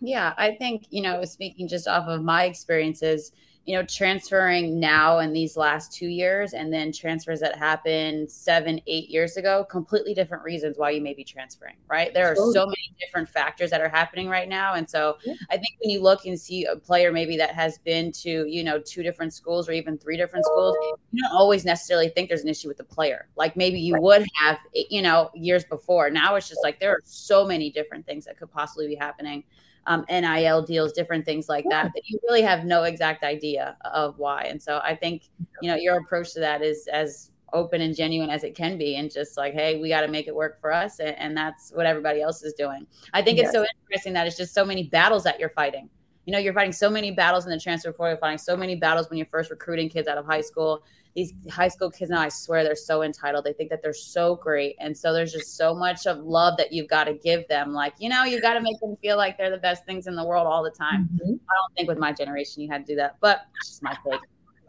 yeah 0.00 0.34
i 0.38 0.56
think 0.56 0.86
you 0.90 1.00
know 1.00 1.24
speaking 1.24 1.68
just 1.68 1.86
off 1.86 2.08
of 2.08 2.20
my 2.20 2.46
experiences 2.46 3.30
you 3.64 3.76
know, 3.76 3.84
transferring 3.84 4.80
now 4.80 5.20
in 5.20 5.32
these 5.32 5.56
last 5.56 5.92
two 5.92 6.08
years 6.08 6.52
and 6.52 6.72
then 6.72 6.90
transfers 6.90 7.38
that 7.38 7.56
happened 7.56 8.28
seven, 8.28 8.80
eight 8.88 9.08
years 9.08 9.36
ago, 9.36 9.64
completely 9.70 10.14
different 10.14 10.42
reasons 10.42 10.78
why 10.78 10.90
you 10.90 11.00
may 11.00 11.14
be 11.14 11.22
transferring, 11.22 11.76
right? 11.88 12.12
There 12.12 12.26
are 12.26 12.34
so 12.34 12.66
many 12.66 12.94
different 13.00 13.28
factors 13.28 13.70
that 13.70 13.80
are 13.80 13.88
happening 13.88 14.28
right 14.28 14.48
now. 14.48 14.74
And 14.74 14.90
so 14.90 15.16
yeah. 15.24 15.34
I 15.48 15.54
think 15.54 15.76
when 15.80 15.90
you 15.90 16.02
look 16.02 16.26
and 16.26 16.38
see 16.38 16.64
a 16.64 16.74
player 16.74 17.12
maybe 17.12 17.36
that 17.36 17.54
has 17.54 17.78
been 17.78 18.10
to, 18.12 18.46
you 18.48 18.64
know, 18.64 18.80
two 18.80 19.04
different 19.04 19.32
schools 19.32 19.68
or 19.68 19.72
even 19.72 19.96
three 19.96 20.16
different 20.16 20.44
schools, 20.44 20.76
you 21.12 21.22
don't 21.22 21.32
always 21.32 21.64
necessarily 21.64 22.08
think 22.08 22.28
there's 22.28 22.42
an 22.42 22.48
issue 22.48 22.66
with 22.66 22.78
the 22.78 22.84
player. 22.84 23.28
Like 23.36 23.56
maybe 23.56 23.78
you 23.78 23.94
would 24.00 24.26
have, 24.40 24.58
eh, 24.74 24.84
you 24.90 25.02
know, 25.02 25.30
years 25.34 25.64
before. 25.64 26.10
Now 26.10 26.34
it's 26.34 26.48
just 26.48 26.64
like 26.64 26.80
there 26.80 26.90
are 26.90 27.02
so 27.04 27.44
many 27.46 27.70
different 27.70 28.06
things 28.06 28.24
that 28.24 28.36
could 28.38 28.50
possibly 28.50 28.88
be 28.88 28.96
happening 28.96 29.44
um, 29.86 30.04
NIL 30.08 30.62
deals, 30.62 30.92
different 30.92 31.24
things 31.24 31.48
like 31.48 31.64
yeah. 31.68 31.84
that, 31.84 31.92
that 31.94 32.08
you 32.08 32.18
really 32.28 32.42
have 32.42 32.64
no 32.64 32.84
exact 32.84 33.24
idea 33.24 33.76
of 33.84 34.18
why. 34.18 34.44
And 34.44 34.62
so 34.62 34.80
I 34.84 34.94
think, 34.94 35.28
you 35.60 35.68
know, 35.68 35.76
your 35.76 35.98
approach 35.98 36.32
to 36.34 36.40
that 36.40 36.62
is 36.62 36.88
as 36.88 37.30
open 37.52 37.80
and 37.82 37.94
genuine 37.94 38.30
as 38.30 38.44
it 38.44 38.54
can 38.54 38.78
be 38.78 38.96
and 38.96 39.10
just 39.10 39.36
like, 39.36 39.52
hey, 39.52 39.78
we 39.78 39.88
got 39.88 40.00
to 40.02 40.08
make 40.08 40.26
it 40.26 40.34
work 40.34 40.60
for 40.60 40.72
us. 40.72 41.00
And, 41.00 41.18
and, 41.18 41.36
that's 41.36 41.70
what 41.74 41.84
everybody 41.84 42.22
else 42.22 42.42
is 42.42 42.54
doing. 42.54 42.86
I 43.12 43.20
think 43.20 43.36
yes. 43.36 43.48
it's 43.48 43.54
so 43.54 43.66
interesting 43.84 44.14
that 44.14 44.26
it's 44.26 44.36
just 44.36 44.54
so 44.54 44.64
many 44.64 44.84
battles 44.84 45.22
that 45.24 45.38
you're 45.38 45.50
fighting. 45.50 45.90
You 46.24 46.32
know, 46.32 46.38
you're 46.38 46.54
fighting 46.54 46.72
so 46.72 46.88
many 46.88 47.10
battles 47.10 47.44
in 47.44 47.50
the 47.50 47.58
transfer 47.58 47.92
portal, 47.92 48.12
you're 48.12 48.20
fighting 48.20 48.38
so 48.38 48.56
many 48.56 48.76
battles 48.76 49.10
when 49.10 49.18
you're 49.18 49.26
first 49.26 49.50
recruiting 49.50 49.88
kids 49.88 50.08
out 50.08 50.16
of 50.16 50.24
high 50.24 50.40
school 50.40 50.82
these 51.14 51.34
high 51.50 51.68
school 51.68 51.90
kids 51.90 52.10
now, 52.10 52.20
I 52.20 52.28
swear 52.28 52.64
they're 52.64 52.74
so 52.74 53.02
entitled. 53.02 53.44
They 53.44 53.52
think 53.52 53.70
that 53.70 53.82
they're 53.82 53.92
so 53.92 54.36
great. 54.36 54.76
And 54.80 54.96
so 54.96 55.12
there's 55.12 55.32
just 55.32 55.56
so 55.56 55.74
much 55.74 56.06
of 56.06 56.18
love 56.18 56.56
that 56.56 56.72
you've 56.72 56.88
got 56.88 57.04
to 57.04 57.14
give 57.14 57.46
them. 57.48 57.72
Like, 57.72 57.94
you 57.98 58.08
know, 58.08 58.24
you 58.24 58.40
got 58.40 58.54
to 58.54 58.60
make 58.60 58.80
them 58.80 58.96
feel 58.96 59.16
like 59.16 59.36
they're 59.36 59.50
the 59.50 59.58
best 59.58 59.84
things 59.84 60.06
in 60.06 60.16
the 60.16 60.24
world 60.24 60.46
all 60.46 60.62
the 60.62 60.70
time. 60.70 61.08
Mm-hmm. 61.14 61.32
I 61.32 61.54
don't 61.54 61.74
think 61.76 61.88
with 61.88 61.98
my 61.98 62.12
generation 62.12 62.62
you 62.62 62.70
had 62.70 62.86
to 62.86 62.92
do 62.92 62.96
that, 62.96 63.16
but 63.20 63.42
it's 63.60 63.68
just 63.68 63.82
my 63.82 63.96
take. 64.08 64.20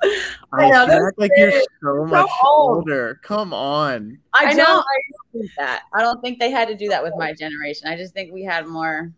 I 0.51 0.69
know, 0.69 1.07
act 1.07 1.17
like 1.17 1.31
you're 1.37 1.63
so 1.81 2.05
much 2.05 2.29
older. 2.43 3.21
Come 3.23 3.53
on. 3.53 4.19
I, 4.33 4.47
I 4.47 4.53
don't 4.53 4.57
know. 4.57 4.79
I 4.79 5.31
think 5.31 5.51
that. 5.57 5.83
I 5.93 6.01
don't 6.01 6.21
think 6.21 6.39
they 6.39 6.51
had 6.51 6.67
to 6.67 6.75
do 6.75 6.89
that 6.89 7.01
with 7.01 7.13
my 7.17 7.33
generation. 7.33 7.87
I 7.87 7.95
just 7.95 8.13
think 8.13 8.33
we 8.33 8.43
had 8.43 8.67
more 8.67 9.13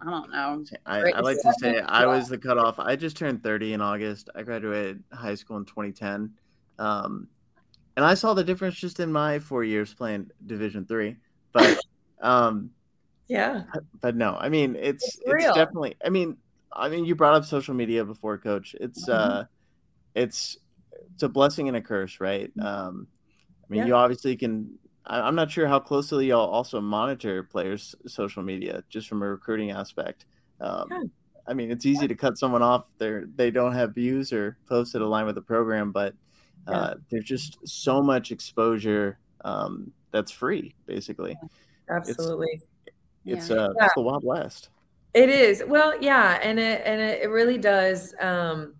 I 0.00 0.10
don't 0.10 0.30
know. 0.30 0.64
I, 0.84 1.10
I 1.12 1.20
like 1.20 1.38
to 1.40 1.54
say 1.58 1.80
I 1.80 2.04
was 2.04 2.28
the 2.28 2.36
cutoff. 2.36 2.78
I 2.78 2.96
just 2.96 3.16
turned 3.16 3.42
30 3.42 3.72
in 3.72 3.80
August. 3.80 4.28
I 4.34 4.42
graduated 4.42 5.02
high 5.12 5.34
school 5.34 5.56
in 5.56 5.64
2010. 5.64 6.30
Um, 6.78 7.28
and 7.96 8.04
I 8.04 8.14
saw 8.14 8.34
the 8.34 8.44
difference 8.44 8.76
just 8.76 9.00
in 9.00 9.10
my 9.10 9.38
four 9.38 9.64
years 9.64 9.94
playing 9.94 10.30
Division 10.44 10.84
three. 10.86 11.16
But 11.52 11.78
um, 12.20 12.70
yeah, 13.28 13.64
but, 14.00 14.16
no, 14.16 14.36
I 14.36 14.48
mean 14.48 14.76
it's 14.76 15.18
it's, 15.24 15.44
it's, 15.44 15.54
definitely. 15.54 15.96
I 16.04 16.10
mean, 16.10 16.36
I 16.72 16.88
mean 16.88 17.04
you 17.04 17.14
brought 17.14 17.34
up 17.34 17.44
social 17.44 17.74
media 17.74 18.04
before, 18.04 18.38
Coach. 18.38 18.76
It's 18.80 19.08
mm-hmm. 19.08 19.32
uh, 19.32 19.44
it's 20.14 20.58
it's 21.14 21.22
a 21.22 21.28
blessing 21.28 21.68
and 21.68 21.76
a 21.76 21.80
curse, 21.80 22.20
right? 22.20 22.50
Um, 22.60 23.06
I 23.64 23.72
mean, 23.72 23.80
yeah. 23.80 23.86
you 23.86 23.94
obviously 23.94 24.36
can. 24.36 24.78
I, 25.06 25.26
am 25.26 25.34
not 25.36 25.50
sure 25.50 25.68
how 25.68 25.78
closely 25.78 26.26
y'all 26.26 26.50
also 26.50 26.80
monitor 26.80 27.42
players' 27.44 27.94
social 28.06 28.42
media, 28.42 28.82
just 28.88 29.08
from 29.08 29.22
a 29.22 29.28
recruiting 29.28 29.70
aspect. 29.70 30.26
Um, 30.60 30.88
yeah. 30.90 31.02
I 31.48 31.54
mean, 31.54 31.70
it's 31.70 31.86
easy 31.86 32.08
to 32.08 32.14
cut 32.14 32.38
someone 32.38 32.62
off. 32.62 32.86
They 32.98 33.20
they 33.34 33.50
don't 33.50 33.72
have 33.72 33.94
views 33.94 34.32
or 34.32 34.58
posts 34.68 34.92
that 34.92 35.02
align 35.02 35.26
with 35.26 35.36
the 35.36 35.42
program, 35.42 35.92
but 35.92 36.14
uh, 36.66 36.94
there's 37.10 37.24
just 37.24 37.58
so 37.66 38.02
much 38.02 38.32
exposure 38.32 39.18
um, 39.44 39.92
that's 40.10 40.30
free, 40.30 40.74
basically. 40.86 41.36
Absolutely. 41.88 42.62
It's, 43.24 43.48
it's 43.48 43.50
uh, 43.50 43.72
yeah. 43.76 43.84
it's 43.84 43.94
the 43.94 44.02
Wild 44.02 44.24
West. 44.24 44.70
It 45.14 45.30
is. 45.30 45.62
Well, 45.66 45.94
yeah, 46.00 46.38
and 46.42 46.58
it 46.58 46.82
and 46.84 47.00
it 47.00 47.30
really 47.30 47.58
does. 47.58 48.14
Um, 48.20 48.74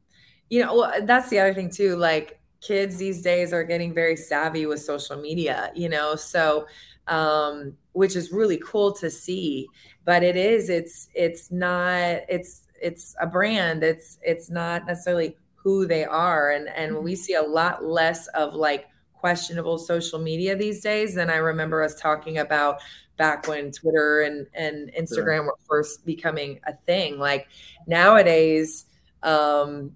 you 0.51 0.63
know, 0.63 0.77
well, 0.77 0.93
that's 1.03 1.31
the 1.31 1.39
other 1.39 1.55
thing 1.55 1.71
too. 1.71 1.97
Like 1.97 2.41
kids 2.61 2.97
these 2.97 3.23
days 3.23 3.53
are 3.53 3.65
getting 3.65 3.95
very 3.95 4.17
savvy 4.17 4.67
with 4.67 4.81
social 4.81 5.17
media. 5.17 5.71
You 5.75 5.89
know, 5.89 6.15
so 6.15 6.67
um, 7.09 7.77
which 7.93 8.17
is 8.17 8.33
really 8.33 8.59
cool 8.59 8.93
to 8.93 9.11
see. 9.11 9.67
But 10.05 10.23
it 10.23 10.37
is. 10.37 10.69
It's 10.69 11.09
it's 11.15 11.51
not. 11.51 12.21
It's 12.29 12.67
it's 12.81 13.15
a 13.21 13.27
brand. 13.27 13.83
It's 13.83 14.19
it's 14.23 14.51
not 14.51 14.87
necessarily 14.87 15.37
who 15.67 15.85
they 15.85 16.05
are. 16.05 16.53
And 16.53 16.69
and 16.69 16.93
mm-hmm. 16.93 17.05
we 17.05 17.17
see 17.17 17.35
a 17.35 17.43
lot 17.43 17.85
less 17.85 18.29
of 18.29 18.55
like 18.55 18.87
questionable 19.15 19.79
social 19.79 20.21
media 20.21 20.55
these 20.55 20.81
days 20.81 21.17
than 21.17 21.29
I 21.29 21.39
remember 21.39 21.83
us 21.83 21.97
talking 21.97 22.39
about 22.39 22.79
back 23.17 23.49
when 23.49 23.73
Twitter 23.73 24.21
and 24.21 24.47
and 24.55 24.93
Instagram 24.97 25.47
were 25.47 25.59
first 25.69 26.07
becoming 26.07 26.61
a 26.69 26.73
thing. 26.73 27.19
Like 27.19 27.49
nowadays 27.89 28.85
um 29.25 29.91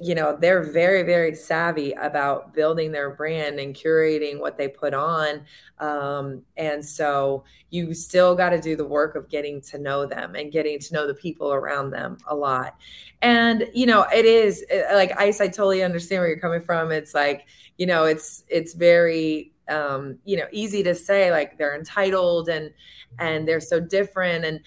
you 0.00 0.14
know 0.14 0.36
they're 0.40 0.62
very 0.62 1.02
very 1.02 1.34
savvy 1.34 1.92
about 1.92 2.54
building 2.54 2.90
their 2.90 3.10
brand 3.10 3.60
and 3.60 3.74
curating 3.74 4.40
what 4.40 4.56
they 4.56 4.66
put 4.66 4.94
on 4.94 5.42
um, 5.78 6.42
and 6.56 6.84
so 6.84 7.44
you 7.70 7.94
still 7.94 8.34
got 8.34 8.50
to 8.50 8.60
do 8.60 8.76
the 8.76 8.84
work 8.84 9.14
of 9.14 9.28
getting 9.28 9.60
to 9.62 9.78
know 9.78 10.04
them 10.04 10.34
and 10.34 10.52
getting 10.52 10.78
to 10.78 10.94
know 10.94 11.06
the 11.06 11.14
people 11.14 11.52
around 11.52 11.90
them 11.90 12.18
a 12.26 12.34
lot. 12.34 12.76
And 13.22 13.68
you 13.72 13.86
know 13.86 14.06
it 14.12 14.24
is 14.24 14.64
uh, 14.72 14.94
like 14.94 15.18
ice 15.18 15.40
i 15.40 15.46
totally 15.46 15.82
understand 15.82 16.20
where 16.20 16.28
you're 16.28 16.40
coming 16.40 16.60
from. 16.60 16.90
It's 16.90 17.14
like 17.14 17.46
you 17.78 17.86
know 17.86 18.04
it's 18.04 18.44
it's 18.48 18.74
very 18.74 19.52
um, 19.68 20.18
you 20.24 20.36
know 20.36 20.46
easy 20.52 20.82
to 20.82 20.94
say 20.94 21.30
like 21.30 21.56
they're 21.56 21.76
entitled 21.76 22.48
and 22.48 22.70
and 23.18 23.46
they're 23.46 23.60
so 23.60 23.80
different. 23.80 24.44
And 24.44 24.60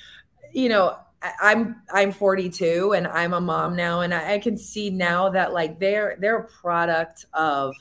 you 0.51 0.69
know 0.69 0.97
I'm 1.41 1.81
I'm 1.91 2.11
42 2.11 2.93
and 2.93 3.07
I'm 3.07 3.33
a 3.33 3.39
mom 3.39 3.75
now 3.75 4.01
and 4.01 4.13
I, 4.13 4.33
I, 4.33 4.39
can 4.39 4.57
see 4.57 4.89
now 4.89 5.29
that 5.29 5.53
like 5.53 5.79
they're 5.79 6.17
they're 6.19 6.39
a 6.39 6.47
product 6.47 7.25
of 7.33 7.73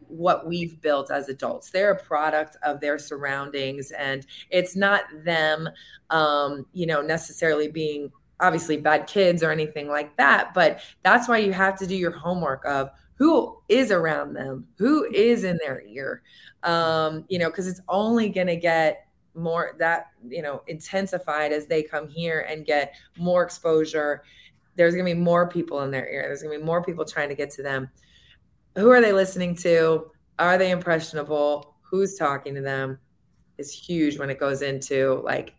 what 0.00 0.46
we've 0.46 0.80
built 0.80 1.10
as 1.10 1.28
adults. 1.28 1.70
They're 1.70 1.92
a 1.92 2.02
product 2.02 2.56
of 2.62 2.80
their 2.80 2.98
surroundings 2.98 3.92
and 3.92 4.26
it's 4.50 4.74
not 4.74 5.04
them 5.24 5.68
um 6.10 6.66
you 6.72 6.86
know 6.86 7.00
necessarily 7.00 7.68
being 7.68 8.10
obviously 8.40 8.76
bad 8.76 9.06
kids 9.06 9.42
or 9.42 9.50
anything 9.50 9.88
like 9.88 10.16
that, 10.16 10.52
but 10.54 10.80
that's 11.02 11.28
why 11.28 11.38
you 11.38 11.52
have 11.52 11.78
to 11.78 11.86
do 11.86 11.94
your 11.96 12.12
homework 12.12 12.64
of 12.64 12.90
who 13.14 13.58
is 13.68 13.90
around 13.90 14.32
them, 14.32 14.64
who 14.76 15.04
is 15.12 15.44
in 15.44 15.58
their 15.58 15.82
ear. 15.82 16.22
Um 16.64 17.24
you 17.28 17.38
know 17.38 17.50
cuz 17.50 17.68
it's 17.68 17.80
only 17.88 18.30
to 18.48 18.56
get 18.56 19.07
more 19.38 19.74
that 19.78 20.06
you 20.28 20.42
know 20.42 20.62
intensified 20.66 21.52
as 21.52 21.66
they 21.66 21.82
come 21.82 22.08
here 22.08 22.46
and 22.48 22.66
get 22.66 22.94
more 23.16 23.42
exposure. 23.42 24.22
There's 24.76 24.94
going 24.94 25.06
to 25.06 25.14
be 25.14 25.20
more 25.20 25.48
people 25.48 25.82
in 25.82 25.90
their 25.90 26.08
ear. 26.08 26.22
There's 26.22 26.42
going 26.42 26.54
to 26.54 26.60
be 26.60 26.64
more 26.64 26.82
people 26.82 27.04
trying 27.04 27.28
to 27.28 27.34
get 27.34 27.50
to 27.50 27.62
them. 27.62 27.90
Who 28.76 28.90
are 28.90 29.00
they 29.00 29.12
listening 29.12 29.56
to? 29.56 30.10
Are 30.38 30.56
they 30.56 30.70
impressionable? 30.70 31.76
Who's 31.82 32.14
talking 32.14 32.54
to 32.54 32.60
them? 32.60 32.98
Is 33.56 33.72
huge 33.72 34.18
when 34.18 34.30
it 34.30 34.38
goes 34.38 34.62
into 34.62 35.20
like 35.24 35.54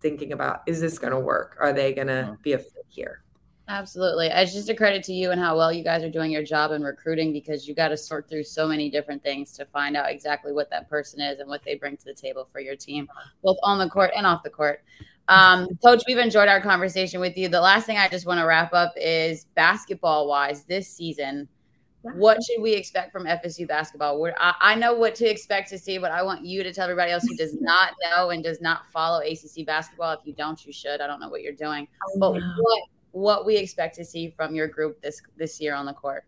thinking 0.00 0.32
about 0.32 0.62
is 0.66 0.80
this 0.80 0.98
going 0.98 1.12
to 1.12 1.18
work? 1.18 1.56
Are 1.60 1.72
they 1.72 1.92
going 1.92 2.06
to 2.06 2.22
uh-huh. 2.22 2.36
be 2.42 2.52
a 2.52 2.58
fit 2.58 2.86
here 2.88 3.22
Absolutely. 3.68 4.26
It's 4.26 4.52
just 4.52 4.68
a 4.68 4.74
credit 4.74 5.04
to 5.04 5.12
you 5.12 5.30
and 5.30 5.40
how 5.40 5.56
well 5.56 5.72
you 5.72 5.84
guys 5.84 6.02
are 6.02 6.10
doing 6.10 6.32
your 6.32 6.42
job 6.42 6.72
in 6.72 6.82
recruiting 6.82 7.32
because 7.32 7.66
you 7.66 7.74
got 7.74 7.88
to 7.88 7.96
sort 7.96 8.28
through 8.28 8.42
so 8.42 8.66
many 8.66 8.90
different 8.90 9.22
things 9.22 9.52
to 9.52 9.64
find 9.66 9.96
out 9.96 10.10
exactly 10.10 10.52
what 10.52 10.68
that 10.70 10.90
person 10.90 11.20
is 11.20 11.38
and 11.38 11.48
what 11.48 11.62
they 11.64 11.76
bring 11.76 11.96
to 11.96 12.04
the 12.04 12.14
table 12.14 12.46
for 12.50 12.60
your 12.60 12.74
team, 12.74 13.08
both 13.42 13.56
on 13.62 13.78
the 13.78 13.88
court 13.88 14.10
and 14.16 14.26
off 14.26 14.42
the 14.42 14.50
court. 14.50 14.82
Um, 15.28 15.68
Coach, 15.82 16.02
we've 16.08 16.18
enjoyed 16.18 16.48
our 16.48 16.60
conversation 16.60 17.20
with 17.20 17.36
you. 17.36 17.48
The 17.48 17.60
last 17.60 17.86
thing 17.86 17.96
I 17.96 18.08
just 18.08 18.26
want 18.26 18.40
to 18.40 18.46
wrap 18.46 18.74
up 18.74 18.92
is 18.96 19.46
basketball 19.54 20.26
wise 20.26 20.64
this 20.64 20.88
season. 20.88 21.48
What 22.02 22.38
should 22.42 22.60
we 22.60 22.72
expect 22.72 23.12
from 23.12 23.26
FSU 23.26 23.68
basketball? 23.68 24.28
I, 24.38 24.54
I 24.60 24.74
know 24.74 24.92
what 24.92 25.14
to 25.14 25.30
expect 25.30 25.68
to 25.70 25.78
see, 25.78 25.98
but 25.98 26.10
I 26.10 26.24
want 26.24 26.44
you 26.44 26.64
to 26.64 26.72
tell 26.72 26.84
everybody 26.84 27.12
else 27.12 27.22
who 27.22 27.36
does 27.36 27.54
not 27.60 27.92
know 28.02 28.30
and 28.30 28.42
does 28.42 28.60
not 28.60 28.90
follow 28.92 29.20
ACC 29.20 29.64
basketball. 29.64 30.12
If 30.14 30.20
you 30.24 30.32
don't, 30.32 30.66
you 30.66 30.72
should. 30.72 31.00
I 31.00 31.06
don't 31.06 31.20
know 31.20 31.28
what 31.28 31.42
you're 31.42 31.52
doing. 31.52 31.86
But 32.18 32.32
what 32.32 32.82
what 33.12 33.46
we 33.46 33.56
expect 33.56 33.96
to 33.96 34.04
see 34.04 34.30
from 34.30 34.54
your 34.54 34.68
group 34.68 35.00
this 35.00 35.22
this 35.36 35.60
year 35.60 35.74
on 35.74 35.86
the 35.86 35.92
court? 35.92 36.24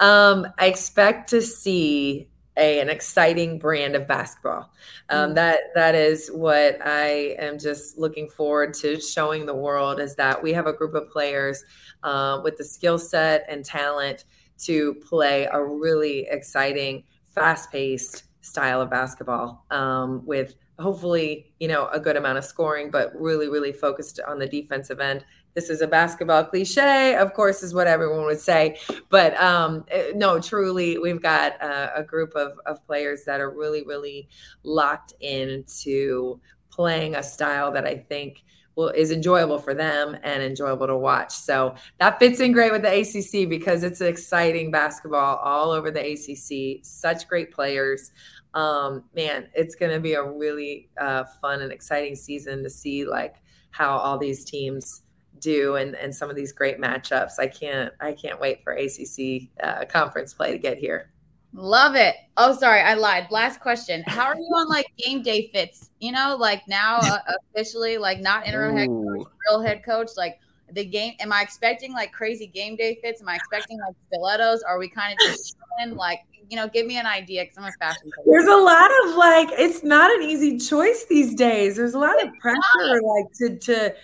Um, 0.00 0.46
I 0.58 0.66
expect 0.66 1.30
to 1.30 1.40
see 1.40 2.28
a 2.56 2.80
an 2.80 2.88
exciting 2.88 3.58
brand 3.58 3.96
of 3.96 4.06
basketball. 4.06 4.70
Um, 5.08 5.30
Mm. 5.30 5.34
that 5.34 5.60
that 5.74 5.94
is 5.94 6.28
what 6.28 6.78
I 6.84 7.36
am 7.38 7.58
just 7.58 7.98
looking 7.98 8.28
forward 8.28 8.74
to 8.74 9.00
showing 9.00 9.46
the 9.46 9.54
world 9.54 10.00
is 10.00 10.14
that 10.16 10.42
we 10.42 10.52
have 10.52 10.66
a 10.66 10.72
group 10.72 10.94
of 10.94 11.10
players 11.10 11.64
uh, 12.02 12.40
with 12.44 12.56
the 12.56 12.64
skill 12.64 12.98
set 12.98 13.44
and 13.48 13.64
talent 13.64 14.24
to 14.56 14.94
play 14.94 15.48
a 15.50 15.62
really 15.62 16.26
exciting, 16.30 17.04
fast 17.24 17.72
paced 17.72 18.24
style 18.40 18.80
of 18.80 18.90
basketball 18.90 19.64
um, 19.70 20.24
with 20.24 20.54
hopefully 20.78 21.52
you 21.60 21.68
know 21.68 21.88
a 21.88 22.00
good 22.00 22.16
amount 22.16 22.38
of 22.38 22.44
scoring, 22.44 22.90
but 22.90 23.12
really 23.14 23.48
really 23.48 23.72
focused 23.72 24.20
on 24.26 24.38
the 24.38 24.46
defensive 24.46 25.00
end. 25.00 25.24
This 25.54 25.70
is 25.70 25.82
a 25.82 25.86
basketball 25.86 26.44
cliche 26.44 27.14
of 27.14 27.32
course 27.32 27.62
is 27.62 27.72
what 27.72 27.86
everyone 27.86 28.24
would 28.24 28.40
say 28.40 28.76
but 29.08 29.40
um, 29.40 29.84
eh, 29.88 30.10
no 30.16 30.40
truly 30.40 30.98
we've 30.98 31.22
got 31.22 31.62
uh, 31.62 31.90
a 31.94 32.02
group 32.02 32.34
of, 32.34 32.58
of 32.66 32.84
players 32.86 33.22
that 33.24 33.40
are 33.40 33.50
really 33.50 33.84
really 33.84 34.28
locked 34.64 35.14
into 35.20 36.40
playing 36.70 37.14
a 37.14 37.22
style 37.22 37.70
that 37.70 37.86
i 37.86 37.96
think 37.96 38.42
will 38.74 38.88
is 38.88 39.10
enjoyable 39.10 39.58
for 39.58 39.74
them 39.74 40.16
and 40.22 40.42
enjoyable 40.42 40.86
to 40.86 40.96
watch. 40.96 41.30
So 41.30 41.74
that 41.98 42.18
fits 42.18 42.40
in 42.40 42.52
great 42.52 42.72
with 42.72 42.82
the 42.82 42.98
acc 43.00 43.48
because 43.48 43.82
it's 43.82 44.00
exciting 44.00 44.70
basketball 44.70 45.36
all 45.36 45.70
over 45.70 45.90
the 45.90 46.00
acc 46.12 46.80
such 46.82 47.28
great 47.28 47.52
players 47.52 48.10
um, 48.54 49.04
man 49.14 49.48
it's 49.54 49.74
going 49.74 49.92
to 49.92 50.00
be 50.00 50.14
a 50.14 50.22
really 50.22 50.88
uh, 51.00 51.24
fun 51.40 51.60
and 51.60 51.72
exciting 51.72 52.14
season 52.14 52.62
to 52.62 52.70
see 52.70 53.04
like 53.04 53.36
how 53.70 53.96
all 53.96 54.16
these 54.16 54.44
teams 54.44 55.02
do 55.40 55.76
and 55.76 55.94
and 55.96 56.14
some 56.14 56.30
of 56.30 56.36
these 56.36 56.52
great 56.52 56.80
matchups. 56.80 57.38
I 57.38 57.46
can't 57.46 57.92
I 58.00 58.12
can't 58.12 58.40
wait 58.40 58.62
for 58.64 58.72
ACC 58.72 59.48
uh, 59.62 59.84
conference 59.84 60.34
play 60.34 60.52
to 60.52 60.58
get 60.58 60.78
here. 60.78 61.12
Love 61.52 61.94
it. 61.94 62.16
Oh, 62.36 62.52
sorry, 62.52 62.80
I 62.80 62.94
lied. 62.94 63.28
Last 63.30 63.60
question: 63.60 64.02
How 64.06 64.24
are 64.24 64.36
you 64.36 64.50
on 64.56 64.68
like 64.68 64.86
game 64.96 65.22
day 65.22 65.50
fits? 65.52 65.90
You 66.00 66.10
know, 66.12 66.36
like 66.38 66.66
now 66.66 66.98
uh, 67.00 67.18
officially, 67.54 67.96
like 67.96 68.20
not 68.20 68.46
interim 68.46 68.76
head 68.76 68.88
coach, 68.88 69.26
real 69.48 69.60
head 69.60 69.84
coach. 69.84 70.10
Like 70.16 70.40
the 70.72 70.84
game. 70.84 71.14
Am 71.20 71.32
I 71.32 71.42
expecting 71.42 71.92
like 71.92 72.12
crazy 72.12 72.46
game 72.46 72.76
day 72.76 72.98
fits? 73.02 73.20
Am 73.20 73.28
I 73.28 73.36
expecting 73.36 73.78
like 73.78 73.94
stilettos? 74.08 74.62
Are 74.62 74.78
we 74.78 74.88
kind 74.88 75.12
of 75.12 75.18
just 75.26 75.56
chilling? 75.78 75.96
like 75.96 76.20
you 76.50 76.56
know? 76.56 76.68
Give 76.68 76.86
me 76.86 76.98
an 76.98 77.06
idea 77.06 77.42
because 77.42 77.58
I'm 77.58 77.64
a 77.64 77.72
fashion. 77.72 78.10
coach. 78.10 78.24
There's 78.26 78.48
a 78.48 78.56
lot 78.56 78.90
of 79.04 79.16
like 79.16 79.48
it's 79.52 79.82
not 79.82 80.14
an 80.14 80.22
easy 80.22 80.58
choice 80.58 81.04
these 81.08 81.34
days. 81.34 81.76
There's 81.76 81.94
a 81.94 81.98
lot 81.98 82.22
of 82.22 82.32
pressure 82.40 83.00
like 83.02 83.32
to 83.38 83.58
to 83.58 83.94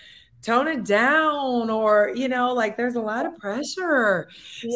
tone 0.43 0.69
it 0.69 0.85
down 0.85 1.69
or 1.69 2.13
you 2.15 2.27
know 2.27 2.55
like 2.55 2.77
there's 2.77 2.97
a 2.97 3.01
lot 3.01 3.27
of 3.27 3.37
pressure. 3.39 4.29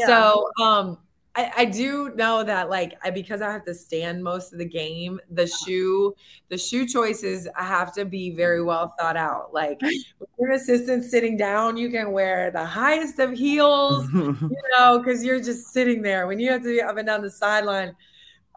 So 0.07 0.49
um 0.61 0.99
I, 1.37 1.53
I 1.59 1.65
do 1.65 2.13
know 2.15 2.45
that 2.45 2.71
like 2.71 2.97
I, 3.03 3.11
because 3.11 3.43
I 3.43 3.51
have 3.51 3.65
to 3.65 3.75
stand 3.75 4.23
most 4.23 4.53
of 4.53 4.59
the 4.59 4.69
game, 4.69 5.21
the 5.31 5.47
shoe, 5.47 6.15
the 6.49 6.57
shoe 6.57 6.87
choices 6.87 7.49
have 7.57 7.93
to 7.95 8.05
be 8.05 8.31
very 8.31 8.59
mm-hmm. 8.59 8.69
well 8.69 8.95
thought 8.99 9.17
out. 9.17 9.53
Like 9.53 9.81
with 10.19 10.29
your 10.39 10.53
assistant 10.53 11.05
sitting 11.05 11.37
down, 11.37 11.77
you 11.77 11.91
can 11.91 12.13
wear 12.13 12.51
the 12.51 12.65
highest 12.65 13.19
of 13.19 13.33
heels, 13.33 14.09
you 14.15 14.61
know, 14.77 14.99
because 14.99 15.25
you're 15.25 15.43
just 15.43 15.73
sitting 15.73 16.03
there. 16.03 16.27
When 16.27 16.39
you 16.39 16.51
have 16.53 16.63
to 16.63 16.69
be 16.69 16.81
up 16.81 16.97
and 16.97 17.07
down 17.07 17.23
the 17.23 17.31
sideline, 17.31 17.95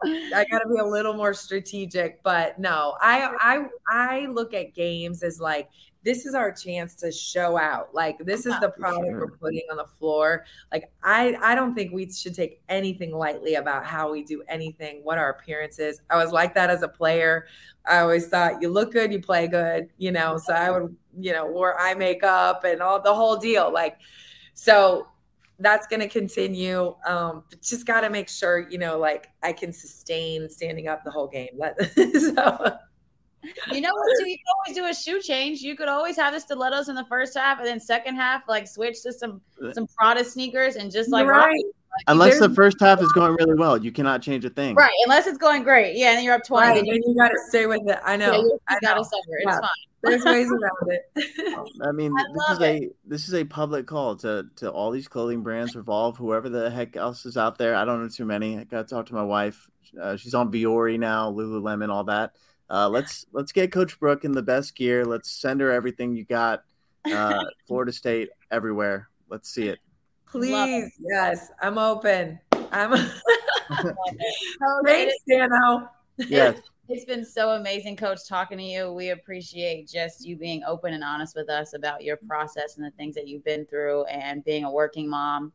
I 0.04 0.46
got 0.48 0.60
to 0.60 0.68
be 0.68 0.78
a 0.78 0.84
little 0.84 1.14
more 1.14 1.34
strategic. 1.34 2.22
But 2.22 2.60
no, 2.60 2.96
I 3.00 3.34
I 3.40 3.66
I 3.88 4.26
look 4.26 4.54
at 4.54 4.74
games 4.74 5.24
as 5.24 5.40
like 5.40 5.68
this 6.08 6.24
is 6.24 6.34
our 6.34 6.50
chance 6.50 6.94
to 6.94 7.12
show 7.12 7.58
out. 7.58 7.94
Like 7.94 8.16
this 8.20 8.46
is 8.46 8.58
the 8.60 8.70
product 8.70 9.08
sure. 9.08 9.18
we're 9.18 9.36
putting 9.36 9.60
on 9.70 9.76
the 9.76 9.84
floor. 9.84 10.46
Like 10.72 10.90
I 11.02 11.36
I 11.42 11.54
don't 11.54 11.74
think 11.74 11.92
we 11.92 12.10
should 12.10 12.34
take 12.34 12.62
anything 12.70 13.14
lightly 13.14 13.56
about 13.56 13.84
how 13.84 14.10
we 14.10 14.24
do 14.24 14.42
anything, 14.48 15.00
what 15.02 15.18
our 15.18 15.28
appearance 15.28 15.78
is. 15.78 16.00
I 16.08 16.16
was 16.16 16.32
like 16.32 16.54
that 16.54 16.70
as 16.70 16.80
a 16.80 16.88
player. 16.88 17.46
I 17.84 17.98
always 17.98 18.26
thought 18.26 18.62
you 18.62 18.70
look 18.70 18.92
good, 18.92 19.12
you 19.12 19.20
play 19.20 19.48
good, 19.48 19.90
you 19.98 20.10
know. 20.10 20.38
So 20.38 20.54
I 20.54 20.70
would, 20.70 20.96
you 21.18 21.34
know, 21.34 21.44
wore 21.44 21.78
eye 21.78 21.92
makeup 21.92 22.64
and 22.64 22.80
all 22.80 23.02
the 23.02 23.14
whole 23.14 23.36
deal. 23.36 23.70
Like 23.70 23.98
so 24.54 25.08
that's 25.58 25.86
going 25.88 26.00
to 26.00 26.08
continue. 26.08 26.96
Um, 27.06 27.44
but 27.50 27.60
just 27.60 27.84
got 27.84 28.00
to 28.00 28.08
make 28.08 28.30
sure, 28.30 28.66
you 28.70 28.78
know, 28.78 28.98
like 28.98 29.28
I 29.42 29.52
can 29.52 29.74
sustain 29.74 30.48
standing 30.48 30.88
up 30.88 31.04
the 31.04 31.10
whole 31.10 31.26
game. 31.26 31.58
That, 31.58 31.76
so, 32.34 32.78
You 33.72 33.80
know 33.80 33.90
what? 33.92 34.06
Too? 34.20 34.28
You 34.28 34.36
can 34.36 34.44
always 34.56 34.76
do 34.76 34.86
a 34.86 34.94
shoe 34.94 35.20
change. 35.22 35.60
You 35.60 35.76
could 35.76 35.88
always 35.88 36.16
have 36.16 36.34
the 36.34 36.40
stilettos 36.40 36.88
in 36.88 36.94
the 36.94 37.04
first 37.04 37.36
half, 37.36 37.58
and 37.58 37.66
then 37.66 37.78
second 37.80 38.16
half, 38.16 38.42
like 38.48 38.66
switch 38.66 39.02
to 39.02 39.12
some 39.12 39.40
some 39.72 39.86
Prada 39.96 40.24
sneakers 40.24 40.76
and 40.76 40.90
just 40.90 41.10
like 41.10 41.26
rock- 41.26 41.46
right, 41.46 41.64
Unless 42.06 42.38
the 42.38 42.50
first 42.50 42.78
half 42.80 43.00
is 43.00 43.10
going 43.12 43.34
really 43.40 43.54
well, 43.54 43.82
you 43.82 43.90
cannot 43.90 44.22
change 44.22 44.44
a 44.44 44.50
thing. 44.50 44.74
right. 44.74 44.90
Unless 45.04 45.26
it's 45.26 45.38
going 45.38 45.62
great, 45.62 45.96
yeah, 45.96 46.12
and 46.14 46.24
you're 46.24 46.34
up 46.34 46.44
twenty. 46.44 46.66
right. 46.68 46.74
then 46.76 46.84
you, 46.86 46.94
And 46.94 47.04
you 47.06 47.14
got 47.16 47.28
to 47.28 47.38
stay 47.48 47.66
with 47.66 47.80
it. 47.86 47.98
I 48.04 48.16
know. 48.16 48.32
yeah, 48.32 48.38
you, 48.38 48.58
I 48.68 48.78
got 48.82 48.94
to 48.94 48.96
know. 48.96 49.02
suffer. 49.04 49.36
It's 49.38 49.44
Yeah. 49.46 49.60
fine. 49.60 49.68
There's 50.00 50.24
ways 50.24 50.46
around 50.48 50.92
it. 50.92 51.10
I 51.82 51.90
mean, 51.90 52.12
I 52.16 52.22
this 52.22 52.30
is 52.30 52.48
love 52.48 52.62
a 52.62 52.88
this 53.04 53.28
is 53.28 53.34
a 53.34 53.44
public 53.44 53.86
call 53.86 54.14
to 54.16 54.46
to 54.56 54.70
all 54.70 54.90
these 54.92 55.08
clothing 55.08 55.42
brands, 55.42 55.74
Revolve, 55.74 56.16
whoever 56.16 56.48
the 56.48 56.70
heck 56.70 56.96
else 56.96 57.26
is 57.26 57.36
out 57.36 57.58
there. 57.58 57.74
I 57.74 57.84
don't 57.84 58.02
know 58.02 58.08
too 58.08 58.24
many. 58.24 58.58
I 58.58 58.64
got 58.64 58.86
to 58.86 58.94
talk 58.94 59.06
to 59.06 59.14
my 59.14 59.24
wife. 59.24 59.68
Uh, 60.00 60.16
she's 60.16 60.34
on 60.34 60.52
Vuori 60.52 60.98
now, 61.00 61.32
Lululemon, 61.32 61.88
all 61.88 62.04
that. 62.04 62.32
Uh, 62.70 62.88
let's 62.88 63.26
let's 63.32 63.52
get 63.52 63.72
Coach 63.72 63.98
Brooke 63.98 64.24
in 64.24 64.32
the 64.32 64.42
best 64.42 64.74
gear. 64.76 65.04
Let's 65.04 65.30
send 65.30 65.60
her 65.60 65.70
everything 65.70 66.14
you 66.14 66.24
got. 66.24 66.64
Uh, 67.10 67.44
Florida 67.66 67.92
State 67.92 68.30
everywhere. 68.50 69.08
Let's 69.28 69.50
see 69.50 69.68
it. 69.68 69.78
Please, 70.26 70.92
yes, 71.00 71.50
I'm 71.62 71.78
open. 71.78 72.38
I'm 72.70 72.90
Love 72.90 73.10
it. 73.70 73.92
Coach, 74.62 74.84
thanks, 74.84 75.14
Dano. 75.26 75.88
Yes, 76.18 76.60
It's 76.90 77.04
been 77.04 77.22
so 77.22 77.50
amazing, 77.50 77.96
Coach, 77.96 78.26
talking 78.26 78.56
to 78.56 78.64
you. 78.64 78.90
We 78.94 79.10
appreciate 79.10 79.86
just 79.86 80.24
you 80.24 80.36
being 80.36 80.64
open 80.64 80.94
and 80.94 81.04
honest 81.04 81.36
with 81.36 81.50
us 81.50 81.74
about 81.74 82.02
your 82.02 82.16
process 82.16 82.78
and 82.78 82.86
the 82.86 82.90
things 82.92 83.14
that 83.14 83.28
you've 83.28 83.44
been 83.44 83.66
through 83.66 84.04
and 84.04 84.42
being 84.42 84.64
a 84.64 84.70
working 84.70 85.06
mom. 85.06 85.52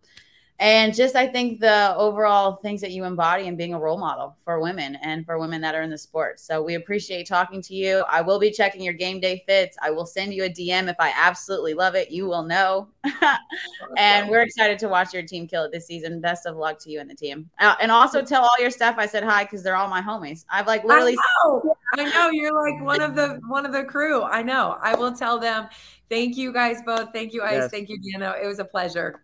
And 0.60 0.94
just, 0.94 1.16
I 1.16 1.28
think, 1.28 1.60
the 1.60 1.96
overall 1.96 2.58
things 2.58 2.80
that 2.82 2.92
you 2.92 3.04
embody 3.04 3.48
and 3.48 3.58
being 3.58 3.74
a 3.74 3.80
role 3.80 3.98
model 3.98 4.38
for 4.46 4.62
women 4.62 4.98
and 5.02 5.26
for 5.26 5.40
women 5.40 5.60
that 5.62 5.76
are 5.76 5.82
in 5.82 5.90
the 5.90 5.98
sport. 5.98 6.40
So 6.40 6.62
we 6.62 6.76
appreciate 6.76 7.28
talking 7.28 7.62
to 7.64 7.74
you. 7.74 8.04
I 8.10 8.22
will 8.22 8.40
be 8.40 8.52
checking 8.52 8.82
your 8.82 8.94
game 8.94 9.20
day 9.20 9.44
fits. 9.48 9.78
I 9.82 9.90
will 9.90 10.06
send 10.06 10.34
you 10.34 10.44
a 10.46 10.50
DM 10.50 10.90
if 10.90 10.96
I 11.00 11.12
absolutely 11.18 11.74
love 11.74 11.96
it. 11.96 12.12
You 12.12 12.28
will 12.28 12.44
know. 12.44 12.88
and 13.98 14.30
we're 14.30 14.42
excited 14.42 14.80
to 14.80 14.88
watch 14.88 15.14
your 15.14 15.24
team 15.24 15.48
kill 15.48 15.66
it 15.66 15.72
this 15.72 15.88
season. 15.88 16.22
Best 16.22 16.46
of 16.46 16.56
luck 16.56 16.80
to 16.80 16.90
you 16.90 17.00
and 17.00 17.10
the 17.10 17.16
team. 17.16 17.50
Uh, 17.60 17.76
and 17.82 17.92
also 17.92 18.22
tell 18.22 18.44
all 18.44 18.56
your 18.60 18.72
staff 18.72 18.96
I 18.98 19.06
said 19.06 19.24
hi 19.24 19.44
because 19.44 19.64
they're 19.64 19.76
all 19.76 19.90
my 19.90 20.02
homies. 20.02 20.46
I've 20.50 20.68
like 20.68 20.84
literally 20.84 21.18
I 21.18 21.48
know. 21.48 21.76
I 21.98 22.04
know 22.06 22.30
you're 22.30 22.54
like 22.54 22.82
one 22.84 23.02
of 23.02 23.16
the 23.16 23.40
one 23.48 23.66
of 23.66 23.74
the 23.74 23.84
crew. 23.84 24.22
I 24.22 24.42
know. 24.44 24.78
I 24.82 24.96
will 24.96 25.12
tell 25.12 25.40
them. 25.40 25.68
Thank 26.10 26.38
you 26.38 26.54
guys 26.54 26.82
both. 26.86 27.12
Thank 27.12 27.34
you, 27.34 27.42
Ice. 27.42 27.54
Yes. 27.54 27.72
Thank 27.72 27.90
you, 27.90 28.00
Dano. 28.00 28.34
It 28.42 28.46
was 28.46 28.60
a 28.60 28.66
pleasure. 28.66 29.24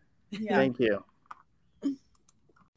thank 0.50 0.80
you. 0.80 1.04